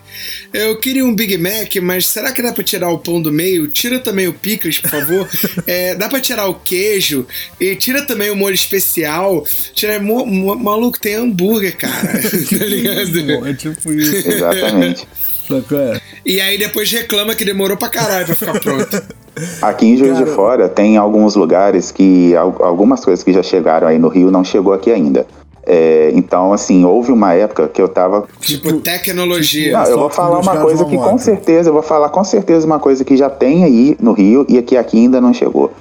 Eu 0.53 0.77
queria 0.79 1.03
um 1.03 1.15
Big 1.15 1.35
Mac, 1.39 1.75
mas 1.81 2.05
será 2.05 2.31
que 2.31 2.39
dá 2.43 2.53
pra 2.53 2.63
tirar 2.63 2.89
o 2.91 2.99
pão 2.99 3.19
do 3.19 3.31
meio? 3.33 3.67
Tira 3.67 3.97
também 3.99 4.27
o 4.27 4.33
picles, 4.33 4.77
por 4.77 4.91
favor. 4.91 5.27
É, 5.65 5.95
dá 5.95 6.07
pra 6.07 6.19
tirar 6.21 6.47
o 6.47 6.53
queijo 6.53 7.25
e 7.59 7.75
tira 7.75 8.03
também 8.05 8.29
o 8.29 8.35
molho 8.35 8.53
especial. 8.55 9.43
Tira, 9.73 9.99
mo- 9.99 10.25
mo- 10.25 10.55
maluco, 10.55 10.99
tem 10.99 11.15
hambúrguer, 11.15 11.75
cara. 11.77 12.13
tá 12.21 12.65
ligado? 12.65 13.47
É 13.47 13.53
tipo 13.55 13.91
isso. 13.91 14.29
Exatamente. 14.29 15.07
É. 15.51 16.01
E 16.25 16.41
aí 16.41 16.57
depois 16.57 16.91
reclama 16.91 17.33
que 17.35 17.45
demorou 17.45 17.77
pra 17.77 17.89
caralho 17.89 18.25
pra 18.25 18.35
ficar 18.35 18.59
pronto. 18.59 19.01
Aqui 19.61 19.85
em 19.85 19.95
Juiz 19.97 20.17
de 20.17 20.23
Cara- 20.23 20.35
Fora 20.35 20.69
tem 20.69 20.97
alguns 20.97 21.35
lugares 21.35 21.91
que 21.91 22.35
al- 22.35 22.55
algumas 22.59 23.05
coisas 23.05 23.23
que 23.23 23.31
já 23.31 23.43
chegaram 23.43 23.87
aí 23.87 23.99
no 23.99 24.07
Rio 24.07 24.31
não 24.31 24.43
chegou 24.43 24.73
aqui 24.73 24.91
ainda. 24.91 25.27
É, 25.69 26.11
então, 26.15 26.53
assim, 26.53 26.85
houve 26.85 27.11
uma 27.11 27.33
época 27.33 27.67
que 27.67 27.81
eu 27.81 27.87
tava. 27.89 28.25
tipo, 28.39 28.71
tecnologia. 28.79 29.77
Não, 29.77 29.85
só 29.85 29.91
eu 29.91 29.99
vou 29.99 30.09
falar 30.09 30.39
uma 30.39 30.57
coisa 30.57 30.85
que 30.85 30.95
com 30.95 31.03
moto. 31.11 31.19
certeza, 31.19 31.69
eu 31.69 31.73
vou 31.73 31.83
falar 31.83 32.09
com 32.09 32.23
certeza 32.23 32.65
uma 32.65 32.79
coisa 32.79 33.03
que 33.03 33.15
já 33.17 33.29
tem 33.29 33.63
aí 33.65 33.97
no 33.99 34.13
Rio 34.13 34.45
e 34.49 34.61
que 34.61 34.75
aqui 34.77 34.97
ainda 34.97 35.19
não 35.21 35.33
chegou. 35.33 35.71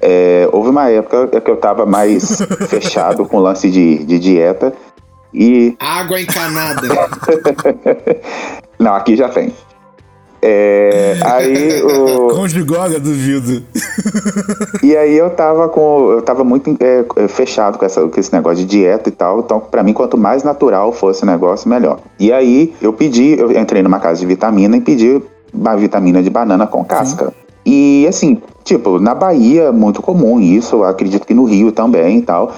É, 0.00 0.48
houve 0.52 0.70
uma 0.70 0.88
época 0.90 1.40
que 1.40 1.50
eu 1.50 1.56
tava 1.58 1.84
mais 1.86 2.38
fechado 2.68 3.24
com 3.26 3.36
o 3.36 3.40
lance 3.40 3.70
de, 3.70 4.04
de 4.04 4.18
dieta 4.18 4.72
e 5.32 5.76
Água 5.78 6.20
encanada. 6.20 6.88
Não, 8.78 8.94
aqui 8.94 9.16
já 9.16 9.28
tem. 9.28 9.52
É, 10.42 11.18
aí 11.24 11.82
o, 11.82 12.28
Com 12.36 12.46
de 12.46 12.62
goga, 12.62 13.00
duvido. 13.00 13.64
e 14.82 14.96
aí 14.96 15.16
eu 15.16 15.30
tava 15.30 15.68
com 15.68 16.12
eu 16.12 16.22
tava 16.22 16.44
muito 16.44 16.76
é, 16.78 17.04
é, 17.16 17.28
fechado 17.28 17.78
com, 17.78 17.84
essa, 17.84 18.06
com 18.06 18.20
esse 18.20 18.32
negócio 18.32 18.58
de 18.58 18.66
dieta 18.66 19.08
e 19.08 19.12
tal. 19.12 19.40
Então 19.40 19.58
pra 19.58 19.82
mim 19.82 19.92
quanto 19.92 20.16
mais 20.16 20.44
natural 20.44 20.92
fosse 20.92 21.22
o 21.22 21.26
negócio 21.26 21.68
melhor. 21.68 21.98
E 22.20 22.32
aí 22.32 22.74
eu 22.80 22.92
pedi 22.92 23.38
eu 23.38 23.50
entrei 23.50 23.82
numa 23.82 23.98
casa 23.98 24.20
de 24.20 24.26
vitamina 24.26 24.76
e 24.76 24.80
pedi 24.80 25.20
uma 25.52 25.76
vitamina 25.76 26.22
de 26.22 26.30
banana 26.30 26.66
com 26.66 26.84
casca. 26.84 27.32
E 27.64 28.06
assim 28.08 28.40
tipo 28.62 29.00
na 29.00 29.14
Bahia 29.14 29.72
muito 29.72 30.02
comum 30.02 30.38
isso. 30.38 30.84
Acredito 30.84 31.26
que 31.26 31.34
no 31.34 31.44
Rio 31.44 31.72
também 31.72 32.18
e 32.18 32.22
tal. 32.22 32.52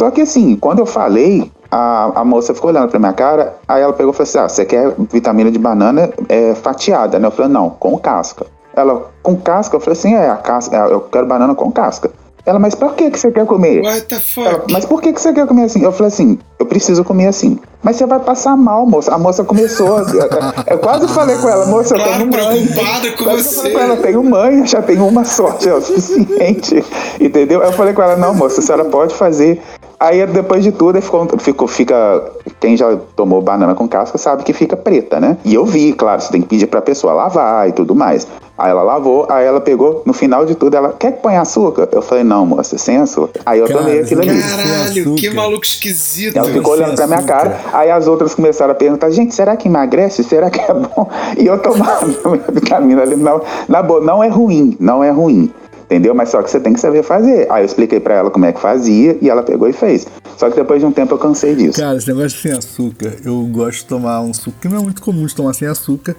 Só 0.00 0.10
que 0.10 0.22
assim 0.22 0.56
quando 0.56 0.78
eu 0.78 0.86
falei 0.86 1.50
a, 1.70 2.20
a 2.20 2.24
moça 2.24 2.54
ficou 2.54 2.70
olhando 2.70 2.88
pra 2.88 2.98
minha 2.98 3.12
cara, 3.12 3.56
aí 3.66 3.82
ela 3.82 3.92
pegou 3.92 4.12
e 4.12 4.16
falou 4.16 4.28
assim: 4.28 4.38
Ah, 4.38 4.48
você 4.48 4.64
quer 4.64 4.92
vitamina 5.12 5.50
de 5.50 5.58
banana 5.58 6.10
é, 6.28 6.54
fatiada, 6.54 7.18
né? 7.18 7.26
Eu 7.28 7.32
falei, 7.32 7.50
não, 7.50 7.70
com 7.70 7.98
casca. 7.98 8.46
Ela, 8.74 9.10
com 9.22 9.34
casca? 9.36 9.74
Eu 9.76 9.80
falei 9.80 9.98
assim, 9.98 10.14
é, 10.14 10.30
a 10.30 10.36
casca, 10.36 10.76
é, 10.76 10.92
eu 10.92 11.00
quero 11.00 11.26
banana 11.26 11.54
com 11.54 11.70
casca. 11.72 12.10
Ela, 12.46 12.58
mas 12.58 12.74
por 12.74 12.94
que, 12.94 13.10
que 13.10 13.18
você 13.20 13.30
quer 13.30 13.44
comer? 13.44 13.82
What 13.84 14.02
the 14.06 14.14
Ela, 14.38 14.60
fuck? 14.60 14.72
mas 14.72 14.86
por 14.86 15.02
que, 15.02 15.12
que 15.12 15.20
você 15.20 15.34
quer 15.34 15.46
comer 15.46 15.64
assim? 15.64 15.82
Eu 15.82 15.92
falei 15.92 16.06
assim, 16.08 16.38
eu 16.58 16.64
preciso 16.64 17.04
comer 17.04 17.26
assim. 17.26 17.58
Mas 17.82 17.96
você 17.96 18.06
vai 18.06 18.18
passar 18.20 18.56
mal, 18.56 18.86
moça. 18.86 19.12
A 19.14 19.18
moça 19.18 19.44
começou. 19.44 19.98
a- 19.98 20.06
Eu 20.66 20.78
quase 20.78 21.06
falei 21.08 21.36
com 21.36 21.48
ela, 21.48 21.66
moça, 21.66 21.94
eu 21.94 21.98
Claro, 22.02 22.18
tenho 22.18 22.30
mãe. 22.30 22.66
preocupada 22.66 23.10
com 23.12 23.24
Quase 23.24 23.42
que 23.42 23.48
eu 23.48 23.52
você. 23.52 23.56
falei 23.56 23.72
com 23.72 23.78
ela, 23.80 23.94
eu 23.94 24.02
tenho 24.02 24.24
mãe, 24.24 24.58
eu 24.60 24.66
já 24.66 24.80
tenho 24.82 25.06
uma 25.06 25.24
já 25.24 25.70
é 25.70 25.74
o 25.74 25.80
suficiente. 25.82 26.84
Entendeu? 27.20 27.62
Eu 27.62 27.72
falei 27.72 27.92
com 27.92 28.02
ela, 28.02 28.16
não, 28.16 28.34
moça, 28.34 28.60
a 28.60 28.62
senhora 28.62 28.84
pode 28.86 29.14
fazer. 29.14 29.60
Aí 30.00 30.24
depois 30.26 30.62
de 30.62 30.70
tudo, 30.70 31.00
ficou, 31.02 31.26
ficou, 31.38 31.66
fica. 31.66 32.22
Quem 32.60 32.76
já 32.76 32.96
tomou 33.16 33.42
banana 33.42 33.74
com 33.74 33.88
casca 33.88 34.16
sabe 34.16 34.44
que 34.44 34.52
fica 34.52 34.76
preta, 34.76 35.18
né? 35.18 35.36
E 35.44 35.54
eu 35.54 35.66
vi, 35.66 35.92
claro, 35.92 36.20
você 36.20 36.30
tem 36.30 36.40
que 36.40 36.46
pedir 36.46 36.68
pra 36.68 36.80
pessoa 36.80 37.12
lavar 37.12 37.68
e 37.68 37.72
tudo 37.72 37.96
mais. 37.96 38.26
Aí 38.56 38.70
ela 38.70 38.82
lavou, 38.82 39.26
aí 39.28 39.46
ela 39.46 39.60
pegou, 39.60 40.02
no 40.04 40.12
final 40.12 40.44
de 40.44 40.54
tudo, 40.56 40.76
ela 40.76 40.92
quer 40.92 41.12
que 41.12 41.22
ponha 41.22 41.40
açúcar? 41.40 41.88
Eu 41.92 42.02
falei, 42.02 42.24
não, 42.24 42.44
moça, 42.44 42.76
sem 42.76 42.96
açúcar. 42.96 43.40
Aí 43.46 43.58
eu 43.60 43.66
Cara, 43.66 43.78
tomei 43.78 44.00
aquilo 44.00 44.20
ali. 44.20 44.40
Caralho, 44.40 45.14
que 45.14 45.30
maluco 45.30 45.64
esquisito. 45.64 46.36
Ela 46.36 46.48
ficou 46.48 46.72
olhando 46.72 46.94
pra 46.94 47.06
minha 47.06 47.22
cara, 47.22 47.60
aí 47.72 47.90
as 47.90 48.08
outras 48.08 48.34
começaram 48.34 48.72
a 48.72 48.74
perguntar, 48.74 49.10
gente, 49.10 49.32
será 49.32 49.56
que 49.56 49.68
emagrece? 49.68 50.24
Será 50.24 50.50
que 50.50 50.60
é 50.60 50.74
bom? 50.74 51.08
E 51.36 51.46
eu 51.46 51.58
tomava 51.58 52.04
minha 52.26 52.44
vitamina 52.52 53.02
ali, 53.02 53.14
não, 53.14 53.40
na 53.68 53.80
boa, 53.80 54.00
não 54.00 54.22
é 54.22 54.28
ruim, 54.28 54.76
não 54.80 55.04
é 55.04 55.10
ruim. 55.10 55.52
Entendeu? 55.88 56.14
Mas 56.14 56.28
só 56.28 56.42
que 56.42 56.50
você 56.50 56.60
tem 56.60 56.74
que 56.74 56.80
saber 56.80 57.02
fazer. 57.02 57.50
Aí 57.50 57.62
eu 57.62 57.66
expliquei 57.66 57.98
pra 57.98 58.14
ela 58.14 58.30
como 58.30 58.44
é 58.44 58.52
que 58.52 58.60
fazia 58.60 59.16
e 59.22 59.30
ela 59.30 59.42
pegou 59.42 59.66
e 59.66 59.72
fez. 59.72 60.06
Só 60.36 60.50
que 60.50 60.56
depois 60.56 60.80
de 60.80 60.86
um 60.86 60.92
tempo 60.92 61.14
eu 61.14 61.18
cansei 61.18 61.54
disso. 61.56 61.80
Cara, 61.80 61.96
esse 61.96 62.06
negócio 62.06 62.28
de 62.28 62.42
sem 62.42 62.52
açúcar, 62.52 63.16
eu 63.24 63.40
gosto 63.46 63.78
de 63.78 63.84
tomar 63.86 64.20
um 64.20 64.34
suco 64.34 64.58
que 64.60 64.68
não 64.68 64.76
é 64.76 64.82
muito 64.82 65.00
comum 65.00 65.24
de 65.24 65.34
tomar 65.34 65.54
sem 65.54 65.66
açúcar. 65.66 66.14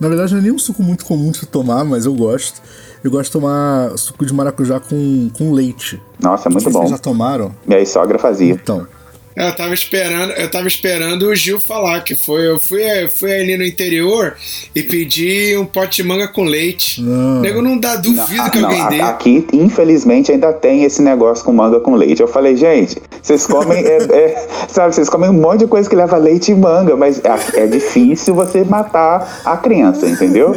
Na 0.00 0.08
verdade, 0.08 0.32
não 0.32 0.40
é 0.40 0.42
nem 0.44 0.52
um 0.52 0.58
suco 0.58 0.82
muito 0.82 1.04
comum 1.04 1.30
de 1.30 1.38
se 1.38 1.46
tomar, 1.46 1.84
mas 1.84 2.06
eu 2.06 2.14
gosto. 2.14 2.62
Eu 3.04 3.10
gosto 3.10 3.26
de 3.26 3.32
tomar 3.32 3.90
suco 3.98 4.24
de 4.24 4.32
maracujá 4.32 4.80
com, 4.80 5.30
com 5.36 5.52
leite. 5.52 6.00
Nossa, 6.18 6.48
Não 6.48 6.54
muito 6.54 6.70
bom. 6.70 6.80
Vocês 6.80 6.90
já 6.92 6.98
tomaram? 6.98 7.52
Minha 7.66 7.84
sogra 7.84 8.18
fazia. 8.18 8.54
Então. 8.54 8.86
Eu 9.34 9.54
tava 9.56 9.72
esperando, 9.72 10.32
eu 10.32 10.50
tava 10.50 10.68
esperando 10.68 11.26
o 11.26 11.34
Gil 11.34 11.58
falar 11.58 12.00
que 12.02 12.14
foi, 12.14 12.46
eu 12.48 12.60
fui, 12.60 12.82
fui 13.10 13.32
ali 13.32 13.56
no 13.56 13.64
interior 13.64 14.34
e 14.74 14.82
pedi 14.82 15.56
um 15.56 15.64
pote 15.64 16.02
de 16.02 16.08
manga 16.08 16.28
com 16.28 16.44
leite. 16.44 17.00
Não. 17.02 17.38
O 17.38 17.40
nego 17.40 17.62
não 17.62 17.78
dá 17.78 17.96
duvido 17.96 18.42
Ah, 18.42 18.50
que 18.50 18.58
não, 18.58 18.68
alguém 18.68 18.82
a- 18.82 18.88
dê. 18.88 19.00
aqui, 19.00 19.46
infelizmente, 19.52 20.30
ainda 20.30 20.52
tem 20.52 20.84
esse 20.84 21.00
negócio 21.00 21.44
com 21.44 21.52
manga 21.52 21.80
com 21.80 21.94
leite. 21.94 22.20
Eu 22.20 22.28
falei, 22.28 22.56
gente, 22.56 23.00
vocês 23.22 23.46
comem, 23.46 23.82
é, 23.84 23.96
é, 24.02 24.48
sabe, 24.68 24.94
vocês 24.94 25.08
comem 25.08 25.30
um 25.30 25.34
monte 25.40 25.60
de 25.60 25.66
coisa 25.66 25.88
que 25.88 25.96
leva 25.96 26.16
leite 26.18 26.52
e 26.52 26.54
manga, 26.54 26.94
mas 26.94 27.18
é, 27.24 27.62
é 27.62 27.66
difícil 27.66 28.34
você 28.34 28.64
matar 28.64 29.40
a 29.46 29.56
criança, 29.56 30.06
entendeu? 30.08 30.52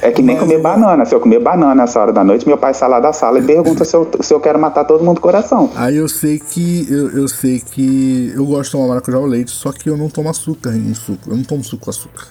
É 0.00 0.10
que 0.10 0.22
nem 0.22 0.36
comer 0.38 0.58
banana. 0.60 1.04
Se 1.04 1.14
eu 1.14 1.20
comer 1.20 1.40
banana 1.40 1.74
nessa 1.74 2.00
hora 2.00 2.12
da 2.12 2.24
noite, 2.24 2.46
meu 2.46 2.56
pai 2.56 2.72
sai 2.72 2.88
lá 2.88 2.98
da 3.00 3.12
sala 3.12 3.38
e 3.38 3.42
pergunta 3.42 3.84
se 3.84 3.94
eu, 3.94 4.08
se 4.20 4.32
eu 4.32 4.40
quero 4.40 4.58
matar 4.58 4.84
todo 4.84 5.04
mundo 5.04 5.16
do 5.16 5.20
coração. 5.20 5.70
Aí 5.74 5.96
eu 5.96 6.08
sei 6.08 6.38
que. 6.38 6.86
Eu, 6.90 7.10
eu 7.10 7.28
sei 7.28 7.60
que. 7.60 7.73
Eu 7.82 8.44
gosto 8.46 8.64
de 8.66 8.72
tomar 8.72 8.88
maracujá 8.88 9.16
ao 9.18 9.26
leite, 9.26 9.50
só 9.50 9.72
que 9.72 9.88
eu 9.88 9.96
não 9.96 10.08
tomo 10.08 10.28
açúcar 10.28 10.74
em 10.76 10.94
suco. 10.94 11.30
Eu 11.30 11.36
não 11.36 11.44
tomo 11.44 11.64
suco 11.64 11.84
com 11.84 11.90
açúcar. 11.90 12.28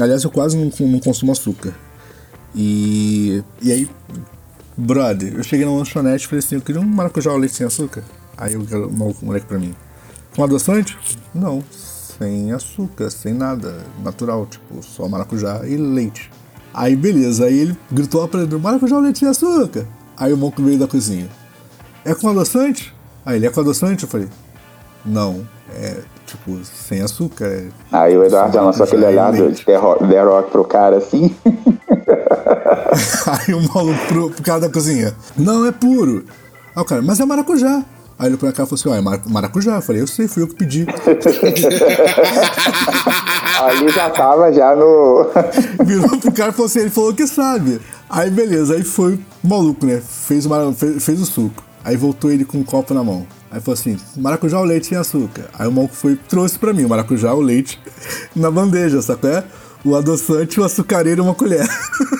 Aliás, 0.00 0.22
eu 0.24 0.30
quase 0.30 0.56
não, 0.56 0.70
não 0.86 1.00
consumo 1.00 1.32
açúcar. 1.32 1.74
E. 2.54 3.42
E 3.62 3.72
aí, 3.72 3.90
brother, 4.76 5.34
eu 5.34 5.42
cheguei 5.42 5.64
na 5.66 5.72
lanchonete 5.72 6.24
e 6.24 6.28
falei 6.28 6.38
assim: 6.40 6.54
eu 6.56 6.60
queria 6.60 6.80
um 6.80 6.84
maracujá 6.86 7.30
ao 7.30 7.36
leite 7.38 7.54
sem 7.56 7.66
açúcar. 7.66 8.02
Aí 8.36 8.56
o 8.56 8.90
maluco- 8.90 9.24
moleque 9.24 9.46
pra 9.46 9.58
mim: 9.58 9.74
com 10.34 10.44
adoçante? 10.44 10.96
Não, 11.34 11.62
sem 11.70 12.52
açúcar, 12.52 13.10
sem 13.10 13.32
nada. 13.34 13.84
Natural, 14.02 14.46
tipo, 14.46 14.82
só 14.82 15.08
maracujá 15.08 15.66
e 15.66 15.76
leite. 15.76 16.30
Aí 16.72 16.94
beleza, 16.94 17.46
aí 17.46 17.58
ele 17.58 17.76
gritou 17.90 18.28
ele: 18.34 18.56
maracujá 18.58 18.96
ao 18.96 19.02
leite 19.02 19.20
sem 19.20 19.28
açúcar. 19.28 19.86
Aí 20.16 20.32
o 20.32 20.36
monco 20.36 20.62
veio 20.62 20.78
da 20.78 20.86
cozinha: 20.86 21.28
é 22.04 22.14
com 22.14 22.28
adoçante? 22.28 22.94
Aí 23.26 23.36
ele 23.36 23.46
é 23.46 23.50
com 23.50 23.60
adoçante? 23.60 24.04
Eu 24.04 24.08
falei: 24.08 24.28
não. 25.04 25.46
é 25.74 25.96
tipo, 26.26 26.58
sem 26.64 27.00
açúcar. 27.02 27.46
é- 27.46 27.68
Aí 27.92 28.16
o 28.16 28.24
Eduardo 28.24 28.52
já 28.54 28.60
lançou 28.62 28.84
aquele 28.84 29.06
olhar 29.06 29.32
do 29.32 29.44
leite. 29.44 29.64
The 29.64 29.76
Rock, 29.76 30.06
The 30.08 30.22
Rock 30.22 30.50
pro 30.50 30.64
cara 30.64 30.96
assim. 30.98 31.34
Aí 33.26 33.54
o 33.54 33.62
maluco 33.74 34.06
pro, 34.08 34.30
pro 34.30 34.42
cara 34.42 34.60
da 34.60 34.68
cozinha, 34.68 35.14
não, 35.36 35.66
é 35.66 35.72
puro. 35.72 36.24
Aí 36.76 36.82
o 36.82 36.84
cara, 36.84 37.02
mas 37.02 37.18
é 37.20 37.24
maracujá. 37.24 37.82
Aí 38.18 38.26
ele 38.28 38.36
põe 38.36 38.48
a 38.48 38.52
cara 38.52 38.66
e 38.66 38.68
falou 38.68 38.80
assim, 38.80 38.88
ó, 38.88 38.94
é 38.96 39.00
mar- 39.00 39.22
maracujá. 39.26 39.76
Eu 39.76 39.82
falei, 39.82 40.02
eu 40.02 40.06
sei, 40.06 40.26
fui 40.26 40.42
eu 40.42 40.48
que 40.48 40.56
pedi. 40.56 40.86
Ali 43.62 43.88
já 43.90 44.10
tava 44.10 44.52
já 44.52 44.74
no. 44.74 45.26
Virou 45.84 46.18
pro 46.18 46.32
cara 46.32 46.50
e 46.50 46.52
falou 46.52 46.66
assim, 46.66 46.80
ele 46.80 46.90
falou 46.90 47.14
que 47.14 47.26
sabe. 47.26 47.80
Aí 48.10 48.30
beleza, 48.30 48.74
aí 48.74 48.82
foi 48.82 49.20
maluco, 49.42 49.86
né? 49.86 50.00
Fez 50.04 50.46
o, 50.46 50.48
mara- 50.48 50.72
fez, 50.72 51.04
fez 51.04 51.20
o 51.20 51.26
suco. 51.26 51.62
Aí 51.88 51.96
voltou 51.96 52.30
ele 52.30 52.44
com 52.44 52.58
um 52.58 52.62
copo 52.62 52.92
na 52.92 53.02
mão. 53.02 53.26
Aí 53.50 53.62
falou 53.62 53.72
assim, 53.72 53.98
maracujá 54.14 54.58
ou 54.60 54.66
leite 54.66 54.88
sem 54.88 54.98
açúcar. 54.98 55.48
Aí 55.58 55.66
o 55.66 55.72
maluco 55.72 55.94
foi 55.94 56.16
trouxe 56.16 56.58
pra 56.58 56.74
mim 56.74 56.84
o 56.84 56.88
maracujá 56.90 57.32
ou 57.32 57.40
leite 57.40 57.80
na 58.36 58.50
bandeja, 58.50 59.00
qual 59.02 59.32
é? 59.32 59.42
O 59.82 59.96
adoçante, 59.96 60.60
o 60.60 60.64
açucareiro 60.64 61.22
e 61.22 61.24
uma 61.24 61.34
colher. 61.34 61.66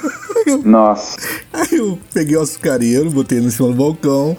Nossa. 0.64 1.18
Aí 1.52 1.76
eu 1.76 1.98
peguei 2.14 2.34
o 2.38 2.40
açucareiro, 2.40 3.10
botei 3.10 3.42
no 3.42 3.50
cima 3.50 3.68
do 3.68 3.74
balcão, 3.74 4.34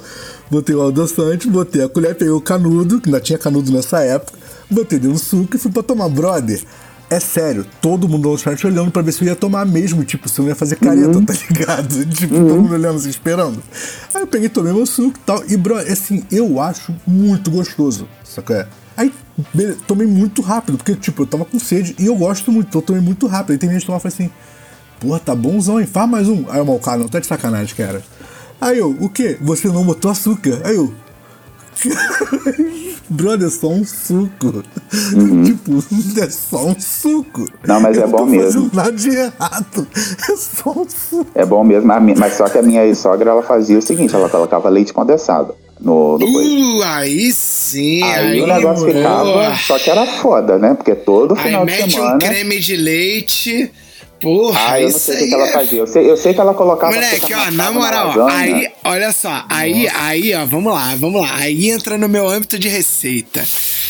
botei 0.50 0.74
o 0.74 0.82
adoçante, 0.82 1.48
botei 1.48 1.84
a 1.84 1.88
colher, 1.88 2.16
peguei 2.16 2.34
o 2.34 2.42
canudo, 2.42 3.00
que 3.00 3.08
ainda 3.08 3.22
tinha 3.22 3.38
canudo 3.38 3.72
nessa 3.72 4.00
época, 4.00 4.36
botei 4.68 4.98
dentro 4.98 5.14
do 5.14 5.20
suco 5.20 5.56
e 5.56 5.60
fui 5.60 5.72
pra 5.72 5.84
tomar. 5.84 6.10
Brother, 6.10 6.60
é 7.10 7.20
sério, 7.20 7.66
todo 7.82 8.08
mundo 8.08 8.30
no 8.30 8.34
restaurante 8.34 8.68
olhando 8.68 8.92
pra 8.92 9.02
ver 9.02 9.12
se 9.12 9.24
eu 9.24 9.28
ia 9.28 9.36
tomar 9.36 9.66
mesmo, 9.66 10.04
tipo, 10.04 10.30
se 10.30 10.40
eu 10.40 10.44
não 10.44 10.50
ia 10.50 10.56
fazer 10.56 10.76
careta, 10.76 11.22
tá 11.22 11.34
ligado? 11.34 12.06
Tipo, 12.14 12.36
todo 12.36 12.62
mundo 12.62 12.74
olhando 12.74 12.98
assim, 12.98 13.10
esperando. 13.10 13.62
Aí 14.14 14.22
eu 14.22 14.28
peguei, 14.28 14.50
tomei 14.50 14.72
meu 14.72 14.86
suco 14.86 15.18
e 15.18 15.26
tal, 15.26 15.44
e, 15.48 15.58
brother, 15.58 15.92
assim, 15.92 16.24
eu 16.32 16.62
acho 16.62 16.96
muito 17.08 17.50
gostoso, 17.50 18.08
sacou? 18.24 18.56
É? 18.56 18.68
Aí, 18.96 19.14
beleza, 19.54 19.80
tomei 19.88 20.06
muito 20.06 20.42
rápido, 20.42 20.78
porque, 20.78 20.96
tipo, 20.96 21.24
eu 21.24 21.28
tava 21.28 21.46
com 21.46 21.58
sede 21.58 21.96
e 21.98 22.06
eu 22.06 22.16
gosto 22.16 22.52
muito, 22.52 22.68
então 22.68 22.82
eu 22.82 22.86
tomei 22.86 23.02
muito 23.02 23.26
rápido. 23.28 23.54
Aí 23.54 23.58
tem 23.58 23.70
gente 23.70 23.82
que 23.82 23.88
toma 23.88 23.98
e 23.98 24.02
fala 24.02 24.14
assim, 24.14 24.30
Porra, 25.00 25.20
tá 25.20 25.34
bonzão, 25.34 25.80
hein? 25.80 25.88
Faz 25.88 26.10
mais 26.10 26.28
um. 26.28 26.46
Aí 26.50 26.60
o 26.60 26.66
mal, 26.66 26.78
cara, 26.80 26.98
não 26.98 27.08
tá 27.08 27.20
de 27.20 27.28
sacanagem, 27.28 27.74
cara. 27.76 28.04
Aí 28.60 28.78
eu, 28.78 28.92
o 29.00 29.10
quê? 29.10 29.38
Você 29.40 29.70
não 29.70 29.86
botou 29.86 30.12
açúcar? 30.12 30.60
Aí 30.66 30.76
eu. 30.76 30.94
Brother, 33.10 33.48
é 33.48 33.52
só 33.52 33.68
um 33.68 33.84
suco. 33.86 34.64
tipo, 35.46 35.84
é 36.22 36.30
só 36.30 36.66
um 36.68 36.80
suco. 36.80 37.46
Não, 37.68 37.80
mas 37.80 37.98
Eu 37.98 38.04
é 38.04 38.08
bom 38.08 38.18
tô 38.20 38.26
mesmo. 38.26 38.46
fazendo 38.70 38.76
nada 38.76 38.92
de 38.92 39.10
errado. 39.10 39.88
É 40.30 40.36
só 40.36 40.72
um 40.72 40.86
suco. 40.90 41.28
É 41.34 41.46
bom 41.46 41.64
mesmo, 41.64 41.88
mas 41.88 42.34
só 42.34 42.48
que 42.48 42.58
a 42.58 42.62
minha 42.62 42.94
sogra 42.94 43.32
ela 43.32 43.42
fazia 43.44 43.78
o 43.78 43.82
seguinte: 43.82 44.14
ela 44.16 44.30
colocava 44.30 44.70
leite 44.70 44.94
condensado 44.94 45.56
no, 45.80 46.18
no 46.18 46.32
coisa. 46.32 46.50
Uh, 46.50 46.82
aí 46.84 47.32
sim. 47.32 48.04
Aí 48.04 48.42
o 48.42 48.48
negócio 48.48 48.86
boa. 48.86 48.94
ficava. 48.96 49.56
Só 49.56 49.80
que 49.80 49.90
era 49.90 50.06
foda, 50.06 50.58
né? 50.58 50.74
Porque 50.74 50.94
todo 50.94 51.36
Aí 51.36 51.44
final 51.46 51.66
de 51.66 51.72
mete 51.72 51.92
semana. 51.94 52.16
um 52.16 52.20
creme 52.20 52.60
de 52.60 52.76
leite. 52.76 53.72
Porra, 54.22 54.60
Ah, 54.74 54.80
eu 54.82 54.90
não 54.90 54.98
isso 54.98 55.00
sei 55.00 55.16
o 55.16 55.18
aí 55.18 55.24
que 55.24 55.30
que 55.30 55.34
ela 55.36 55.48
é 55.48 55.52
fazia. 55.52 55.80
Eu 55.80 55.88
sei, 55.88 56.10
eu 56.10 56.18
sei 56.18 56.34
que 56.34 56.40
ela 56.42 56.54
colocava. 56.54 56.94
Moleque, 56.94 57.34
ó, 57.34 57.52
na 57.52 57.72
moral, 57.72 58.08
lasanha. 58.18 58.56
aí, 58.58 58.72
olha 58.84 59.12
só, 59.14 59.46
aí, 59.50 59.88
aí, 59.88 60.34
ó, 60.36 60.46
vamos 60.46 60.74
lá, 60.74 60.96
vamos 60.96 61.22
lá. 61.22 61.36
Aí 61.36 61.70
entra 61.70 61.98
no 61.98 62.10
meu 62.10 62.28
âmbito 62.28 62.60
de 62.60 62.68
receita. 62.68 63.46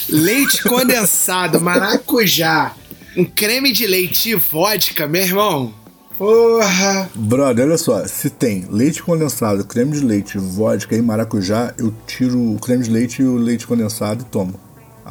Leite 0.07 0.63
condensado, 0.63 1.59
maracujá, 1.61 2.73
um 3.17 3.25
creme 3.25 3.71
de 3.71 3.87
leite 3.87 4.29
e 4.31 4.35
vodka, 4.35 5.07
meu 5.07 5.21
irmão. 5.21 5.73
Porra. 6.17 7.09
Brother, 7.15 7.65
olha 7.65 7.77
só. 7.77 8.05
Se 8.05 8.29
tem 8.29 8.67
leite 8.69 9.01
condensado, 9.01 9.63
creme 9.63 9.93
de 9.93 10.01
leite, 10.05 10.37
vodka 10.37 10.93
e 10.95 11.01
maracujá, 11.01 11.73
eu 11.77 11.93
tiro 12.05 12.37
o 12.55 12.59
creme 12.59 12.83
de 12.83 12.89
leite 12.91 13.21
e 13.21 13.25
o 13.25 13.35
leite 13.37 13.65
condensado 13.65 14.23
e 14.23 14.25
tomo. 14.25 14.59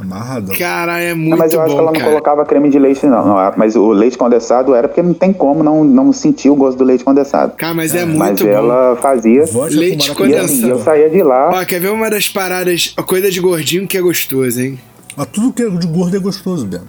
Amarradão. 0.01 0.55
Cara, 0.57 1.01
é 1.01 1.13
muito 1.15 1.31
Não, 1.31 1.37
mas 1.39 1.53
eu 1.53 1.61
acho 1.61 1.71
que 1.71 1.75
bom, 1.75 1.83
ela 1.83 1.93
não 1.93 1.99
cara. 1.99 2.11
colocava 2.11 2.45
creme 2.45 2.71
de 2.71 2.79
leite, 2.79 3.05
não. 3.07 3.25
não. 3.27 3.53
Mas 3.57 3.75
o 3.77 3.91
leite 3.91 4.17
condensado 4.17 4.75
era 4.75 4.87
porque 4.89 5.03
não 5.03 5.13
tem 5.15 5.33
como 5.33 5.63
não, 5.63 5.83
não 5.85 6.13
sentir 6.13 6.51
o 6.51 6.55
gosto 6.55 6.79
do 6.79 6.85
leite 6.85 7.03
condensado. 7.05 7.55
Cara, 7.57 7.75
mas 7.75 7.95
é 7.95 8.05
mas 8.05 8.17
muito 8.17 8.45
bom. 8.45 8.51
ela 8.51 8.97
fazia. 8.97 9.45
Leite 9.71 10.15
com 10.15 10.27
E 10.27 10.37
assim, 10.37 10.69
eu 10.69 10.79
saía 10.79 11.11
de 11.11 11.23
lá. 11.23 11.51
Ó, 11.53 11.65
quer 11.65 11.81
ver 11.81 11.91
uma 11.91 12.09
das 12.09 12.29
paradas, 12.29 12.95
a 12.97 13.03
coisa 13.03 13.31
de 13.31 13.41
gordinho 13.41 13.87
que 13.89 13.97
é 13.97 14.01
gostoso, 14.01 14.61
hein? 14.61 14.79
Mas 15.17 15.27
tudo 15.33 15.53
que 15.53 15.63
é 15.63 15.69
de 15.69 15.87
gordo 15.87 16.17
é 16.17 16.21
gostoso, 16.21 16.65
Beno. 16.67 16.87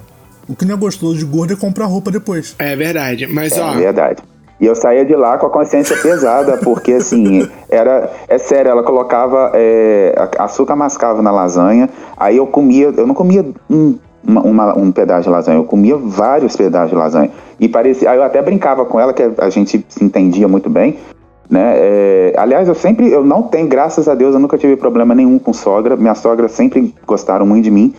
O 0.48 0.56
que 0.56 0.66
não 0.66 0.76
é 0.76 0.78
gostoso 0.78 1.18
de 1.18 1.26
gordo 1.26 1.54
é 1.54 1.56
comprar 1.56 1.86
roupa 1.86 2.12
depois. 2.12 2.56
É 2.60 2.76
verdade, 2.76 3.28
mas 3.28 3.56
É 3.58 3.62
ó, 3.62 3.72
verdade. 3.74 4.22
E 4.60 4.66
eu 4.66 4.76
saía 4.76 5.06
de 5.06 5.16
lá 5.16 5.38
com 5.38 5.46
a 5.46 5.50
consciência 5.50 5.96
pesada, 5.98 6.58
porque 6.58 6.94
assim, 6.94 7.48
era. 7.70 8.12
É 8.28 8.38
sério, 8.38 8.72
ela 8.72 8.84
colocava 8.84 9.52
é, 9.54 10.14
açúcar 10.38 10.76
mascavo 10.76 11.22
na 11.22 11.32
lasanha, 11.32 11.90
aí 12.18 12.38
eu 12.38 12.46
comia, 12.46 12.94
eu 12.96 13.08
não 13.08 13.16
comia 13.16 13.46
um, 13.70 13.98
uma- 14.28 14.78
um 14.78 14.92
pedaço 14.92 15.24
de 15.24 15.30
lasanha, 15.30 15.58
eu 15.58 15.64
comia 15.64 15.96
vários 15.96 16.56
pedaços 16.58 16.90
de 16.90 16.96
lasanha. 16.96 17.32
E 17.60 17.68
parecia. 17.70 18.10
Aí 18.12 18.18
eu 18.18 18.24
até 18.24 18.42
brincava 18.42 18.86
com 18.86 19.00
ela, 19.00 19.14
que 19.14 19.24
a 19.38 19.50
gente 19.50 19.86
se 19.88 20.04
entendia 20.04 20.48
muito 20.48 20.70
bem. 20.70 20.98
Né? 21.50 21.74
É, 21.78 22.34
aliás, 22.38 22.68
eu 22.68 22.76
sempre, 22.76 23.12
eu 23.12 23.24
não 23.26 23.42
tenho, 23.42 23.68
graças 23.68 24.08
a 24.08 24.14
Deus, 24.14 24.34
eu 24.36 24.40
nunca 24.40 24.58
tive 24.58 24.76
problema 24.76 25.16
nenhum 25.16 25.40
com 25.40 25.52
sogra. 25.52 25.96
Minha 25.96 26.14
sogra 26.14 26.48
sempre 26.48 26.94
gostaram 27.08 27.46
muito 27.46 27.64
de 27.64 27.72
mim. 27.72 27.94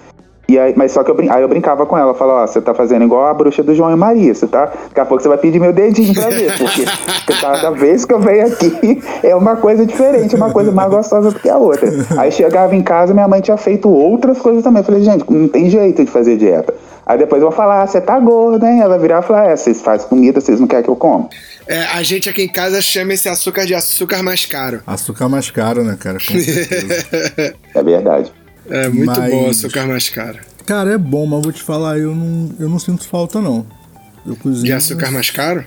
E 0.51 0.59
aí, 0.59 0.75
mas 0.77 0.91
só 0.91 1.05
que 1.05 1.11
eu, 1.11 1.15
brin- 1.15 1.29
aí 1.31 1.43
eu 1.43 1.49
brincava 1.49 1.87
com 1.87 1.97
ela, 1.97 2.13
falava, 2.13 2.43
ó, 2.43 2.47
você 2.47 2.61
tá 2.61 2.75
fazendo 2.75 3.05
igual 3.05 3.27
a 3.27 3.33
bruxa 3.35 3.63
do 3.63 3.73
João 3.73 3.93
e 3.93 3.97
Maria, 3.97 4.35
você 4.35 4.49
tá, 4.49 4.65
daqui 4.89 4.99
a 5.01 5.05
pouco 5.05 5.23
você 5.23 5.29
vai 5.29 5.39
pedir 5.39 5.61
meu 5.61 5.73
dedinho 5.73 6.13
pra 6.13 6.29
ver, 6.29 6.57
porque 6.59 6.85
cada 7.41 7.71
vez 7.71 8.05
que 8.05 8.13
eu 8.13 8.19
venho 8.19 8.47
aqui 8.49 9.01
é 9.23 9.37
uma 9.37 9.55
coisa 9.57 9.87
diferente, 9.87 10.35
uma 10.35 10.51
coisa 10.51 10.73
mais 10.73 10.91
gostosa 10.91 11.31
do 11.31 11.39
que 11.39 11.49
a 11.49 11.57
outra. 11.57 11.89
Aí 12.19 12.33
chegava 12.33 12.75
em 12.75 12.83
casa, 12.83 13.15
minha 13.15 13.29
mãe 13.29 13.41
tinha 13.41 13.57
feito 13.57 13.89
outras 13.89 14.39
coisas 14.39 14.65
também, 14.65 14.81
eu 14.81 14.85
falei, 14.85 15.03
gente, 15.05 15.25
não 15.31 15.47
tem 15.47 15.71
jeito 15.71 16.05
de 16.05 16.11
fazer 16.11 16.37
dieta. 16.37 16.75
Aí 17.07 17.17
depois 17.19 17.41
eu 17.43 17.49
vou 17.49 17.57
falar, 17.57 17.83
ah, 17.83 17.87
você 17.87 18.01
tá 18.01 18.19
gordo, 18.19 18.65
hein? 18.67 18.81
Ela 18.81 18.91
vai 18.91 18.99
virar 18.99 19.21
e 19.23 19.27
falar, 19.27 19.51
é, 19.51 19.57
vocês 19.57 19.81
fazem 19.81 20.07
comida, 20.09 20.41
vocês 20.41 20.61
não 20.61 20.67
querem 20.67 20.85
que 20.85 20.91
eu 20.91 20.97
coma. 20.97 21.29
é, 21.67 21.85
a 21.95 22.03
gente 22.05 22.29
aqui 22.29 22.43
em 22.43 22.49
casa 22.49 22.81
chama 22.81 23.15
esse 23.15 23.29
açúcar 23.29 23.67
de 23.67 23.75
açúcar 23.75 24.23
mais 24.23 24.47
caro. 24.47 24.81
Açúcar 24.87 25.29
mais 25.29 25.51
caro, 25.51 25.83
né, 25.83 25.97
cara? 25.99 26.19
Com 26.19 26.39
certeza. 26.41 27.55
É 27.75 27.83
verdade. 27.83 28.33
É 28.69 28.89
muito 28.89 29.07
Mas- 29.07 29.31
bom 29.31 29.47
o 29.47 29.51
açúcar 29.51 29.87
mais 29.87 30.09
caro. 30.09 30.39
cara, 30.67 30.93
é 30.93 30.99
bom, 30.99 31.27
mas 31.27 31.43
vou 31.43 31.53
te 31.53 31.63
falar, 31.63 31.99
eu 31.99 32.15
não, 32.15 32.51
eu 32.59 32.69
não 32.69 32.79
sinto 32.79 33.07
falta, 33.09 33.41
não. 33.41 33.67
Eu 34.27 34.37
cozinho. 34.37 34.65
De 34.67 34.73
açúcar 34.73 35.11
mais 35.11 35.31
caro? 35.31 35.65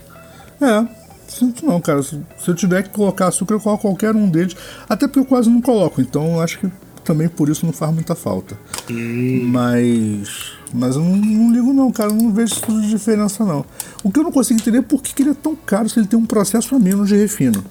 É, 0.62 0.88
sinto 1.28 1.66
não, 1.66 1.82
cara. 1.82 2.02
Se, 2.04 2.20
se 2.38 2.48
eu 2.50 2.56
tiver 2.56 2.84
que 2.84 2.90
colocar 2.90 3.28
açúcar, 3.28 3.56
eu 3.56 3.60
coloco 3.60 3.82
qualquer 3.82 4.16
um 4.16 4.30
deles. 4.30 4.56
Até 4.88 5.08
porque 5.08 5.20
eu 5.20 5.26
quase 5.26 5.50
não 5.50 5.62
coloco, 5.62 6.00
então 6.02 6.36
eu 6.36 6.42
acho 6.42 6.60
que 6.60 6.70
também 7.04 7.28
por 7.28 7.50
isso 7.50 7.66
não 7.66 7.74
faz 7.74 7.94
muita 7.94 8.16
falta. 8.16 8.58
Mas. 8.90 10.54
Mas 10.74 10.96
eu 10.96 11.04
não, 11.04 11.16
não 11.18 11.52
ligo 11.52 11.74
não, 11.74 11.92
cara. 11.92 12.10
Eu 12.10 12.16
não 12.16 12.32
vejo 12.32 12.54
isso 12.56 12.82
de 12.82 12.90
diferença 12.90 13.44
não. 13.46 13.66
O 14.04 14.12
que 14.12 14.20
eu 14.20 14.24
não 14.24 14.32
consigo 14.32 14.60
entender 14.60 14.80
é 14.80 14.82
por 14.82 15.02
que, 15.02 15.14
que 15.14 15.22
ele 15.24 15.32
é 15.32 15.36
tão 15.36 15.56
caro 15.56 15.88
se 15.90 16.00
ele 16.00 16.08
tem 16.08 16.18
um 16.18 16.26
processo 16.26 16.76
a 16.76 16.80
menos 16.80 17.10
de 17.10 17.16
refino. 17.16 17.64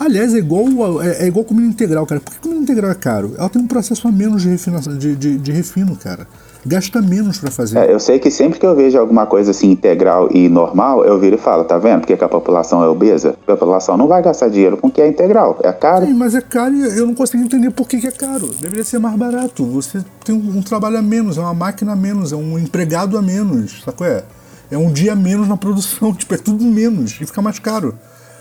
Aliás, 0.00 0.34
é 0.34 0.38
igual, 0.38 1.02
é, 1.02 1.24
é 1.24 1.26
igual 1.26 1.44
comida 1.44 1.68
integral, 1.68 2.06
cara. 2.06 2.22
Por 2.22 2.32
que 2.32 2.40
comida 2.40 2.62
integral 2.62 2.90
é 2.90 2.94
caro? 2.94 3.34
Ela 3.36 3.50
tem 3.50 3.60
um 3.60 3.66
processo 3.66 4.08
a 4.08 4.10
menos 4.10 4.42
de, 4.42 4.56
de, 4.96 5.14
de, 5.14 5.36
de 5.36 5.52
refino, 5.52 5.94
cara. 5.94 6.26
Gasta 6.64 7.02
menos 7.02 7.38
pra 7.38 7.50
fazer. 7.50 7.78
É, 7.78 7.92
eu 7.92 8.00
sei 8.00 8.18
que 8.18 8.30
sempre 8.30 8.58
que 8.58 8.64
eu 8.64 8.74
vejo 8.74 8.98
alguma 8.98 9.26
coisa 9.26 9.50
assim 9.50 9.70
integral 9.70 10.30
e 10.32 10.48
normal, 10.48 11.04
eu 11.04 11.18
viro 11.18 11.36
e 11.36 11.38
falo, 11.38 11.64
tá 11.64 11.76
vendo? 11.76 12.00
Porque 12.00 12.16
que 12.16 12.24
a 12.24 12.28
população 12.28 12.82
é 12.82 12.88
obesa? 12.88 13.36
A 13.46 13.52
população 13.52 13.98
não 13.98 14.08
vai 14.08 14.22
gastar 14.22 14.48
dinheiro 14.48 14.78
com 14.78 14.88
o 14.88 14.90
que 14.90 15.02
é 15.02 15.06
integral, 15.06 15.58
é 15.62 15.70
caro. 15.70 16.06
Sim, 16.06 16.14
mas 16.14 16.34
é 16.34 16.40
caro 16.40 16.74
e 16.74 16.98
eu 16.98 17.06
não 17.06 17.14
consigo 17.14 17.42
entender 17.42 17.70
por 17.70 17.86
que, 17.86 18.00
que 18.00 18.06
é 18.06 18.10
caro. 18.10 18.48
Deveria 18.58 18.84
ser 18.84 18.98
mais 18.98 19.16
barato. 19.16 19.66
Você 19.66 20.02
tem 20.24 20.34
um, 20.34 20.58
um 20.58 20.62
trabalho 20.62 20.96
a 20.96 21.02
menos, 21.02 21.36
é 21.36 21.42
uma 21.42 21.52
máquina 21.52 21.92
a 21.92 21.96
menos, 21.96 22.32
é 22.32 22.36
um 22.36 22.58
empregado 22.58 23.18
a 23.18 23.22
menos, 23.22 23.82
sacou? 23.84 24.06
É, 24.06 24.24
é 24.70 24.78
um 24.78 24.90
dia 24.90 25.12
a 25.12 25.16
menos 25.16 25.46
na 25.46 25.58
produção, 25.58 26.12
tipo, 26.16 26.34
é 26.34 26.38
tudo 26.38 26.64
menos 26.64 27.12
e 27.20 27.26
fica 27.26 27.42
mais 27.42 27.58
caro. 27.58 27.94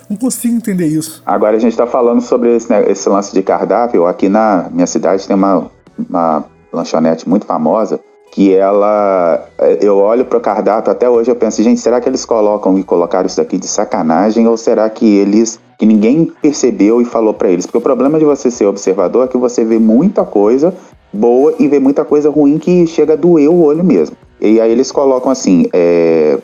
Não 0.10 0.18
consigo 0.18 0.56
entender 0.56 0.88
isso. 0.88 1.22
Agora 1.26 1.56
a 1.56 1.60
gente 1.60 1.72
está 1.72 1.86
falando 1.86 2.22
sobre 2.22 2.56
esse, 2.56 2.70
né, 2.70 2.84
esse 2.90 3.08
lance 3.08 3.34
de 3.34 3.44
cardápio. 3.44 4.08
Aqui 4.08 4.28
na 4.28 4.68
minha 4.72 4.88
cidade 4.88 5.28
tem 5.28 5.36
uma, 5.36 5.70
uma 6.10 6.46
lanchonete 6.74 7.30
muito 7.30 7.46
famosa 7.46 8.00
que 8.32 8.54
ela. 8.54 9.48
Eu 9.82 9.98
olho 9.98 10.26
pro 10.26 10.40
cardápio 10.40 10.92
até 10.92 11.10
hoje 11.10 11.30
eu 11.30 11.36
penso, 11.36 11.62
gente, 11.62 11.80
será 11.80 12.02
que 12.02 12.10
eles 12.10 12.26
colocam 12.26 12.78
e 12.78 12.84
colocaram 12.84 13.28
isso 13.28 13.38
daqui 13.38 13.58
de 13.58 13.68
sacanagem 13.68 14.48
ou 14.48 14.58
será 14.58 14.90
que 14.90 15.06
eles. 15.06 15.60
que 15.78 15.86
ninguém 15.86 16.32
percebeu 16.42 17.02
e 17.02 17.06
falou 17.06 17.34
para 17.34 17.50
eles? 17.50 17.66
Porque 17.66 17.78
o 17.78 17.82
problema 17.82 18.18
de 18.18 18.26
você 18.26 18.50
ser 18.50 18.66
observador 18.66 19.26
é 19.26 19.28
que 19.28 19.38
você 19.38 19.64
vê 19.64 19.78
muita 19.78 20.24
coisa 20.24 20.74
boa 21.12 21.54
e 21.60 21.68
vê 21.68 21.80
muita 21.80 22.06
coisa 22.06 22.30
ruim 22.30 22.58
que 22.58 22.86
chega 22.88 23.14
a 23.14 23.16
doer 23.16 23.50
o 23.50 23.62
olho 23.64 23.84
mesmo. 23.84 24.16
E 24.40 24.62
aí 24.62 24.72
eles 24.72 24.92
colocam 24.92 25.32
assim, 25.32 25.68
é, 25.74 26.38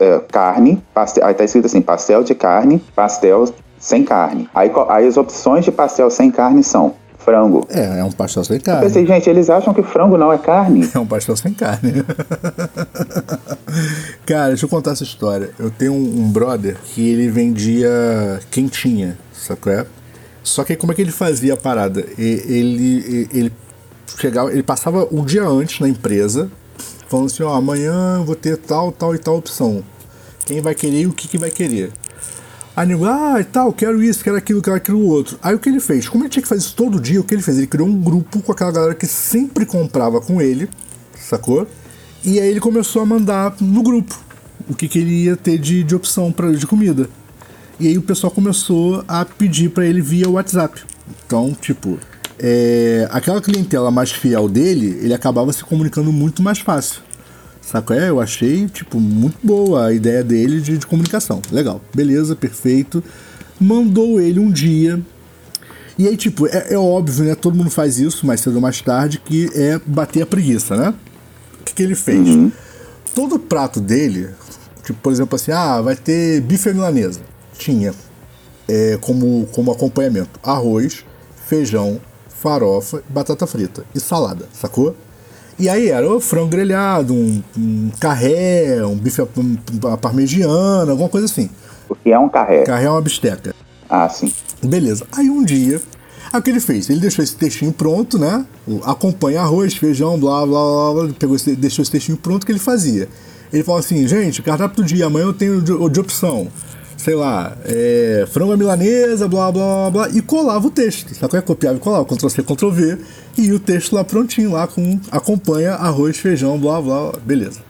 é, 0.00 0.18
carne, 0.30 0.82
pastel, 0.94 1.24
aí 1.26 1.34
tá 1.34 1.44
escrito 1.44 1.66
assim, 1.66 1.80
pastel 1.80 2.22
de 2.22 2.34
carne, 2.34 2.82
pastel 2.94 3.52
sem 3.78 4.04
carne. 4.04 4.48
Aí, 4.54 4.70
aí 4.88 5.06
as 5.06 5.16
opções 5.16 5.64
de 5.64 5.72
pastel 5.72 6.10
sem 6.10 6.30
carne 6.30 6.62
são 6.62 6.94
frango. 7.18 7.66
É, 7.70 8.00
é 8.00 8.04
um 8.04 8.10
pastel 8.10 8.42
sem 8.44 8.56
Eu 8.56 8.62
carne. 8.62 8.82
pensei, 8.82 9.06
gente, 9.06 9.28
eles 9.28 9.50
acham 9.50 9.74
que 9.74 9.82
frango 9.82 10.16
não 10.16 10.32
é 10.32 10.38
carne? 10.38 10.88
É 10.94 10.98
um 10.98 11.06
pastel 11.06 11.36
sem 11.36 11.52
carne. 11.52 12.02
Cara, 14.26 14.48
deixa 14.48 14.64
eu 14.64 14.68
contar 14.68 14.92
essa 14.92 15.02
história. 15.04 15.50
Eu 15.58 15.70
tenho 15.70 15.92
um, 15.92 16.22
um 16.22 16.30
brother 16.30 16.76
que 16.84 17.08
ele 17.08 17.28
vendia 17.28 18.40
quentinha, 18.50 19.18
sacou? 19.32 19.72
é? 19.72 19.86
Só 20.42 20.64
que 20.64 20.76
como 20.76 20.92
é 20.92 20.94
que 20.94 21.02
ele 21.02 21.12
fazia 21.12 21.54
a 21.54 21.56
parada? 21.56 22.04
Ele, 22.18 23.28
e- 23.32 23.38
ele 23.38 23.52
chegava, 24.18 24.50
ele 24.50 24.62
passava 24.62 25.06
um 25.12 25.24
dia 25.24 25.44
antes 25.44 25.80
na 25.80 25.88
empresa, 25.88 26.50
falando 27.10 27.26
assim, 27.26 27.42
ó, 27.42 27.52
amanhã 27.54 28.22
vou 28.24 28.36
ter 28.36 28.56
tal, 28.56 28.92
tal 28.92 29.16
e 29.16 29.18
tal 29.18 29.36
opção. 29.36 29.82
Quem 30.46 30.60
vai 30.60 30.76
querer 30.76 31.02
e 31.02 31.06
o 31.08 31.12
que, 31.12 31.26
que 31.26 31.36
vai 31.36 31.50
querer. 31.50 31.92
Aí 32.76 32.86
nego, 32.86 33.04
ah, 33.04 33.40
e 33.40 33.44
tal, 33.44 33.72
quero 33.72 34.00
isso, 34.00 34.22
quero 34.22 34.36
aquilo, 34.36 34.62
quero 34.62 34.76
aquilo 34.76 35.04
outro. 35.04 35.36
Aí 35.42 35.52
o 35.52 35.58
que 35.58 35.68
ele 35.68 35.80
fez? 35.80 36.08
Como 36.08 36.22
ele 36.22 36.30
tinha 36.30 36.42
que 36.42 36.48
fazer 36.48 36.60
isso 36.60 36.74
todo 36.76 37.00
dia, 37.00 37.20
o 37.20 37.24
que 37.24 37.34
ele 37.34 37.42
fez? 37.42 37.58
Ele 37.58 37.66
criou 37.66 37.88
um 37.88 38.00
grupo 38.00 38.40
com 38.40 38.52
aquela 38.52 38.70
galera 38.70 38.94
que 38.94 39.06
sempre 39.06 39.66
comprava 39.66 40.20
com 40.20 40.40
ele, 40.40 40.70
sacou? 41.18 41.66
E 42.24 42.38
aí 42.38 42.48
ele 42.48 42.60
começou 42.60 43.02
a 43.02 43.06
mandar 43.06 43.56
no 43.60 43.82
grupo 43.82 44.16
o 44.68 44.74
que, 44.74 44.86
que 44.88 45.00
ele 45.00 45.24
ia 45.24 45.36
ter 45.36 45.58
de, 45.58 45.82
de 45.82 45.94
opção 45.96 46.30
pra, 46.30 46.52
de 46.52 46.64
comida. 46.64 47.10
E 47.80 47.88
aí 47.88 47.98
o 47.98 48.02
pessoal 48.02 48.30
começou 48.30 49.04
a 49.08 49.24
pedir 49.24 49.70
para 49.70 49.84
ele 49.84 50.00
via 50.00 50.30
WhatsApp. 50.30 50.80
Então, 51.26 51.56
tipo, 51.60 51.98
é, 52.42 53.08
aquela 53.10 53.40
clientela 53.40 53.90
mais 53.90 54.10
fiel 54.10 54.48
dele, 54.48 54.98
ele 55.02 55.14
acabava 55.14 55.52
se 55.52 55.62
comunicando 55.62 56.12
muito 56.12 56.42
mais 56.42 56.58
fácil. 56.58 57.02
Saco? 57.60 57.92
É, 57.92 58.08
eu 58.08 58.20
achei, 58.20 58.66
tipo, 58.68 58.98
muito 58.98 59.38
boa 59.42 59.86
a 59.86 59.92
ideia 59.92 60.24
dele 60.24 60.60
de, 60.60 60.78
de 60.78 60.86
comunicação. 60.86 61.40
Legal, 61.52 61.80
beleza, 61.94 62.34
perfeito. 62.34 63.02
Mandou 63.60 64.20
ele 64.20 64.40
um 64.40 64.50
dia. 64.50 65.00
E 65.98 66.08
aí, 66.08 66.16
tipo, 66.16 66.46
é, 66.46 66.72
é, 66.72 66.78
óbvio, 66.78 67.24
né? 67.26 67.34
Todo 67.34 67.54
mundo 67.54 67.70
faz 67.70 67.98
isso 67.98 68.26
mais 68.26 68.40
cedo 68.40 68.56
ou 68.56 68.60
mais 68.62 68.80
tarde, 68.80 69.20
que 69.22 69.50
é 69.54 69.78
bater 69.86 70.22
a 70.22 70.26
preguiça, 70.26 70.74
né? 70.76 70.94
O 71.60 71.64
que, 71.64 71.74
que 71.74 71.82
ele 71.82 71.94
fez? 71.94 72.26
Uhum. 72.26 72.50
Todo 73.14 73.38
prato 73.38 73.80
dele, 73.80 74.30
tipo, 74.82 74.98
por 75.00 75.12
exemplo, 75.12 75.36
assim, 75.36 75.52
ah, 75.52 75.80
vai 75.82 75.94
ter 75.94 76.40
bife 76.40 76.72
milanesa 76.72 77.20
tinha 77.60 77.92
é, 78.66 78.98
como, 79.00 79.46
como 79.52 79.70
acompanhamento 79.70 80.40
arroz, 80.42 81.04
feijão, 81.46 82.00
farofa, 82.40 83.02
batata 83.08 83.46
frita 83.46 83.84
e 83.94 84.00
salada, 84.00 84.46
sacou? 84.52 84.96
E 85.58 85.68
aí 85.68 85.88
era 85.90 86.10
o 86.10 86.18
frango 86.20 86.48
grelhado, 86.48 87.12
um, 87.12 87.42
um 87.56 87.90
carré, 88.00 88.84
um 88.84 88.96
bife 88.96 89.20
um, 89.20 89.56
parmegiana, 90.00 90.90
alguma 90.90 91.08
coisa 91.08 91.26
assim. 91.26 91.50
O 91.88 91.94
que 91.94 92.10
é 92.10 92.18
um 92.18 92.30
carré? 92.30 92.62
Carré 92.62 92.86
é 92.86 92.90
uma 92.90 93.02
bisteca. 93.02 93.54
Ah, 93.88 94.08
sim. 94.08 94.32
Beleza. 94.62 95.06
Aí 95.12 95.28
um 95.28 95.44
dia, 95.44 95.80
o 96.32 96.40
que 96.40 96.48
ele 96.48 96.60
fez? 96.60 96.88
Ele 96.88 97.00
deixou 97.00 97.22
esse 97.22 97.36
textinho 97.36 97.72
pronto, 97.72 98.18
né? 98.18 98.46
Acompanha 98.84 99.42
arroz, 99.42 99.74
feijão, 99.74 100.18
blá, 100.18 100.46
blá, 100.46 100.94
blá, 100.94 101.14
pegou 101.18 101.36
esse, 101.36 101.54
deixou 101.54 101.82
esse 101.82 101.90
textinho 101.90 102.16
pronto 102.16 102.46
que 102.46 102.52
ele 102.52 102.58
fazia. 102.58 103.06
Ele 103.52 103.62
falou 103.62 103.80
assim, 103.80 104.06
gente, 104.06 104.40
cardápio 104.40 104.82
do 104.82 104.84
dia, 104.84 105.06
amanhã 105.06 105.26
eu 105.26 105.34
tenho 105.34 105.60
de, 105.60 105.76
de 105.90 106.00
opção 106.00 106.48
sei 107.00 107.14
lá, 107.14 107.56
é, 107.64 108.26
frango 108.30 108.54
milanesa, 108.56 109.26
blá 109.26 109.50
blá 109.50 109.90
blá, 109.90 110.08
e 110.10 110.20
colava 110.20 110.66
o 110.66 110.70
texto. 110.70 111.14
Só 111.14 111.28
que 111.28 111.36
eu 111.36 111.42
copiava 111.42 111.78
e 111.78 111.80
colava, 111.80 112.04
Ctrl 112.04 112.28
C, 112.28 112.42
Ctrl 112.42 112.70
V, 112.70 112.98
e 113.38 113.52
o 113.52 113.58
texto 113.58 113.94
lá 113.94 114.04
prontinho, 114.04 114.52
lá 114.52 114.66
com 114.66 115.00
acompanha 115.10 115.72
arroz, 115.72 116.18
feijão, 116.18 116.58
blá 116.58 116.80
blá, 116.80 117.12
beleza. 117.24 117.60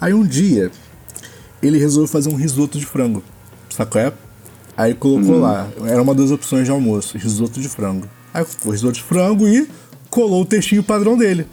Aí 0.00 0.12
um 0.12 0.26
dia, 0.26 0.72
ele 1.62 1.78
resolveu 1.78 2.08
fazer 2.08 2.28
um 2.28 2.34
risoto 2.34 2.76
de 2.76 2.84
frango, 2.84 3.22
sacou? 3.70 4.00
É? 4.00 4.12
Aí 4.76 4.94
colocou 4.94 5.36
hum. 5.36 5.40
lá, 5.40 5.68
era 5.86 6.02
uma 6.02 6.14
das 6.14 6.32
opções 6.32 6.64
de 6.64 6.72
almoço, 6.72 7.16
risoto 7.16 7.60
de 7.60 7.68
frango. 7.68 8.08
Aí 8.32 8.44
colocou 8.44 8.72
risoto 8.72 8.94
de 8.94 9.02
frango 9.04 9.46
e 9.46 9.68
colou 10.10 10.42
o 10.42 10.44
textinho 10.44 10.82
padrão 10.82 11.16
dele, 11.16 11.46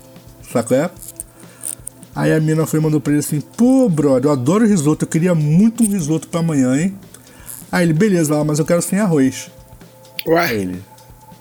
sacou? 0.51 0.75
É? 0.75 0.89
Aí 2.16 2.34
a 2.34 2.39
mina 2.39 2.66
foi 2.66 2.80
e 2.80 2.84
mandou 2.84 2.99
pra 2.99 3.14
ele 3.14 3.20
assim: 3.20 3.39
Pô, 3.39 3.88
brother, 3.88 4.26
eu 4.26 4.32
adoro 4.32 4.66
risoto, 4.66 5.05
eu 5.05 5.09
queria 5.09 5.34
muito 5.34 5.84
um 5.84 5.88
risoto 5.88 6.28
pra 6.28 6.41
amanhã, 6.41 6.78
hein? 6.78 6.95
Aí 7.72 7.86
ele, 7.86 7.93
beleza, 7.93 8.43
mas 8.43 8.59
eu 8.59 8.66
quero 8.66 8.82
sem 8.82 8.99
arroz. 8.99 9.49
Ué? 10.28 10.39
Aí 10.39 10.62
ele, 10.62 10.84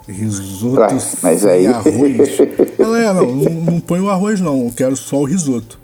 risoto 0.09 0.81
Ué, 0.81 0.89
mas 1.23 1.41
sem 1.41 1.51
aí... 1.51 1.67
arroz. 1.67 2.39
Ela 2.79 3.03
é, 3.03 3.13
não, 3.13 3.35
não, 3.35 3.53
não 3.73 3.81
põe 3.81 4.01
o 4.01 4.09
arroz 4.09 4.41
não, 4.41 4.65
eu 4.65 4.73
quero 4.73 4.97
só 4.97 5.17
o 5.17 5.25
risoto. 5.25 5.79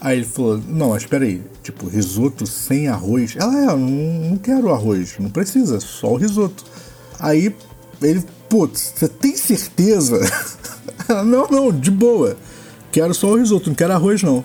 Aí 0.00 0.18
ele 0.18 0.26
falou, 0.26 0.60
não, 0.68 0.90
mas 0.90 1.02
espera 1.02 1.24
aí, 1.24 1.40
tipo, 1.62 1.86
risoto 1.88 2.46
sem 2.46 2.88
arroz? 2.88 3.36
Ela 3.38 3.58
é, 3.58 3.66
não, 3.66 3.78
não 3.78 4.36
quero 4.36 4.70
arroz, 4.70 5.14
não 5.18 5.30
precisa, 5.30 5.80
só 5.80 6.12
o 6.12 6.16
risoto. 6.16 6.62
Aí 7.18 7.54
ele, 8.02 8.22
putz, 8.48 8.92
você 8.94 9.08
tem 9.08 9.34
certeza? 9.34 10.20
Ela, 11.08 11.24
não, 11.24 11.46
não, 11.48 11.72
de 11.72 11.90
boa. 11.90 12.36
Quero 12.94 13.12
só 13.12 13.32
o 13.32 13.34
risoto, 13.34 13.70
não 13.70 13.74
quero 13.74 13.92
arroz 13.92 14.22
não. 14.22 14.44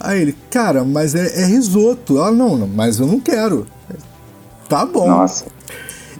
Aí 0.00 0.20
ele, 0.20 0.34
cara, 0.50 0.82
mas 0.82 1.14
é, 1.14 1.42
é 1.42 1.44
risoto. 1.44 2.18
Ela, 2.18 2.32
não, 2.32 2.56
não, 2.56 2.66
mas 2.66 2.98
eu 2.98 3.06
não 3.06 3.20
quero. 3.20 3.64
Tá 4.68 4.84
bom. 4.84 5.06
Nossa. 5.06 5.44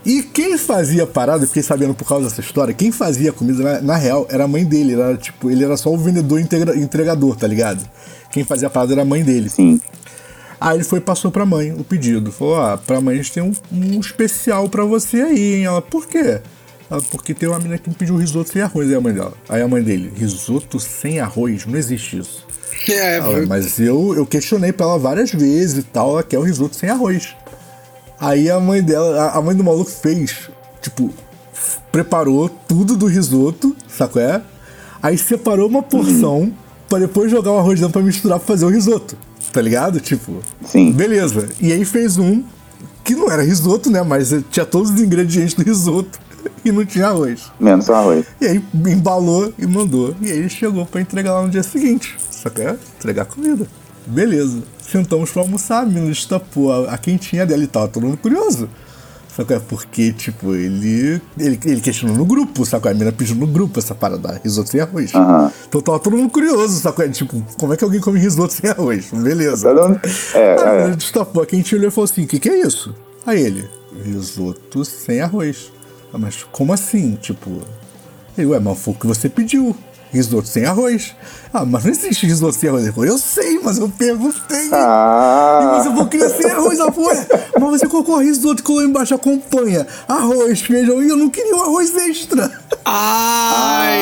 E 0.06 0.22
quem 0.22 0.56
fazia 0.56 1.02
a 1.02 1.06
parada, 1.08 1.42
eu 1.42 1.48
fiquei 1.48 1.64
sabendo 1.64 1.92
por 1.92 2.06
causa 2.06 2.28
dessa 2.28 2.40
história, 2.40 2.72
quem 2.72 2.92
fazia 2.92 3.30
a 3.30 3.32
comida, 3.32 3.64
na, 3.64 3.80
na 3.80 3.96
real, 3.96 4.28
era 4.30 4.44
a 4.44 4.48
mãe 4.48 4.64
dele. 4.64 4.92
Era, 4.92 5.16
tipo, 5.16 5.50
ele 5.50 5.64
era 5.64 5.76
só 5.76 5.92
o 5.92 5.98
vendedor 5.98 6.38
integra, 6.38 6.76
entregador, 6.76 7.34
tá 7.34 7.48
ligado? 7.48 7.84
Quem 8.30 8.44
fazia 8.44 8.68
a 8.68 8.70
parada 8.70 8.92
era 8.92 9.02
a 9.02 9.04
mãe 9.04 9.24
dele. 9.24 9.50
Sim. 9.50 9.80
Aí 10.60 10.76
ele 10.76 10.84
foi 10.84 11.00
e 11.00 11.02
passou 11.02 11.32
pra 11.32 11.44
mãe 11.44 11.72
o 11.72 11.82
pedido. 11.82 12.30
Falou, 12.30 12.60
ah, 12.60 12.78
pra 12.78 13.00
mãe 13.00 13.14
a 13.14 13.16
gente 13.16 13.32
tem 13.32 13.42
um, 13.42 13.52
um 13.72 13.98
especial 13.98 14.68
pra 14.68 14.84
você 14.84 15.20
aí, 15.20 15.54
hein? 15.54 15.64
Ela, 15.64 15.82
por 15.82 16.06
quê? 16.06 16.40
Ah, 16.90 16.98
porque 17.10 17.32
tem 17.32 17.48
uma 17.48 17.58
menina 17.58 17.78
que 17.78 17.88
me 17.88 17.94
pediu 17.94 18.16
risoto 18.16 18.50
sem 18.50 18.62
arroz, 18.62 18.88
aí 18.88 18.94
a 18.94 19.00
mãe 19.00 19.14
dela. 19.14 19.34
Aí 19.48 19.62
a 19.62 19.68
mãe 19.68 19.82
dele, 19.82 20.12
risoto 20.14 20.78
sem 20.78 21.20
arroz? 21.20 21.66
Não 21.66 21.78
existe 21.78 22.18
isso. 22.18 22.46
É, 22.88 23.16
ela, 23.16 23.46
mas 23.46 23.78
eu, 23.78 24.14
eu 24.14 24.26
questionei 24.26 24.72
pra 24.72 24.86
ela 24.86 24.98
várias 24.98 25.30
vezes 25.30 25.78
e 25.78 25.82
tal, 25.82 26.10
ela 26.10 26.22
quer 26.22 26.38
o 26.38 26.42
risoto 26.42 26.76
sem 26.76 26.90
arroz. 26.90 27.34
Aí 28.20 28.50
a 28.50 28.60
mãe 28.60 28.82
dela, 28.82 29.30
a 29.30 29.40
mãe 29.40 29.56
do 29.56 29.64
maluco 29.64 29.90
fez, 29.90 30.50
tipo, 30.80 31.10
preparou 31.90 32.48
tudo 32.48 32.96
do 32.96 33.06
risoto, 33.06 33.74
saco 33.88 34.18
é? 34.18 34.42
Aí 35.02 35.16
separou 35.18 35.68
uma 35.68 35.82
porção 35.82 36.40
uhum. 36.40 36.52
para 36.88 37.00
depois 37.00 37.30
jogar 37.30 37.52
o 37.52 37.58
arroz 37.58 37.78
dentro 37.78 37.92
pra 37.92 38.02
misturar 38.02 38.38
pra 38.38 38.46
fazer 38.46 38.64
o 38.64 38.70
risoto. 38.70 39.16
Tá 39.52 39.60
ligado? 39.60 40.00
Tipo, 40.00 40.40
Sim. 40.66 40.92
beleza. 40.92 41.48
E 41.60 41.72
aí 41.72 41.84
fez 41.84 42.18
um 42.18 42.42
que 43.04 43.14
não 43.14 43.30
era 43.30 43.42
risoto, 43.42 43.90
né? 43.90 44.02
Mas 44.02 44.34
tinha 44.50 44.64
todos 44.64 44.90
os 44.90 45.00
ingredientes 45.00 45.54
do 45.54 45.62
risoto 45.62 46.18
e 46.64 46.72
não 46.72 46.84
tinha 46.84 47.08
arroz. 47.08 47.50
Menos 47.60 47.90
arroz. 47.90 48.26
E 48.40 48.46
aí 48.46 48.64
embalou 48.86 49.52
e 49.58 49.66
mandou. 49.66 50.14
E 50.20 50.30
aí 50.30 50.48
chegou 50.48 50.86
para 50.86 51.00
entregar 51.00 51.34
lá 51.34 51.42
no 51.42 51.50
dia 51.50 51.62
seguinte. 51.62 52.16
Só 52.30 52.50
que 52.50 52.62
é 52.62 52.76
entregar 52.98 53.26
comida. 53.26 53.66
Beleza. 54.06 54.62
Sentamos 54.80 55.30
pra 55.30 55.42
almoçar, 55.42 55.82
a 55.82 55.86
menina 55.86 56.08
destapou 56.08 56.72
a, 56.72 56.94
a 56.94 56.98
quentinha 56.98 57.46
dela 57.46 57.62
e 57.62 57.66
tava 57.66 57.88
todo 57.88 58.04
mundo 58.04 58.18
curioso. 58.18 58.68
Só 59.34 59.42
que 59.42 59.52
é 59.52 59.58
porque, 59.58 60.12
tipo, 60.12 60.54
ele, 60.54 61.20
ele, 61.36 61.58
ele 61.64 61.80
questionou 61.80 62.16
no 62.16 62.24
grupo, 62.24 62.64
sacou? 62.64 62.88
A 62.88 62.94
menina 62.94 63.10
pediu 63.10 63.34
no 63.34 63.48
grupo 63.48 63.80
essa 63.80 63.92
parada, 63.92 64.40
risoto 64.44 64.70
sem 64.70 64.80
arroz. 64.80 65.12
Uhum. 65.12 65.50
Então 65.68 65.80
tava 65.80 65.98
todo 65.98 66.16
mundo 66.16 66.30
curioso, 66.30 66.80
sacou? 66.80 67.08
Tipo, 67.10 67.44
como 67.58 67.74
é 67.74 67.76
que 67.76 67.82
alguém 67.82 68.00
come 68.00 68.20
risoto 68.20 68.52
sem 68.52 68.70
arroz? 68.70 69.10
Beleza. 69.12 69.74
É, 70.34 70.54
a 70.54 70.72
menina 70.72 70.92
é. 70.92 70.96
destapou 70.96 71.42
a 71.42 71.46
quentinha 71.46 71.78
olhou 71.78 71.88
e 71.88 71.90
falou 71.90 72.04
assim: 72.04 72.24
o 72.24 72.26
que, 72.26 72.38
que 72.38 72.48
é 72.48 72.60
isso? 72.60 72.94
Aí 73.26 73.40
ele, 73.40 73.68
risoto 74.04 74.84
sem 74.84 75.20
arroz. 75.20 75.72
Ah, 76.14 76.18
mas 76.18 76.44
como 76.52 76.72
assim? 76.72 77.18
Tipo, 77.20 77.50
eu, 78.38 78.50
ué, 78.50 78.60
mas 78.60 78.78
foi 78.78 78.94
o 78.94 78.96
que 78.96 79.04
você 79.04 79.28
pediu. 79.28 79.74
Risoto 80.12 80.46
sem 80.46 80.64
arroz. 80.64 81.12
Ah, 81.52 81.64
mas 81.64 81.82
não 81.82 81.90
existe 81.90 82.24
risoto 82.24 82.52
sem 82.52 82.68
arroz. 82.68 82.94
Eu 82.96 83.18
sei, 83.18 83.58
mas 83.58 83.78
eu 83.78 83.88
perguntei. 83.88 84.68
Ah. 84.72 85.72
E 85.74 85.82
você 85.82 85.88
falou 85.88 86.06
que 86.06 86.16
ia 86.18 86.28
sem 86.28 86.48
arroz. 86.48 86.78
Ela 86.78 86.92
falou, 86.92 87.10
ué, 87.10 87.26
mas 87.60 87.80
você 87.80 87.88
colocou 87.88 88.18
risoto 88.18 88.60
e 88.60 88.62
colocou 88.62 88.88
embaixo 88.88 89.12
acompanha. 89.12 89.84
Arroz, 90.06 90.60
feijão, 90.60 91.02
e 91.02 91.08
eu 91.08 91.16
não 91.16 91.28
queria 91.28 91.56
um 91.56 91.62
arroz 91.62 91.92
extra. 91.96 92.48
Ai! 92.84 93.98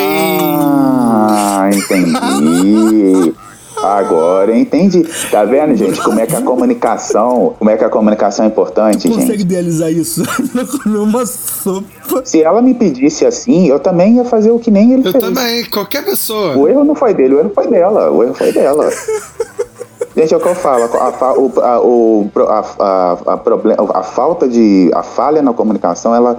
Ah, 0.60 1.70
entendi. 1.72 3.34
Agora 3.82 4.56
entendi. 4.56 5.04
Tá 5.30 5.44
vendo, 5.44 5.74
gente, 5.74 6.00
como 6.00 6.20
é 6.20 6.26
que 6.26 6.36
a 6.36 6.42
comunicação, 6.42 7.54
como 7.58 7.70
é 7.70 7.76
que 7.76 7.84
a 7.84 7.88
comunicação 7.88 8.44
é 8.44 8.48
importante, 8.48 9.08
Consegue 9.08 9.14
gente? 9.14 9.20
Consegue 9.22 9.42
idealizar 9.42 9.90
isso? 9.90 10.22
comer 10.82 10.98
uma 10.98 11.26
sopa. 11.26 12.22
Se 12.24 12.42
ela 12.42 12.62
me 12.62 12.74
pedisse 12.74 13.26
assim, 13.26 13.66
eu 13.66 13.80
também 13.80 14.16
ia 14.16 14.24
fazer 14.24 14.50
o 14.50 14.58
que 14.58 14.70
nem 14.70 14.92
ele 14.92 15.08
eu 15.08 15.12
fez. 15.12 15.24
Eu 15.24 15.32
também, 15.32 15.64
qualquer 15.66 16.04
pessoa. 16.04 16.56
O 16.56 16.68
erro 16.68 16.84
não 16.84 16.94
foi 16.94 17.12
dele, 17.14 17.34
o 17.34 17.40
erro 17.40 17.52
foi 17.54 17.66
dela. 17.66 18.10
O 18.10 18.22
erro 18.22 18.34
foi 18.34 18.52
dela. 18.52 18.88
Gente, 20.14 20.34
é 20.34 20.36
o 20.36 20.40
que 20.40 20.48
eu 20.48 20.54
falo, 20.54 20.84
a, 20.84 21.32
o, 21.38 21.60
a, 21.60 21.80
o, 21.80 22.30
a, 22.36 22.64
a, 22.78 23.98
a 24.00 24.02
falta 24.02 24.46
de. 24.46 24.90
a 24.92 25.02
falha 25.02 25.40
na 25.40 25.54
comunicação, 25.54 26.14
ela 26.14 26.38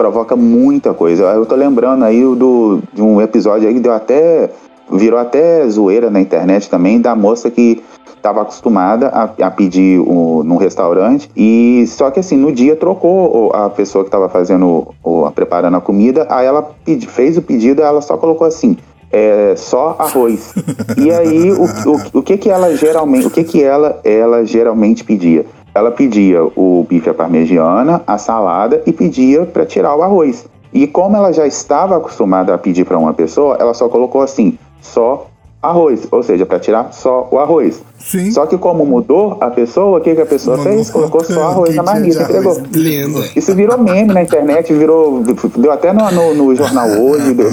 provoca 0.00 0.34
muita 0.34 0.94
coisa. 0.94 1.24
Eu 1.24 1.44
tô 1.44 1.54
lembrando 1.54 2.06
aí 2.06 2.22
do, 2.22 2.82
de 2.90 3.02
um 3.02 3.20
episódio 3.20 3.68
aí 3.68 3.74
que 3.74 3.80
deu 3.80 3.92
até 3.92 4.48
virou 4.92 5.18
até 5.18 5.68
zoeira 5.68 6.10
na 6.10 6.20
internet 6.20 6.68
também 6.68 7.00
da 7.00 7.14
moça 7.14 7.50
que 7.50 7.82
estava 8.16 8.42
acostumada 8.42 9.08
a, 9.08 9.46
a 9.46 9.50
pedir 9.50 9.98
o, 9.98 10.42
num 10.44 10.56
restaurante. 10.56 11.30
E 11.36 11.84
só 11.88 12.10
que 12.10 12.20
assim 12.20 12.36
no 12.36 12.52
dia 12.52 12.76
trocou 12.76 13.50
a 13.52 13.70
pessoa 13.70 14.04
que 14.04 14.08
estava 14.08 14.28
fazendo 14.28 14.94
a, 15.26 15.30
preparando 15.30 15.76
a 15.76 15.80
comida. 15.80 16.26
Aí 16.30 16.46
ela 16.46 16.62
pedi, 16.84 17.06
fez 17.06 17.36
o 17.36 17.42
pedido 17.42 17.82
ela 17.82 18.00
só 18.00 18.16
colocou 18.16 18.46
assim 18.46 18.76
é, 19.10 19.54
só 19.56 19.96
arroz. 19.98 20.54
E 20.96 21.10
aí 21.10 21.50
o, 21.50 21.64
o, 21.64 22.18
o 22.18 22.22
que 22.22 22.36
que 22.36 22.50
ela 22.50 22.76
geralmente 22.76 23.26
o 23.26 23.30
que 23.30 23.42
que 23.42 23.62
ela 23.62 23.98
ela 24.04 24.44
geralmente 24.44 25.02
pedia? 25.02 25.44
Ela 25.74 25.90
pedia 25.90 26.42
o 26.42 26.84
bife 26.88 27.08
à 27.08 27.14
parmegiana 27.14 28.02
a 28.06 28.18
salada 28.18 28.82
e 28.86 28.92
pedia 28.92 29.46
para 29.46 29.64
tirar 29.64 29.94
o 29.96 30.02
arroz. 30.02 30.46
E 30.72 30.86
como 30.86 31.16
ela 31.16 31.32
já 31.32 31.46
estava 31.46 31.96
acostumada 31.96 32.54
a 32.54 32.58
pedir 32.58 32.84
para 32.84 32.96
uma 32.96 33.12
pessoa, 33.12 33.56
ela 33.58 33.74
só 33.74 33.88
colocou 33.88 34.22
assim, 34.22 34.56
só 34.80 35.28
arroz, 35.62 36.08
ou 36.10 36.22
seja, 36.22 36.46
para 36.46 36.58
tirar 36.58 36.92
só 36.92 37.28
o 37.30 37.38
arroz. 37.38 37.82
Sim. 38.00 38.30
Só 38.30 38.46
que 38.46 38.56
como 38.58 38.84
mudou 38.86 39.36
a 39.40 39.50
pessoa, 39.50 39.98
o 39.98 40.00
que, 40.00 40.14
que 40.14 40.20
a 40.20 40.26
pessoa 40.26 40.58
fez? 40.58 40.90
Colocou 40.90 41.22
só 41.24 41.42
arroz 41.44 41.74
na 41.74 41.82
marmita, 41.82 42.22
entregou. 42.22 42.60
Lindo. 42.72 43.22
Isso 43.36 43.54
virou 43.54 43.78
meme 43.78 44.12
na 44.12 44.22
internet, 44.22 44.72
virou. 44.72 45.22
Deu 45.56 45.70
até 45.72 45.92
no, 45.92 46.10
no, 46.10 46.34
no 46.34 46.54
jornal 46.56 46.88
hoje. 46.88 47.34
deu- 47.34 47.50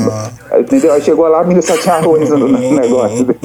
entendeu? 0.60 0.93
Aí 0.93 1.02
chegou 1.02 1.28
lá, 1.28 1.41
a 1.41 1.43
menina 1.43 1.62
só 1.62 1.78
tinha 1.78 1.95
arroz 2.02 2.30
no, 2.30 2.38
no 2.48 2.72
negócio. 2.76 3.26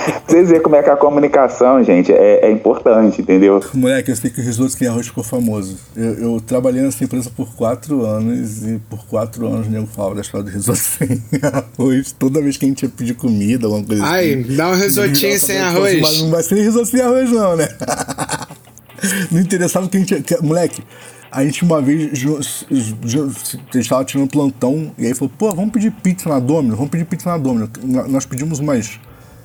Pra 0.00 0.36
Vocês 0.36 0.48
verem 0.48 0.62
como 0.62 0.76
é 0.76 0.82
que 0.82 0.88
a 0.88 0.96
comunicação, 0.96 1.82
gente, 1.82 2.12
é, 2.12 2.46
é 2.46 2.50
importante, 2.50 3.20
entendeu? 3.20 3.60
Moleque, 3.74 4.10
eu 4.10 4.16
sei 4.16 4.30
que 4.30 4.40
o 4.40 4.44
risoto 4.44 4.70
sem 4.70 4.86
arroz 4.88 5.08
ficou 5.08 5.22
famoso. 5.24 5.76
Eu, 5.96 6.14
eu 6.14 6.40
trabalhei 6.40 6.80
nessa 6.82 7.02
empresa 7.04 7.30
por 7.36 7.54
quatro 7.54 8.04
anos 8.06 8.62
e 8.64 8.80
por 8.88 9.04
quatro 9.06 9.46
anos 9.46 9.66
o 9.66 9.70
nego 9.70 9.86
falava 9.86 10.14
da 10.14 10.20
história 10.20 10.44
do 10.44 10.50
risoto 10.52 10.78
sem 10.78 11.20
arroz. 11.42 12.12
Toda 12.18 12.40
vez 12.40 12.56
que 12.56 12.64
a 12.64 12.68
gente 12.68 12.82
ia 12.84 12.88
pedir 12.88 13.14
comida, 13.14 13.66
alguma 13.66 13.84
coisa 13.84 14.04
Ai, 14.04 14.34
assim. 14.34 14.56
dá 14.56 14.68
um 14.68 14.74
risotinho 14.76 15.38
sem 15.38 15.58
arroz. 15.58 15.99
Mas 16.00 16.20
não 16.22 16.30
vai 16.30 16.42
ser 16.42 16.56
risoto 16.62 16.86
sem 16.86 17.00
arroz, 17.00 17.30
não, 17.30 17.56
né? 17.56 17.68
não 19.30 19.40
interessava 19.40 19.88
que 19.88 19.96
a 19.96 20.00
gente. 20.00 20.22
que- 20.22 20.42
moleque, 20.42 20.82
a 21.30 21.44
gente 21.44 21.62
uma 21.62 21.80
vez 21.80 22.18
ju- 22.18 22.40
ju- 22.70 23.32
a 23.72 23.76
gente 23.76 23.88
tava 23.88 24.04
tirando 24.04 24.28
plantão 24.28 24.92
e 24.98 25.06
aí 25.06 25.14
falou, 25.14 25.32
pô, 25.38 25.50
vamos 25.54 25.70
pedir 25.72 25.90
pizza 25.92 26.28
na 26.28 26.38
Domino, 26.38 26.74
vamos 26.76 26.90
pedir 26.90 27.04
pizza 27.04 27.30
na 27.30 27.38
Domino. 27.38 27.70
Nós 28.08 28.26
pedimos 28.26 28.58
umas, 28.58 28.98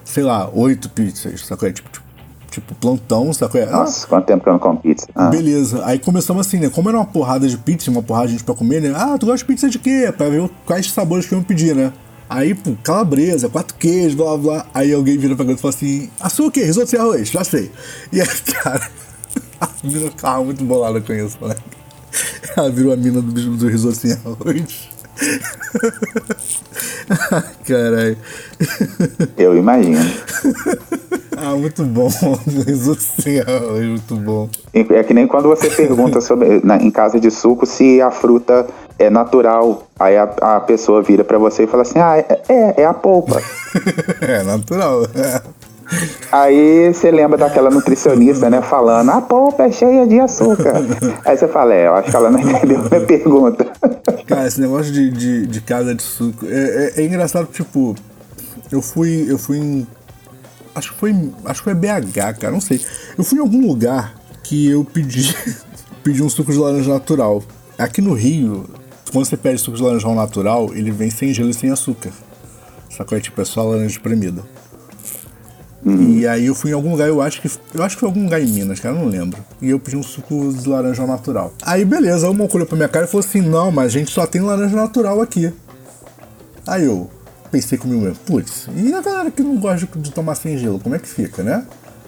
sei 0.04 0.24
lá, 0.24 0.50
oito 0.54 0.90
pizzas, 0.90 1.46
sacou? 1.46 1.68
É 1.70 1.72
Tipo, 1.72 1.90
tipo, 1.92 2.06
tipo 2.52 2.76
plantão, 2.76 3.32
sacou? 3.34 3.62
É, 3.62 3.66
Ah, 3.66 3.72
Nossa, 3.72 4.08
quanto 4.08 4.26
tempo 4.26 4.44
que 4.44 4.50
eu 4.50 4.54
não 4.54 4.60
como 4.60 4.80
pizza. 4.80 5.08
Ah, 5.16 5.30
Beleza, 5.30 5.86
aí 5.86 6.00
começamos 6.00 6.46
assim, 6.48 6.58
né? 6.58 6.70
Como 6.70 6.90
era 6.90 6.98
uma 6.98 7.06
porrada 7.06 7.48
de 7.48 7.58
pizza, 7.58 7.92
uma 7.92 8.02
porrada 8.02 8.28
de 8.28 8.34
gente 8.34 8.44
pra 8.44 8.56
comer, 8.56 8.82
né? 8.82 8.94
Ah, 8.96 9.16
tu 9.20 9.26
gosta 9.28 9.38
de 9.40 9.46
pizza 9.46 9.70
de 9.70 9.78
quê? 9.78 10.12
Pra 10.18 10.28
ver 10.30 10.50
quais 10.66 10.90
sabores 10.92 11.26
que 11.28 11.34
eu 11.36 11.44
pedir, 11.44 11.76
né? 11.76 11.94
Aí, 12.30 12.56
pô, 12.56 12.76
calabresa, 12.84 13.50
quatro 13.50 13.76
queijos, 13.78 14.16
blá 14.16 14.38
blá. 14.38 14.66
Aí 14.74 14.94
alguém 14.94 15.18
vira 15.18 15.36
pra 15.36 15.46
mim 15.46 15.54
e 15.54 15.58
fala 15.58 15.74
assim: 15.74 16.10
açúcar 16.20 16.48
o 16.48 16.52
quê? 16.52 16.64
Risoto 16.64 16.90
sem 16.90 17.00
arroz? 17.00 17.30
Já 17.30 17.44
sei. 17.44 17.72
E 18.12 18.22
aí, 18.22 18.28
cara, 18.62 18.90
a 19.62 19.70
mina 19.84 20.10
ficava 20.10 20.44
muito 20.44 20.64
bolada 20.64 21.00
com 21.02 21.14
isso, 21.14 21.38
moleque. 21.40 21.62
Ela 22.56 22.70
virou 22.72 22.94
a 22.94 22.98
mina 22.98 23.22
do, 23.22 23.58
do 23.58 23.68
risoto 23.68 23.96
sem 23.96 24.14
arroz. 24.14 24.95
Caralho. 27.68 28.18
eu 29.38 29.58
imagino. 29.58 30.00
Ah, 31.38 31.56
muito 31.56 31.84
bom. 31.84 32.10
Risoto 32.66 33.02
sem 33.02 33.40
arroz, 33.42 33.86
muito 33.86 34.16
bom. 34.16 34.50
É 34.74 35.04
que 35.04 35.14
nem 35.14 35.28
quando 35.28 35.48
você 35.50 35.70
pergunta 35.70 36.22
sobre, 36.22 36.62
na- 36.64 36.78
em 36.78 36.92
casa 36.92 37.20
de 37.20 37.30
suco 37.32 37.66
se 37.66 38.02
a 38.02 38.12
fruta 38.12 38.66
é 38.98 39.10
natural. 39.10 39.88
Aí 40.00 40.18
a, 40.18 40.24
a 40.42 40.60
pessoa 40.60 41.02
vira 41.02 41.24
pra 41.24 41.38
você 41.38 41.64
e 41.64 41.68
fala 41.68 41.84
assim: 41.84 42.00
Ah, 42.00 42.18
é, 42.18 42.42
é, 42.50 42.82
é 42.82 42.86
a 42.86 42.94
polpa. 42.94 43.42
É 44.22 44.44
natural. 44.44 45.06
Aí 46.32 46.92
você 46.94 47.12
lembra 47.12 47.38
daquela 47.38 47.70
nutricionista, 47.70 48.50
né, 48.50 48.62
falando: 48.62 49.10
A 49.12 49.22
polpa 49.22 49.64
é 49.64 49.72
cheia 49.72 50.08
de 50.08 50.20
açúcar. 50.20 50.74
Aí 51.26 51.38
você 51.38 51.48
fala: 51.48 51.74
É, 51.74 51.88
eu 51.88 51.96
acho 51.96 52.10
que 52.10 52.16
ela 52.16 52.32
não 52.32 52.40
entendeu 52.40 52.80
a 52.80 52.90
minha 52.90 53.06
pergunta. 53.06 53.68
Cara, 54.24 54.48
esse 54.48 54.60
negócio 54.62 54.92
de, 54.92 55.10
de, 55.12 55.48
de 55.48 55.62
casa 55.62 55.94
de 55.94 56.04
suco 56.04 56.46
é, 56.46 56.94
é, 56.98 57.02
é 57.02 57.06
engraçado, 57.06 57.48
tipo, 57.52 57.96
eu 58.72 58.82
fui. 58.82 59.26
Eu 59.30 59.38
fui 59.38 59.58
em. 59.58 59.88
Acho 60.74 60.94
que 60.94 61.00
foi. 61.00 61.12
Acho 61.46 61.62
que 61.62 61.72
foi 61.72 61.74
BH, 61.74 62.40
cara, 62.40 62.52
não 62.52 62.62
sei. 62.62 62.82
Eu 63.18 63.24
fui 63.24 63.38
em 63.38 63.42
algum 63.42 63.66
lugar 63.66 64.16
que 64.44 64.70
eu 64.70 64.84
pedi. 64.84 65.36
pedi 66.04 66.22
um 66.22 66.30
suco 66.30 66.52
de 66.52 66.58
laranja 66.58 66.94
natural. 66.94 67.44
Aqui 67.78 68.02
no 68.02 68.14
Rio, 68.14 68.66
quando 69.12 69.26
você 69.26 69.38
pede 69.38 69.60
suco 69.60 69.78
de 69.78 69.84
laranja 69.84 70.14
natural, 70.14 70.74
ele 70.74 70.92
vem 70.92 71.10
sem 71.10 71.34
gelo 71.34 71.50
e 71.50 71.54
sem 71.54 71.72
açúcar. 71.72 72.12
Sacou? 72.90 73.18
É 73.18 73.22
tipo, 73.22 73.42
é 73.42 73.46
só 73.46 73.64
laranja 73.64 73.98
espremida. 73.98 74.44
E 75.86 76.26
aí 76.26 76.48
eu 76.48 76.56
fui 76.56 76.72
em 76.72 76.74
algum 76.74 76.92
lugar, 76.92 77.08
eu 77.08 77.22
acho 77.22 77.40
que. 77.40 77.52
Eu 77.72 77.84
acho 77.84 77.96
que 77.96 78.00
foi 78.00 78.10
algum 78.10 78.24
lugar 78.24 78.42
em 78.42 78.48
Minas, 78.48 78.80
cara, 78.80 78.96
eu 78.96 79.02
não 79.02 79.08
lembro. 79.08 79.40
E 79.62 79.70
eu 79.70 79.80
pedi 79.80 79.96
um 79.96 80.02
suco 80.02 80.52
de 80.52 80.68
laranja 80.68 81.06
natural. 81.06 81.54
Aí 81.62 81.86
beleza, 81.86 82.28
uma 82.28 82.48
olhou 82.52 82.66
pra 82.66 82.76
minha 82.76 82.90
cara 82.90 83.06
e 83.06 83.08
falou 83.08 83.24
assim, 83.24 83.42
não, 83.42 83.72
mas 83.72 83.88
a 83.88 83.90
gente 83.90 84.10
só 84.10 84.26
tem 84.26 84.42
laranja 84.42 84.76
natural 84.76 85.22
aqui. 85.22 85.54
Aí 86.66 86.86
eu 86.86 87.08
pensei 87.52 87.78
comigo 87.78 88.02
mesmo, 88.02 88.18
putz, 88.26 88.68
e 88.76 88.92
a 88.92 89.02
galera 89.02 89.30
que 89.30 89.44
não 89.44 89.58
gosta 89.58 89.88
de, 89.96 90.12
tomar 90.12 90.34
sem 90.34 90.58
gelo, 90.58 90.80
como 90.80 90.96
é 90.96 91.00
que 91.00 91.08
fica, 91.08 91.44
né? 91.44 91.64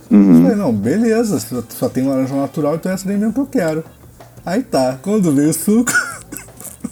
Eu 0.10 0.42
Falei, 0.42 0.56
não, 0.56 0.74
beleza, 0.74 1.40
só 1.70 1.88
tem 1.88 2.08
laranja 2.08 2.34
natural, 2.34 2.76
então 2.76 2.92
essa 2.92 3.06
daí 3.08 3.18
mesmo 3.18 3.34
que 3.34 3.40
eu 3.40 3.46
quero. 3.46 3.84
Aí 4.44 4.64
tá, 4.64 4.98
quando 5.04 5.32
veio 5.32 5.52
o 5.52 5.54
suco, 5.54 5.92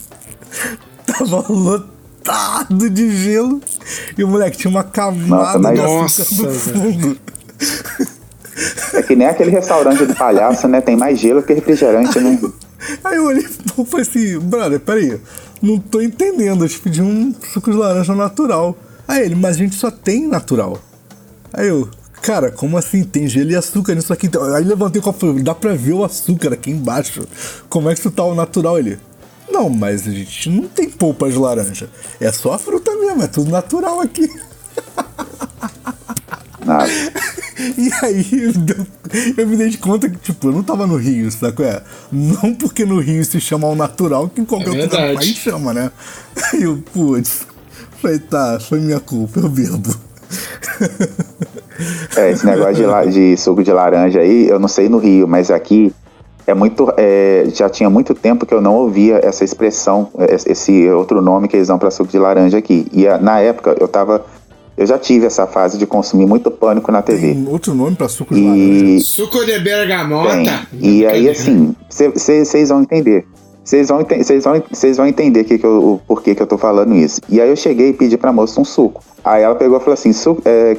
tava 1.04 1.52
lotado 1.52 1.95
de 2.70 3.16
gelo 3.16 3.60
e 4.16 4.24
o 4.24 4.28
moleque 4.28 4.58
tinha 4.58 4.70
uma 4.70 4.84
camada 4.84 5.70
açúcar 5.70 5.82
Nossa, 5.82 6.42
no 6.42 6.50
fundo. 6.52 7.18
É 8.94 9.02
que 9.02 9.14
nem 9.14 9.26
aquele 9.26 9.50
restaurante 9.50 10.04
do 10.04 10.14
palhaço, 10.14 10.66
né? 10.66 10.80
Tem 10.80 10.96
mais 10.96 11.18
gelo 11.18 11.42
que 11.42 11.52
refrigerante, 11.52 12.18
né? 12.18 12.40
Aí 13.04 13.16
eu 13.16 13.26
olhei 13.26 13.44
e 13.44 13.84
falei 13.84 14.02
assim, 14.02 14.38
brother, 14.38 14.80
peraí, 14.80 15.20
não 15.60 15.78
tô 15.78 16.00
entendendo, 16.00 16.64
eu 16.64 16.68
te 16.68 16.78
pedi 16.78 17.02
um 17.02 17.34
suco 17.52 17.70
de 17.70 17.76
laranja 17.76 18.14
natural. 18.14 18.76
Aí 19.08 19.24
ele, 19.24 19.34
mas 19.34 19.56
a 19.56 19.58
gente 19.58 19.74
só 19.76 19.90
tem 19.90 20.26
natural. 20.26 20.78
Aí 21.52 21.68
eu, 21.68 21.88
cara, 22.22 22.50
como 22.50 22.76
assim? 22.76 23.04
Tem 23.04 23.26
gelo 23.28 23.50
e 23.50 23.56
açúcar 23.56 23.94
nisso 23.94 24.12
aqui. 24.12 24.28
Aí 24.54 24.64
levantei 24.64 25.00
o 25.00 25.04
copo 25.04 25.18
e 25.18 25.28
falei, 25.28 25.42
dá 25.42 25.54
pra 25.54 25.74
ver 25.74 25.92
o 25.92 26.04
açúcar 26.04 26.52
aqui 26.52 26.70
embaixo. 26.70 27.26
Como 27.68 27.88
é 27.88 27.94
que 27.94 28.00
isso 28.00 28.10
tá 28.10 28.24
o 28.24 28.34
natural? 28.34 28.78
Ele, 28.78 28.98
não, 29.50 29.68
mas 29.68 30.06
a 30.06 30.10
gente 30.10 30.50
não 30.50 30.68
tem 30.68 30.90
polpa 30.90 31.28
de 31.30 31.36
laranja. 31.36 31.88
É 32.20 32.30
só 32.32 32.54
a 32.54 32.58
fruta 32.58 32.94
mesmo, 32.96 33.22
é 33.22 33.26
tudo 33.26 33.50
natural 33.50 34.00
aqui. 34.00 34.28
Nada. 36.64 36.86
E 37.58 37.90
aí 38.02 38.52
eu, 39.38 39.46
me 39.46 39.56
dei 39.56 39.70
de 39.70 39.78
conta 39.78 40.10
que, 40.10 40.18
tipo, 40.18 40.48
eu 40.48 40.52
não 40.52 40.62
tava 40.62 40.86
no 40.86 40.96
Rio, 40.96 41.30
sabe 41.30 41.54
qual 41.54 41.66
é? 41.66 41.82
Não 42.12 42.54
porque 42.54 42.84
no 42.84 43.00
Rio 43.00 43.24
se 43.24 43.40
chama 43.40 43.66
ao 43.66 43.74
natural, 43.74 44.28
que 44.28 44.42
em 44.42 44.44
qualquer 44.44 44.76
É 44.76 44.82
outro 44.82 44.98
país 44.98 45.36
chama, 45.36 45.72
né? 45.72 45.90
Aí 46.52 46.64
eu, 46.64 46.82
putz, 46.92 47.46
falei, 48.02 48.18
tá, 48.18 48.60
foi 48.60 48.78
minha 48.80 49.00
culpa, 49.00 49.40
eu 49.40 49.48
bebo. 49.48 49.96
É, 52.16 52.30
esse 52.30 52.44
negócio 52.44 52.74
de, 52.74 53.12
de 53.12 53.36
suco 53.36 53.62
de 53.62 53.72
laranja 53.72 54.20
aí, 54.20 54.48
eu 54.48 54.58
não 54.58 54.68
sei 54.68 54.88
no 54.88 54.98
Rio, 54.98 55.26
mas 55.26 55.50
aqui 55.50 55.92
é 56.46 56.54
muito. 56.54 56.92
é, 56.96 57.44
já 57.54 57.68
tinha 57.68 57.88
muito 57.90 58.14
tempo 58.14 58.46
que 58.46 58.54
eu 58.54 58.60
não 58.60 58.74
ouvia 58.74 59.20
essa 59.22 59.44
expressão, 59.44 60.08
é, 60.18 60.34
esse 60.34 60.88
outro 60.90 61.20
nome 61.20 61.48
que 61.48 61.56
eles 61.56 61.68
dão 61.68 61.78
para 61.78 61.90
suco 61.90 62.10
de 62.10 62.18
laranja 62.18 62.58
aqui. 62.58 62.86
E 62.92 63.06
a- 63.08 63.18
na 63.18 63.40
época 63.40 63.76
eu 63.80 63.88
tava. 63.88 64.24
Eu 64.78 64.86
já 64.86 64.98
tive 64.98 65.24
essa 65.24 65.46
fase 65.46 65.78
de 65.78 65.86
consumir 65.86 66.26
muito 66.26 66.50
pânico 66.50 66.92
na 66.92 67.00
TV. 67.00 67.32
Tem 67.32 67.48
outro 67.48 67.74
nome 67.74 67.96
pra 67.96 68.08
suco 68.08 68.34
de 68.34 68.42
laranja. 68.42 68.84
E 68.84 69.00
Suco 69.00 69.38
de 69.46 69.52
tem. 69.52 69.62
bergamota. 69.62 70.66
E 70.78 71.06
aí, 71.06 71.30
assim, 71.30 71.74
vocês 72.14 72.68
vão 72.68 72.82
entender. 72.82 73.24
Vocês 73.64 73.88
vão, 73.88 74.00
ente- 74.02 74.22
vão, 74.40 74.62
vão 74.96 75.06
entender 75.06 75.44
que 75.44 75.58
que 75.58 75.64
eu, 75.66 75.94
o 75.94 76.00
porquê 76.06 76.34
que 76.34 76.42
eu 76.42 76.46
tô 76.46 76.56
falando 76.58 76.94
isso. 76.94 77.20
E 77.28 77.40
aí 77.40 77.48
eu 77.48 77.56
cheguei 77.56 77.88
e 77.88 77.92
pedi 77.92 78.16
pra 78.16 78.32
moça 78.32 78.60
um 78.60 78.64
suco. 78.64 79.02
Aí 79.24 79.42
ela 79.42 79.54
pegou 79.56 79.78
e 79.78 79.80
falou 79.80 79.94
assim: 79.94 80.12
suco, 80.12 80.40
é, 80.44 80.76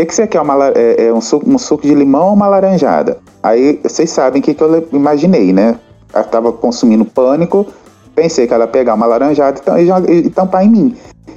que, 0.00 0.06
que 0.06 0.14
você 0.14 0.26
quer? 0.26 0.40
Uma, 0.40 0.68
é, 0.74 1.06
é 1.06 1.12
um, 1.12 1.20
suco, 1.20 1.48
um 1.48 1.58
suco 1.58 1.82
de 1.82 1.94
limão 1.94 2.28
ou 2.28 2.34
uma 2.34 2.46
laranjada? 2.46 3.18
Aí 3.42 3.78
vocês 3.82 4.10
sabem 4.10 4.40
o 4.40 4.44
que, 4.44 4.54
que 4.54 4.62
eu 4.62 4.86
imaginei, 4.92 5.52
né? 5.52 5.76
Ela 6.12 6.24
tava 6.24 6.52
consumindo 6.52 7.04
pânico, 7.04 7.66
pensei 8.14 8.46
que 8.46 8.54
ela 8.54 8.64
ia 8.64 8.68
pegar 8.68 8.94
uma 8.94 9.06
laranjada 9.06 9.58
e 9.58 9.62
tam- 9.62 10.04
e, 10.08 10.12
e 10.26 10.30
tampar 10.30 10.64
em 10.64 10.68
mim. 10.68 10.96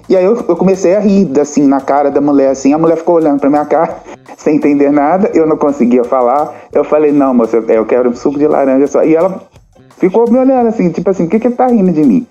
E 0.10 0.18
aí 0.18 0.26
eu, 0.26 0.36
eu 0.36 0.56
comecei 0.56 0.96
a 0.96 1.00
rir, 1.00 1.32
assim, 1.40 1.66
na 1.66 1.80
cara 1.80 2.12
da 2.12 2.20
mulher, 2.20 2.50
assim, 2.50 2.74
a 2.74 2.78
mulher 2.78 2.98
ficou 2.98 3.16
olhando 3.16 3.40
pra 3.40 3.50
minha 3.50 3.66
cara, 3.66 3.98
sem 4.38 4.56
entender 4.58 4.92
nada, 4.92 5.30
eu 5.34 5.46
não 5.48 5.56
conseguia 5.58 6.04
falar. 6.04 6.54
Eu 6.74 6.84
falei, 6.84 7.12
não, 7.12 7.34
moça, 7.34 7.58
eu- 7.58 7.86
quero 7.86 8.10
um 8.10 8.16
suco 8.16 8.38
de 8.38 8.48
laranja 8.48 8.88
só. 8.88 9.04
E 9.04 9.16
ela 9.16 9.42
ficou 9.98 10.30
me 10.30 10.38
olhando 10.38 10.68
assim, 10.68 10.90
tipo 10.90 11.10
assim, 11.10 11.26
o 11.26 11.30
que 11.30 11.40
que 11.40 11.50
tá 11.50 11.68
rindo 11.68 11.92
de 11.92 12.04
mim? 12.04 12.28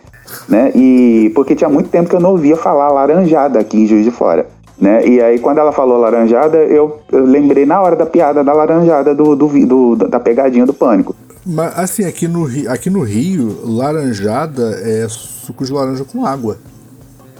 Né? 0.48 0.70
E 0.74 1.30
porque 1.34 1.54
tinha 1.54 1.68
muito 1.70 1.88
tempo 1.90 2.08
que 2.08 2.16
eu 2.16 2.20
não 2.20 2.30
ouvia 2.30 2.56
falar 2.56 2.88
laranjada 2.90 3.58
aqui 3.58 3.82
em 3.82 3.86
Juiz 3.86 4.04
de 4.04 4.10
Fora. 4.10 4.46
Né? 4.82 5.06
E 5.06 5.20
aí, 5.22 5.38
quando 5.38 5.58
ela 5.58 5.70
falou 5.70 5.96
laranjada, 5.96 6.56
eu, 6.58 6.98
eu 7.12 7.24
lembrei 7.24 7.64
na 7.64 7.80
hora 7.80 7.94
da 7.94 8.04
piada 8.04 8.42
da 8.42 8.52
laranjada, 8.52 9.14
do, 9.14 9.36
do, 9.36 9.46
do- 9.64 10.08
da 10.08 10.18
pegadinha 10.18 10.66
do 10.66 10.74
pânico. 10.74 11.14
Mas 11.46 11.78
assim, 11.78 12.04
aqui 12.04 12.26
no, 12.26 12.42
Rio, 12.42 12.68
aqui 12.68 12.90
no 12.90 13.02
Rio, 13.02 13.60
laranjada 13.64 14.80
é 14.82 15.06
suco 15.08 15.64
de 15.64 15.72
laranja 15.72 16.04
com 16.04 16.26
água. 16.26 16.58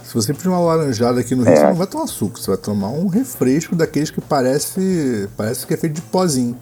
Se 0.05 0.13
você 0.13 0.33
pedir 0.33 0.47
uma 0.47 0.59
laranjada 0.59 1.19
aqui 1.19 1.35
no 1.35 1.43
Rio, 1.43 1.51
É. 1.51 1.55
você 1.57 1.63
não 1.65 1.73
vai 1.75 1.87
tomar 1.87 2.07
suco, 2.07 2.39
você 2.39 2.47
vai 2.51 2.57
tomar 2.57 2.89
um 2.91 3.07
refresco 3.07 3.75
daqueles 3.75 4.09
que 4.09 4.21
parece, 4.21 5.27
parece 5.35 5.67
que 5.67 5.73
é 5.73 5.77
feito 5.77 5.95
de 5.95 6.01
pozinho. 6.01 6.55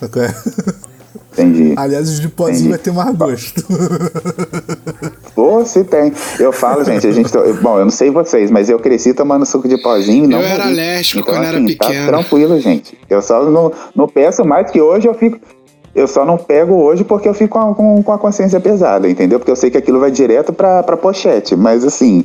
É? 0.00 0.78
Entendi. 1.42 1.74
Aliás, 1.76 2.08
os 2.08 2.20
de 2.20 2.28
pozinho 2.28 2.56
Entendi. 2.56 2.68
vai 2.70 2.78
ter 2.78 2.92
mais 2.92 3.16
gosto. 3.16 3.62
Pô, 5.34 5.64
se 5.64 5.84
tem. 5.84 6.12
Eu 6.38 6.52
falo, 6.52 6.84
gente, 6.84 7.06
a 7.06 7.12
gente. 7.12 7.30
to- 7.30 7.42
Bom, 7.62 7.78
eu 7.78 7.84
não 7.84 7.90
sei 7.90 8.10
vocês, 8.10 8.50
mas 8.50 8.68
eu 8.68 8.78
cresci 8.78 9.14
tomando 9.14 9.46
suco 9.46 9.68
de 9.68 9.78
pozinho. 9.80 10.24
e 10.24 10.28
Não 10.28 10.40
Eu 10.40 10.46
era 10.46 10.64
morri. 10.64 10.70
alérgico 10.80 11.20
então, 11.20 11.34
quando 11.34 11.44
era 11.46 11.56
assim, 11.58 11.66
pequeno. 11.66 12.06
Tá 12.06 12.18
tranquilo, 12.18 12.60
gente. 12.60 12.98
Eu 13.08 13.22
só 13.22 13.44
não, 13.44 13.72
não 13.94 14.08
peço 14.08 14.44
mais 14.44 14.70
que 14.70 14.80
hoje 14.80 15.06
eu 15.06 15.14
fico. 15.14 15.38
Eu 15.94 16.06
só 16.06 16.24
não 16.24 16.36
pego 16.36 16.74
hoje 16.74 17.02
porque 17.02 17.28
eu 17.28 17.34
fico 17.34 17.58
com 17.58 17.70
a, 17.70 17.74
com, 17.74 18.02
com 18.02 18.12
a 18.12 18.18
consciência 18.18 18.60
pesada, 18.60 19.08
entendeu? 19.08 19.38
Porque 19.38 19.50
eu 19.50 19.56
sei 19.56 19.70
que 19.70 19.78
aquilo 19.78 19.98
vai 19.98 20.10
direto 20.10 20.52
pra, 20.52 20.82
pra 20.82 20.96
pochete. 20.96 21.56
Mas 21.56 21.84
assim, 21.84 22.24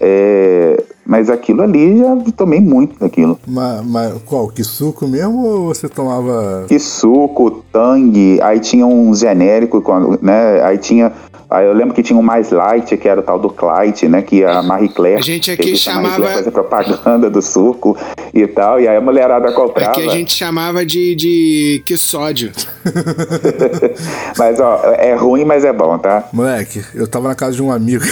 é, 0.00 0.82
mas 1.04 1.30
aquilo 1.30 1.62
ali 1.62 1.98
já 1.98 2.16
tomei 2.36 2.60
muito 2.60 2.98
daquilo. 2.98 3.38
Mas, 3.46 3.84
mas 3.86 4.14
qual? 4.24 4.48
Que 4.48 4.64
suco 4.64 5.06
mesmo 5.06 5.44
ou 5.44 5.66
você 5.66 5.88
tomava. 5.88 6.64
Que 6.66 6.78
suco, 6.78 7.62
tangue, 7.72 8.40
aí 8.42 8.60
tinha 8.60 8.86
um 8.86 9.14
genérico, 9.14 9.82
né? 10.20 10.62
Aí 10.62 10.78
tinha. 10.78 11.12
Aí 11.48 11.64
eu 11.64 11.72
lembro 11.72 11.94
que 11.94 12.02
tinha 12.02 12.18
um 12.18 12.22
mais 12.22 12.50
light, 12.50 12.96
que 12.96 13.08
era 13.08 13.20
o 13.20 13.22
tal 13.22 13.38
do 13.38 13.48
Clyde, 13.48 14.08
né? 14.08 14.20
Que 14.20 14.44
a 14.44 14.62
Marie 14.62 14.88
Claire. 14.88 15.18
A 15.18 15.22
gente 15.22 15.50
aqui 15.50 15.76
chamava. 15.76 16.26
Fazer 16.26 16.50
propaganda 16.50 17.30
do 17.30 17.40
suco 17.40 17.96
e 18.34 18.46
tal. 18.48 18.80
E 18.80 18.88
aí 18.88 18.96
a 18.96 19.00
mulherada 19.00 19.52
comprava. 19.52 19.92
Aqui 19.92 20.08
a 20.08 20.12
gente 20.12 20.34
chamava 20.34 20.84
de, 20.84 21.14
de 21.14 21.82
que 21.84 21.96
sódio. 21.96 22.50
mas 24.36 24.58
ó, 24.58 24.80
é 24.94 25.14
ruim, 25.14 25.44
mas 25.44 25.64
é 25.64 25.72
bom, 25.72 25.96
tá? 25.98 26.28
Moleque, 26.32 26.84
eu 26.94 27.06
tava 27.06 27.28
na 27.28 27.34
casa 27.34 27.52
de 27.52 27.62
um 27.62 27.70
amigo. 27.70 28.04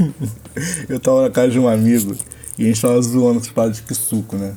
eu 0.88 1.00
tava 1.00 1.22
na 1.22 1.30
casa 1.30 1.48
de 1.48 1.58
um 1.58 1.68
amigo 1.68 2.14
e 2.58 2.64
a 2.64 2.66
gente 2.66 2.82
tava 2.82 3.00
zoando 3.00 3.40
esse 3.40 3.50
paradas 3.50 3.78
de 3.78 3.82
que 3.82 3.94
suco, 3.94 4.36
né? 4.36 4.52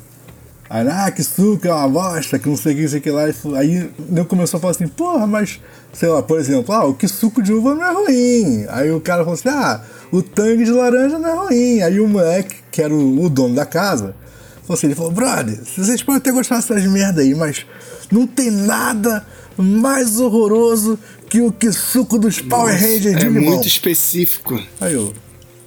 Aí, 0.70 0.88
ah, 0.88 1.12
que 1.12 1.24
suco 1.24 1.68
é 1.68 1.74
uma 1.74 1.88
bosta, 1.88 2.40
que 2.40 2.50
não 2.50 2.58
sei 2.58 2.74
o 2.74 2.76
que, 2.76 2.82
não 2.82 2.90
sei 2.90 3.00
o 3.00 3.02
que 3.04 3.12
lá. 3.12 3.24
Aí 3.60 3.90
eu 4.16 4.26
começou 4.26 4.58
a 4.58 4.62
falar 4.62 4.72
assim, 4.72 4.88
porra, 4.88 5.28
mas, 5.28 5.60
sei 5.94 6.10
lá, 6.10 6.24
por 6.24 6.40
exemplo, 6.40 6.74
ah, 6.74 6.86
o 6.86 6.94
que 6.94 7.08
suco 7.08 7.42
de 7.42 7.54
uva 7.54 7.76
não 7.76 7.84
é 7.84 7.94
ruim. 7.94 8.66
Aí 8.70 8.92
o 8.92 9.00
cara 9.00 9.20
falou 9.20 9.36
assim, 9.36 9.50
ah, 9.50 9.82
o 10.12 10.24
tangue 10.24 10.66
de 10.66 10.72
laranja 10.72 11.20
não 11.20 11.30
é 11.30 11.34
ruim. 11.34 11.82
Aí 11.82 12.00
o 12.00 12.08
moleque, 12.08 12.56
que 12.72 12.82
era 12.82 12.94
o, 12.94 13.24
o 13.24 13.30
dono 13.30 13.54
da 13.54 13.66
casa, 13.66 14.16
falou 14.64 14.76
assim, 14.76 14.88
ele 14.88 14.96
falou, 14.96 15.12
brother, 15.12 15.60
vocês 15.64 16.02
podem 16.02 16.22
ter 16.22 16.32
gostado 16.32 16.62
dessas 16.62 16.84
merda 16.92 17.22
aí, 17.22 17.36
mas 17.36 17.66
não 18.12 18.26
tem 18.26 18.50
nada 18.50 19.26
mais 19.56 20.20
horroroso 20.20 20.98
que 21.30 21.42
o 21.42 21.52
que 21.52 21.72
suco 21.72 22.18
dos 22.18 22.42
Power 22.42 22.74
Rangers 22.74 23.18
de 23.18 23.26
é 23.26 23.30
limão. 23.30 23.44
É 23.44 23.56
muito 23.56 23.68
específico. 23.68 24.60
Aí 24.82 24.94
eu, 24.94 25.14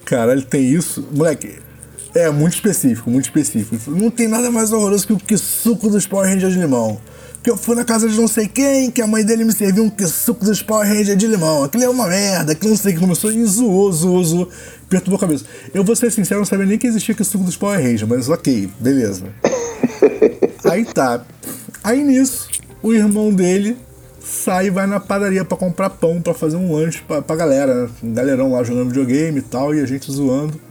caralho, 0.04 0.42
tem 0.42 0.68
isso? 0.68 1.06
Moleque, 1.12 1.56
é 2.14 2.30
muito 2.30 2.54
específico, 2.54 3.10
muito 3.10 3.24
específico. 3.24 3.90
Não 3.90 4.10
tem 4.10 4.28
nada 4.28 4.50
mais 4.50 4.72
horroroso 4.72 5.06
que 5.06 5.12
o 5.12 5.16
que 5.16 5.36
suco 5.36 5.88
dos 5.88 6.06
Power 6.06 6.28
Rangers 6.28 6.54
de 6.54 6.60
limão. 6.60 6.98
Que 7.42 7.50
eu 7.50 7.56
fui 7.56 7.76
na 7.76 7.84
casa 7.84 8.08
de 8.08 8.16
não 8.16 8.26
sei 8.26 8.48
quem, 8.48 8.90
que 8.90 9.00
a 9.00 9.06
mãe 9.06 9.24
dele 9.24 9.44
me 9.44 9.52
serviu 9.52 9.84
um 9.84 9.90
que 9.90 10.06
suco 10.06 10.44
dos 10.44 10.62
Power 10.62 10.88
Rangers 10.88 11.16
de 11.16 11.26
limão. 11.26 11.64
Aquilo 11.64 11.84
é 11.84 11.88
uma 11.88 12.06
merda, 12.06 12.54
que 12.54 12.66
não 12.66 12.76
sei 12.76 12.94
que 12.94 12.98
começou 12.98 13.30
e 13.30 13.44
zoou, 13.44 13.92
zoou, 13.92 14.24
zoou. 14.24 14.48
Perturbou 14.88 15.16
a 15.16 15.20
cabeça. 15.20 15.44
Eu 15.72 15.84
vou 15.84 15.94
ser 15.94 16.10
sincero, 16.10 16.40
não 16.40 16.46
sabia 16.46 16.66
nem 16.66 16.78
que 16.78 16.86
existia 16.86 17.14
que 17.14 17.22
suco 17.22 17.44
dos 17.44 17.56
Power 17.56 17.78
Rangers, 17.78 18.08
mas 18.08 18.28
ok, 18.28 18.68
beleza. 18.80 19.26
Aí 20.64 20.84
tá. 20.84 21.24
Aí 21.84 22.02
nisso, 22.02 22.48
o 22.82 22.92
irmão 22.92 23.32
dele 23.32 23.76
sai 24.20 24.66
e 24.66 24.70
vai 24.70 24.86
na 24.86 25.00
padaria 25.00 25.44
para 25.44 25.56
comprar 25.56 25.90
pão 25.90 26.20
para 26.20 26.34
fazer 26.34 26.56
um 26.56 26.74
lanche 26.74 27.02
pra, 27.06 27.22
pra 27.22 27.36
galera, 27.36 27.74
né? 27.74 27.90
Um 28.02 28.12
galerão 28.12 28.52
lá 28.52 28.62
jogando 28.62 28.88
videogame 28.88 29.38
e 29.38 29.42
tal, 29.42 29.74
e 29.74 29.80
a 29.80 29.86
gente 29.86 30.10
zoando. 30.10 30.67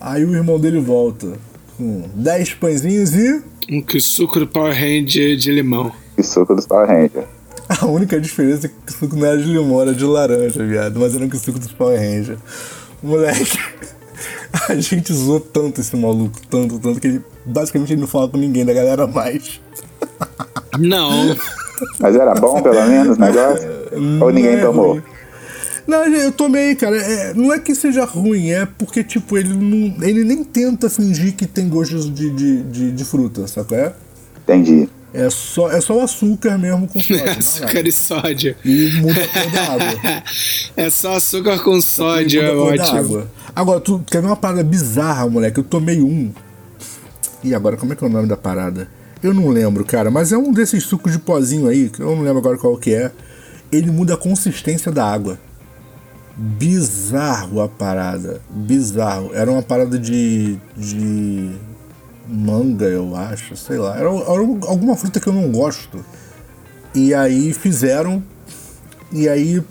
Aí 0.00 0.24
o 0.24 0.34
irmão 0.34 0.58
dele 0.58 0.80
volta 0.80 1.34
com 1.76 2.08
10 2.14 2.54
pãezinhos 2.54 3.14
e. 3.14 3.42
Um 3.70 3.82
que 3.82 4.00
suco 4.00 4.40
do 4.40 4.46
Power 4.46 4.72
Ranger 4.72 5.36
de 5.36 5.52
limão. 5.52 5.92
Que 6.16 6.22
suco 6.22 6.54
dos 6.54 6.66
Power 6.66 6.88
Ranger. 6.88 7.24
A 7.68 7.86
única 7.86 8.18
diferença 8.18 8.66
é 8.66 8.70
que 8.70 8.92
o 8.92 8.98
suco 8.98 9.14
não 9.14 9.26
era 9.26 9.36
de 9.36 9.44
limão, 9.44 9.80
era 9.80 9.94
de 9.94 10.04
laranja, 10.04 10.64
viado. 10.64 10.98
Mas 10.98 11.14
era 11.14 11.24
um 11.24 11.28
que 11.28 11.36
suco 11.36 11.58
dos 11.58 11.70
Power 11.70 11.98
Ranger. 12.00 12.38
Moleque, 13.02 13.58
a 14.68 14.74
gente 14.74 15.12
zoou 15.12 15.38
tanto 15.38 15.80
esse 15.82 15.94
maluco, 15.94 16.40
tanto, 16.48 16.78
tanto, 16.78 16.98
que 16.98 17.06
ele 17.06 17.24
basicamente 17.44 17.92
ele 17.92 18.00
não 18.00 18.08
fala 18.08 18.28
com 18.28 18.38
ninguém 18.38 18.64
da 18.64 18.72
galera 18.72 19.06
mais. 19.06 19.60
Não. 20.78 21.36
Mas 21.98 22.14
era 22.14 22.32
bom, 22.34 22.62
pelo 22.62 22.86
menos, 22.86 23.16
o 23.16 23.20
negócio? 23.20 23.68
Ou 24.20 24.30
ninguém 24.30 24.54
é 24.54 24.60
tomou? 24.62 25.02
Não, 25.86 26.06
eu 26.06 26.32
tomei, 26.32 26.74
cara. 26.74 26.96
É, 26.96 27.34
não 27.34 27.52
é 27.52 27.58
que 27.58 27.74
seja 27.74 28.04
ruim, 28.04 28.50
é 28.50 28.66
porque, 28.66 29.02
tipo, 29.02 29.36
ele, 29.36 29.54
não, 29.54 30.02
ele 30.02 30.24
nem 30.24 30.44
tenta 30.44 30.88
fingir 30.88 31.34
que 31.34 31.46
tem 31.46 31.68
gostos 31.68 32.12
de, 32.12 32.30
de, 32.30 32.62
de, 32.62 32.92
de 32.92 33.04
fruta, 33.04 33.46
sabe? 33.46 33.74
É? 33.74 33.92
Entendi. 34.42 34.88
É 35.12 35.28
só, 35.28 35.70
é 35.70 35.80
só 35.80 35.98
o 35.98 36.00
açúcar 36.02 36.56
mesmo 36.56 36.86
com 36.86 36.98
sódio. 37.00 37.24
É 37.24 37.30
açúcar 37.30 37.86
e 37.86 37.92
sódio. 37.92 38.56
E 38.64 39.00
muda 39.00 39.20
a 39.24 39.28
cor 39.28 39.50
da 39.50 39.62
água. 39.62 40.22
É 40.76 40.88
só 40.88 41.16
açúcar 41.16 41.58
com 41.58 41.80
sódio, 41.80 42.40
é 42.40 42.54
ótimo. 42.54 43.26
Agora, 43.54 43.80
tu 43.80 44.02
quer 44.06 44.22
ver 44.22 44.28
uma 44.28 44.36
parada 44.36 44.62
bizarra, 44.62 45.28
moleque? 45.28 45.58
Eu 45.58 45.64
tomei 45.64 46.00
um. 46.00 46.32
E 47.42 47.54
agora, 47.54 47.76
como 47.76 47.92
é 47.92 47.96
que 47.96 48.04
é 48.04 48.06
o 48.06 48.10
nome 48.10 48.28
da 48.28 48.36
parada? 48.36 48.88
Eu 49.22 49.34
não 49.34 49.48
lembro, 49.48 49.84
cara, 49.84 50.10
mas 50.10 50.32
é 50.32 50.38
um 50.38 50.52
desses 50.52 50.84
sucos 50.84 51.12
de 51.12 51.18
pozinho 51.18 51.66
aí, 51.66 51.90
que 51.90 52.00
eu 52.00 52.16
não 52.16 52.22
lembro 52.22 52.38
agora 52.38 52.56
qual 52.56 52.76
que 52.76 52.94
é. 52.94 53.10
Ele 53.70 53.90
muda 53.90 54.14
a 54.14 54.16
consistência 54.16 54.90
da 54.90 55.04
água. 55.04 55.38
Bizarro 56.36 57.60
a 57.60 57.68
parada. 57.68 58.40
Bizarro. 58.50 59.34
Era 59.34 59.50
uma 59.50 59.62
parada 59.62 59.98
de. 59.98 60.58
de. 60.76 61.50
manga, 62.26 62.86
eu 62.86 63.14
acho, 63.16 63.56
sei 63.56 63.78
lá. 63.78 63.96
Era, 63.96 64.08
era 64.08 64.40
alguma 64.66 64.96
fruta 64.96 65.20
que 65.20 65.28
eu 65.28 65.32
não 65.32 65.50
gosto. 65.50 66.04
E 66.94 67.12
aí 67.14 67.52
fizeram. 67.52 68.22
E 69.12 69.28
aí 69.28 69.62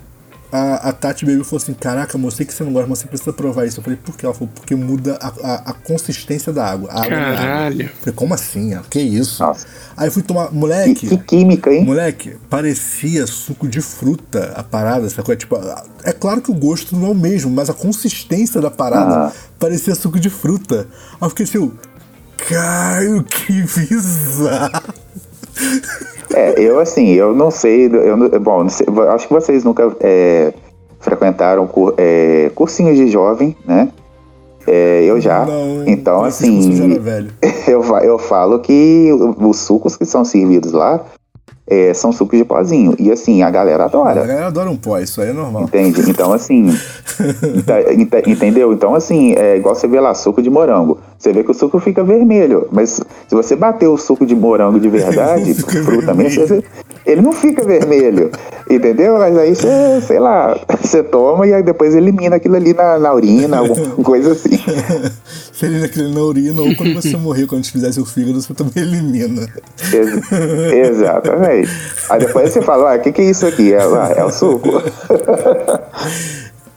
a, 0.52 0.90
a 0.90 0.92
Tati 0.92 1.26
Baby 1.26 1.44
falou 1.44 1.58
assim: 1.58 1.74
Caraca, 1.74 2.18
amor, 2.18 2.32
sei 2.32 2.46
que 2.46 2.54
você 2.54 2.64
não 2.64 2.74
gosta, 2.74 2.88
mas 2.90 3.00
você 3.00 3.08
precisa 3.08 3.32
provar 3.32 3.66
isso. 3.66 3.80
Eu 3.80 3.84
falei: 3.84 4.00
Por 4.04 4.18
quê? 4.18 4.26
Ela 4.26 4.34
falou: 4.34 4.50
Porque 4.54 4.76
muda 4.76 5.18
a, 5.22 5.28
a, 5.28 5.56
a 5.70 5.74
consistência 5.74 6.52
da 6.52 6.66
água. 6.66 6.90
A 6.92 7.08
Caralho. 7.08 7.84
Eu 7.84 7.90
falei: 8.00 8.16
Como 8.16 8.34
assim? 8.34 8.78
Que 8.90 9.00
isso? 9.00 9.44
Nossa. 9.44 9.68
Aí 9.96 10.10
fui 10.10 10.24
tomar. 10.24 10.52
Moleque. 10.52 11.08
Que, 11.08 11.10
que, 11.10 11.18
química, 11.18 11.72
hein? 11.72 11.86
Moleque, 11.86 12.38
parecia 12.50 13.28
suco 13.28 13.68
de 13.68 13.82
fruta 13.82 14.54
a 14.56 14.64
parada, 14.64 15.10
sacou? 15.10 15.34
É, 15.34 15.38
tipo, 15.38 15.56
é 16.04 16.12
claro 16.12 16.42
que 16.42 16.50
o 16.50 16.56
gosto 16.56 16.96
não 16.96 17.08
é 17.08 17.12
o 17.12 17.16
mesmo, 17.16 17.52
mas 17.52 17.70
a 17.70 17.74
consistência 17.74 18.60
da 18.60 18.72
parada 18.72 19.28
ah. 19.28 19.32
parecia 19.60 19.94
suco 19.94 20.20
de 20.20 20.30
fruta. 20.30 20.88
Aí 21.14 21.28
eu 21.28 21.30
fiquei 21.30 21.46
assim: 21.46 21.72
Caio, 22.38 23.24
que 23.24 23.62
bizarro. 23.62 24.94
É, 26.34 26.60
eu 26.60 26.80
assim, 26.80 27.10
eu 27.10 27.34
não 27.34 27.50
sei, 27.50 27.88
eu, 27.88 28.40
bom, 28.40 28.64
não 28.64 28.70
sei, 28.70 28.86
acho 29.14 29.28
que 29.28 29.34
vocês 29.34 29.64
nunca 29.64 29.92
é, 30.00 30.54
frequentaram 31.00 31.66
cur, 31.68 31.94
é, 31.98 32.52
cursinhos 32.54 32.98
de 32.98 33.08
jovem, 33.08 33.56
né? 33.66 33.90
É, 34.68 35.04
eu 35.04 35.20
já. 35.20 35.46
Não, 35.46 35.88
então, 35.88 36.24
assim, 36.24 36.94
eu, 37.68 37.84
eu 38.04 38.20
falo 38.20 38.60
que 38.60 39.10
os 39.40 39.58
sucos 39.58 39.98
que 39.98 40.06
são 40.06 40.24
servidos 40.24 40.72
lá 40.72 41.04
é, 41.70 41.94
são 41.94 42.12
sucos 42.12 42.38
de 42.38 42.44
pozinho. 42.44 42.96
E 43.00 43.12
assim, 43.12 43.44
a 43.44 43.50
galera 43.50 43.86
adora. 43.86 44.24
A 44.24 44.26
galera 44.26 44.48
adora 44.48 44.70
um 44.70 44.76
pó, 44.76 44.98
isso 45.00 45.22
aí 45.22 45.30
é 45.30 45.34
normal. 45.34 45.64
Entende? 45.64 46.10
Então, 46.10 46.34
assim. 46.34 46.68
entendeu? 48.28 48.74
Então, 48.74 48.96
assim, 48.96 49.34
é 49.34 49.58
igual 49.58 49.76
você 49.76 49.88
vê 49.88 50.00
lá, 50.00 50.14
suco 50.16 50.42
de 50.42 50.50
morango. 50.50 51.00
Você 51.20 51.34
vê 51.34 51.44
que 51.44 51.52
o 51.52 51.54
suco 51.54 51.80
fica 51.80 52.02
vermelho. 52.02 52.70
Mas 52.72 53.02
se 53.28 53.36
você 53.36 53.54
bater 53.54 53.88
o 53.88 53.98
suco 53.98 54.26
de 54.26 54.34
morango 54.34 54.80
de 54.80 54.88
verdade, 54.90 55.54
fruta 55.54 56.14
mesmo, 56.14 56.64
ele 57.06 57.22
não 57.22 57.34
fica 57.34 57.62
vermelho. 57.66 58.32
Entendeu? 58.70 59.18
Mas 59.18 59.38
aí 59.38 59.54
você, 59.54 60.02
sei 60.02 60.20
lá, 60.20 60.58
você 60.82 61.04
toma 61.04 61.46
e 61.46 61.54
aí 61.54 61.62
depois 61.62 61.94
elimina 61.94 62.38
aquilo 62.38 62.56
ali 62.56 62.74
na, 62.74 62.98
na 62.98 63.14
urina, 63.14 63.58
alguma 63.58 63.96
coisa 64.02 64.32
assim. 64.32 64.58
você 65.52 65.66
elimina 65.66 65.88
aquilo 65.88 66.10
na 66.14 66.22
urina, 66.22 66.62
ou 66.62 66.74
quando 66.76 66.94
você 66.94 67.18
morrer, 67.18 67.48
quando 67.48 67.64
te 67.64 67.72
fizesse 67.74 68.00
o 68.00 68.06
fígado, 68.06 68.42
você 68.42 68.54
também 68.54 68.82
elimina. 68.82 69.46
Ex 69.92 70.90
exatamente. 70.90 71.70
Aí 72.10 72.20
depois 72.20 72.54
você 72.54 72.62
fala, 72.62 72.94
ah, 72.94 72.98
o 72.98 73.02
que, 73.02 73.12
que 73.12 73.22
é 73.22 73.26
isso 73.26 73.46
aqui? 73.46 73.74
É, 73.74 73.82
ah, 73.82 74.14
é 74.16 74.24
o 74.24 74.32
suco. 74.32 74.82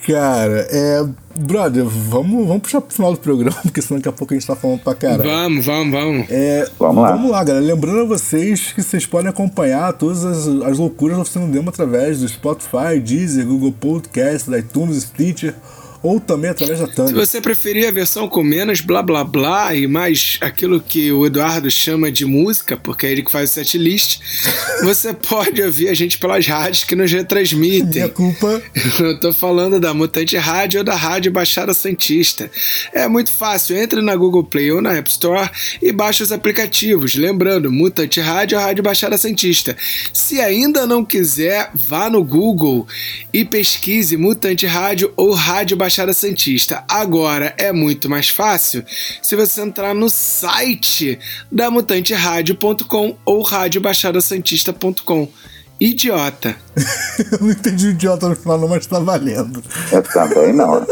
Cara, 0.07 0.66
é. 0.70 1.05
Brother, 1.39 1.85
vamos, 1.85 2.47
vamos 2.47 2.62
puxar 2.62 2.80
pro 2.80 2.95
final 2.95 3.12
do 3.12 3.18
programa, 3.18 3.57
porque 3.62 3.80
senão 3.80 3.99
daqui 3.99 4.09
a 4.09 4.12
pouco 4.12 4.35
a 4.35 4.37
gente 4.37 4.47
tá 4.47 4.55
falando 4.57 4.80
pra 4.80 4.95
caralho. 4.95 5.22
Vamos, 5.22 5.66
vamos, 5.66 5.93
vamos. 5.93 6.26
É, 6.30 6.68
vamos 6.78 7.03
lá. 7.03 7.12
Vamos 7.12 7.30
lá, 7.30 7.45
galera. 7.45 7.64
Lembrando 7.64 8.01
a 8.01 8.05
vocês 8.05 8.72
que 8.72 8.83
vocês 8.83 9.07
podem 9.07 9.28
acompanhar 9.28 9.93
todas 9.95 10.24
as, 10.24 10.47
as 10.47 10.78
loucuras 10.78 11.16
da 11.16 11.22
Oficina 11.22 11.47
Demo 11.47 11.70
através 11.70 12.20
do 12.20 12.28
Spotify, 12.28 13.01
Deezer, 13.03 13.47
Google 13.47 13.72
Podcast, 13.72 14.51
iTunes, 14.55 15.03
Stitcher 15.05 15.55
ou 16.03 16.18
também 16.18 16.50
através 16.50 16.80
da 16.80 16.88
Tânia. 16.88 17.09
Se 17.09 17.14
você 17.14 17.40
preferir 17.40 17.86
a 17.86 17.92
versão 17.92 18.26
com 18.28 18.42
menos 18.42 18.80
blá 18.80 19.03
blá 19.03 19.22
blá 19.22 19.74
e 19.74 19.86
mais 19.86 20.38
aquilo 20.40 20.80
que 20.80 21.12
o 21.12 21.24
Eduardo 21.24 21.70
chama 21.70 22.11
de 22.11 22.24
música, 22.24 22.76
porque 22.76 23.07
é 23.07 23.12
ele 23.12 23.22
que 23.22 23.30
faz 23.30 23.50
o 23.50 23.55
setlist, 23.55 24.20
você 24.82 25.12
pode 25.12 25.62
ouvir 25.62 25.88
a 25.88 25.94
gente 25.94 26.18
pelas 26.18 26.46
rádios 26.46 26.82
que 26.82 26.96
nos 26.96 27.11
retransmitem. 27.12 27.88
Minha 27.88 28.09
culpa. 28.09 28.61
Eu 28.98 29.20
tô 29.20 29.32
falando 29.32 29.78
da 29.78 29.94
Mutante 29.94 30.36
Rádio 30.36 30.80
ou 30.80 30.84
da 30.84 30.96
Rádio 30.96 31.30
Baixada 31.30 31.72
Santista. 31.72 32.50
É 32.92 33.07
muito 33.07 33.30
fácil, 33.30 33.76
entre 33.76 34.03
na 34.03 34.16
Google 34.16 34.44
Play 34.44 34.72
ou 34.72 34.80
na 34.80 34.94
App 34.94 35.09
Store 35.09 35.48
e 35.80 35.92
baixe 35.92 36.22
os 36.22 36.32
aplicativos. 36.32 37.14
Lembrando, 37.14 37.70
Mutante 37.70 38.20
Rádio 38.20 38.59
ou 38.59 38.64
Rádio 38.64 38.82
Baixada 38.82 39.16
Santista. 39.16 39.76
Se 40.12 40.40
ainda 40.40 40.84
não 40.84 41.05
quiser, 41.05 41.70
vá 41.74 42.11
no 42.11 42.24
Google 42.24 42.86
e 43.32 43.44
pesquise 43.44 44.16
Mutante 44.16 44.66
Rádio 44.66 45.12
ou 45.16 45.32
Rádio 45.32 45.76
Baixada 45.76 45.91
Baixada 45.93 46.14
Santista. 46.14 46.84
Agora 46.88 47.53
é 47.59 47.70
muito 47.70 48.09
mais 48.09 48.30
fácil 48.30 48.82
se 49.20 49.36
você 49.36 49.61
entrar 49.61 49.95
no 49.95 50.09
site 50.09 51.18
da 51.51 51.70
mutanteradio.com 51.70 53.14
ou 53.26 53.43
radiobaixadasantista.com. 53.43 55.28
Idiota. 55.78 56.57
Eu 57.30 57.40
não 57.43 57.51
entendi 57.51 57.88
o 57.88 57.90
idiota 57.90 58.26
no 58.26 58.34
final, 58.34 58.57
não, 58.57 58.68
mas 58.68 58.86
tá 58.86 59.01
valendo. 59.01 59.62
Eu 59.93 60.03
também 60.03 60.55
não. 60.55 60.82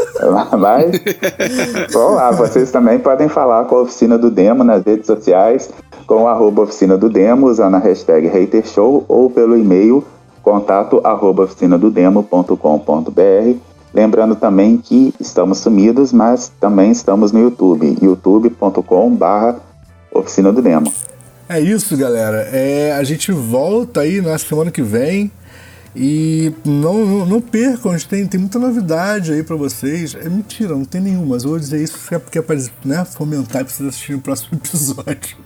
Mas, 0.59 0.91
vamos 1.91 2.17
lá, 2.17 2.29
vocês 2.29 2.69
também 2.69 2.99
podem 2.99 3.27
falar 3.27 3.65
com 3.65 3.77
a 3.77 3.81
Oficina 3.81 4.19
do 4.19 4.29
Demo 4.29 4.63
nas 4.63 4.85
redes 4.85 5.07
sociais, 5.07 5.71
com 6.05 6.27
a 6.27 6.33
arroba 6.33 6.61
Oficina 6.61 6.95
do 6.95 7.09
Demo, 7.09 7.47
usando 7.47 7.73
a 7.73 7.79
hashtag 7.79 8.27
HaterShow 8.27 9.03
ou 9.07 9.31
pelo 9.31 9.57
e-mail 9.57 10.05
contato 10.43 11.01
arroba 11.03 11.45
oficinadodemo.com.br. 11.45 13.70
Lembrando 13.93 14.35
também 14.35 14.77
que 14.77 15.13
estamos 15.19 15.57
sumidos, 15.57 16.13
mas 16.13 16.51
também 16.59 16.91
estamos 16.91 17.31
no 17.31 17.39
YouTube, 17.39 17.97
youtube.com 18.01 19.15
barra 19.15 19.59
Oficina 20.13 20.51
do 20.51 20.61
Demo. 20.61 20.91
É 21.49 21.59
isso, 21.59 21.97
galera. 21.97 22.47
É, 22.53 22.93
a 22.93 23.03
gente 23.03 23.31
volta 23.31 24.01
aí 24.01 24.21
na 24.21 24.37
semana 24.37 24.71
que 24.71 24.81
vem. 24.81 25.29
E 25.93 26.53
não, 26.63 27.05
não, 27.05 27.25
não 27.25 27.41
percam, 27.41 27.91
a 27.91 27.97
gente 27.97 28.07
tem, 28.07 28.25
tem 28.25 28.39
muita 28.39 28.57
novidade 28.57 29.33
aí 29.33 29.43
pra 29.43 29.57
vocês. 29.57 30.15
É 30.15 30.29
mentira, 30.29 30.73
não 30.73 30.85
tem 30.85 31.01
nenhuma, 31.01 31.33
mas 31.33 31.43
eu 31.43 31.49
vou 31.49 31.59
dizer 31.59 31.83
isso 31.83 31.97
é 32.15 32.17
porque 32.17 32.39
é 32.39 32.41
pra 32.41 32.55
né, 32.85 33.03
fomentar 33.03 33.61
e 33.61 33.65
vocês 33.65 33.89
assistirem 33.89 34.17
o 34.17 34.21
próximo 34.21 34.55
episódio. 34.63 35.37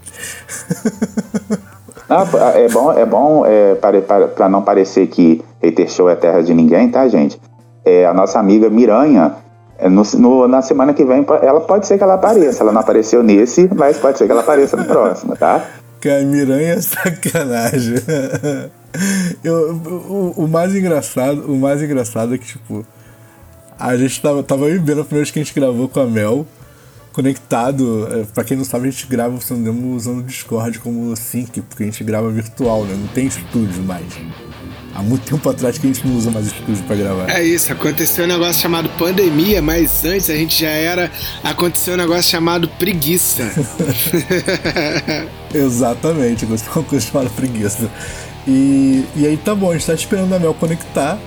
Ah, 2.07 2.23
é 2.53 2.69
bom, 2.69 2.91
é 2.91 3.05
bom 3.05 3.43
é, 3.43 3.73
para, 3.73 3.99
para, 4.03 4.27
para 4.27 4.47
não 4.47 4.61
parecer 4.61 5.07
que 5.07 5.43
Hater 5.63 5.89
Show 5.89 6.07
é 6.07 6.15
terra 6.15 6.43
de 6.43 6.53
ninguém, 6.53 6.91
tá, 6.91 7.07
gente? 7.07 7.41
É, 7.85 8.05
a 8.05 8.13
nossa 8.13 8.39
amiga 8.39 8.69
Miranha, 8.69 9.35
é, 9.77 9.87
no, 9.87 10.01
no, 10.17 10.47
na 10.47 10.61
semana 10.61 10.93
que 10.93 11.05
vem, 11.05 11.25
ela 11.41 11.61
pode 11.61 11.85
ser 11.85 11.97
que 11.97 12.03
ela 12.03 12.15
apareça. 12.15 12.63
Ela 12.63 12.71
não 12.71 12.81
apareceu 12.81 13.21
nesse, 13.21 13.69
mas 13.75 13.97
pode 13.97 14.17
ser 14.17 14.25
que 14.25 14.31
ela 14.31 14.41
apareça 14.41 14.75
no 14.75 14.85
próximo, 14.85 15.35
tá? 15.35 15.63
Cara, 16.01 16.23
Miranha 16.23 16.73
é 16.73 16.81
sacanagem. 16.81 17.95
Eu, 19.43 19.73
o, 19.73 20.33
o, 20.37 20.47
mais 20.47 20.73
engraçado, 20.73 21.51
o 21.51 21.57
mais 21.57 21.81
engraçado 21.81 22.33
é 22.33 22.37
que, 22.37 22.45
tipo, 22.45 22.85
a 23.77 23.97
gente 23.97 24.21
tava, 24.21 24.41
tava 24.41 24.65
aí 24.65 24.77
vendo 24.77 25.01
a 25.01 25.03
primeira 25.03 25.25
vez 25.25 25.31
que 25.31 25.39
a 25.39 25.43
gente 25.43 25.53
gravou 25.53 25.89
com 25.89 25.99
a 25.99 26.05
Mel, 26.05 26.45
conectado. 27.11 28.07
É, 28.11 28.23
pra 28.33 28.43
quem 28.43 28.55
não 28.55 28.63
sabe, 28.63 28.87
a 28.87 28.91
gente 28.91 29.07
grava 29.07 29.35
usando 29.35 30.19
o 30.19 30.23
Discord 30.23 30.79
como 30.79 31.15
sync, 31.15 31.61
porque 31.61 31.83
a 31.83 31.85
gente 31.87 32.03
grava 32.03 32.29
virtual, 32.29 32.85
né? 32.85 32.95
Não 32.97 33.07
tem 33.07 33.27
estúdio 33.27 33.83
mais. 33.83 34.13
Há 34.95 35.03
muito 35.03 35.29
tempo 35.29 35.49
atrás 35.49 35.77
que 35.77 35.85
a 35.85 35.93
gente 35.93 36.07
não 36.07 36.15
usa 36.15 36.31
mais 36.31 36.47
estúdio 36.47 36.81
para 36.85 36.95
gravar. 36.95 37.29
É 37.29 37.43
isso, 37.43 37.69
aconteceu 37.69 38.23
um 38.23 38.29
negócio 38.29 38.61
chamado 38.61 38.89
pandemia, 38.97 39.61
mas 39.61 40.05
antes 40.05 40.29
a 40.29 40.35
gente 40.35 40.61
já 40.61 40.69
era. 40.69 41.11
Aconteceu 41.43 41.95
um 41.95 41.97
negócio 41.97 42.23
chamado 42.23 42.69
preguiça. 42.69 43.43
Exatamente, 45.53 46.45
aconteceu 46.45 46.71
uma 46.73 46.83
coisa 46.83 47.05
chamada 47.05 47.29
preguiça. 47.29 47.91
E, 48.47 49.03
e 49.17 49.27
aí 49.27 49.35
tá 49.35 49.53
bom, 49.53 49.71
a 49.71 49.73
gente 49.73 49.85
tá 49.85 49.93
esperando 49.93 50.33
a 50.33 50.39
Mel 50.39 50.53
conectar 50.53 51.19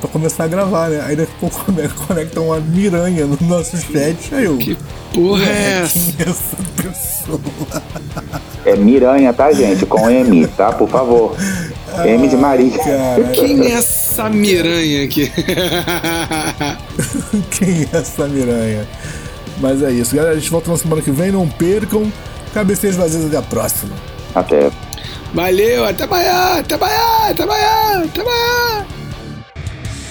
pra 0.00 0.08
começar 0.10 0.44
a 0.44 0.48
gravar, 0.48 0.88
né? 0.88 1.02
Aí 1.06 1.14
daqui 1.14 1.32
a 1.36 1.40
pouco 1.40 1.64
conecta 2.06 2.40
uma 2.40 2.58
miranha 2.60 3.26
no 3.26 3.38
nosso 3.46 3.76
chat. 3.76 4.34
Aí 4.34 4.44
eu. 4.44 4.56
Que 4.58 4.76
porra 5.12 5.44
é 5.44 5.82
essa? 5.82 6.12
Quem 6.12 6.26
é 6.26 6.30
essa 6.30 6.56
pessoa? 6.76 7.40
É 8.62 8.76
miranha, 8.76 9.32
tá, 9.32 9.50
gente? 9.52 9.86
Com 9.86 10.10
M, 10.10 10.46
tá? 10.48 10.70
Por 10.70 10.86
favor. 10.86 11.34
Ah, 11.94 12.06
M 12.06 12.28
de 12.28 12.36
Maria. 12.36 12.76
Cara. 12.76 13.24
Quem 13.32 13.66
é 13.66 13.72
essa 13.72 14.28
miranha 14.28 15.04
aqui? 15.04 15.32
Quem 17.50 17.88
é 17.90 17.96
essa 17.96 18.28
miranha? 18.28 18.86
Mas 19.58 19.82
é 19.82 19.90
isso, 19.90 20.14
galera. 20.14 20.34
A 20.34 20.38
gente 20.38 20.50
volta 20.50 20.70
na 20.70 20.76
semana 20.76 21.00
que 21.00 21.10
vem. 21.10 21.32
Não 21.32 21.48
percam. 21.48 22.12
Cabeceiras 22.52 22.98
vazias 22.98 23.24
até 23.24 23.38
a 23.38 23.42
próxima. 23.42 23.96
Até. 24.34 24.70
Valeu, 25.32 25.86
até 25.86 26.04
amanhã, 26.04 26.58
até 26.58 26.74
amanhã, 26.74 27.30
até 27.30 27.42
amanhã, 27.44 28.04
até 28.04 28.20
amanhã. 28.20 28.99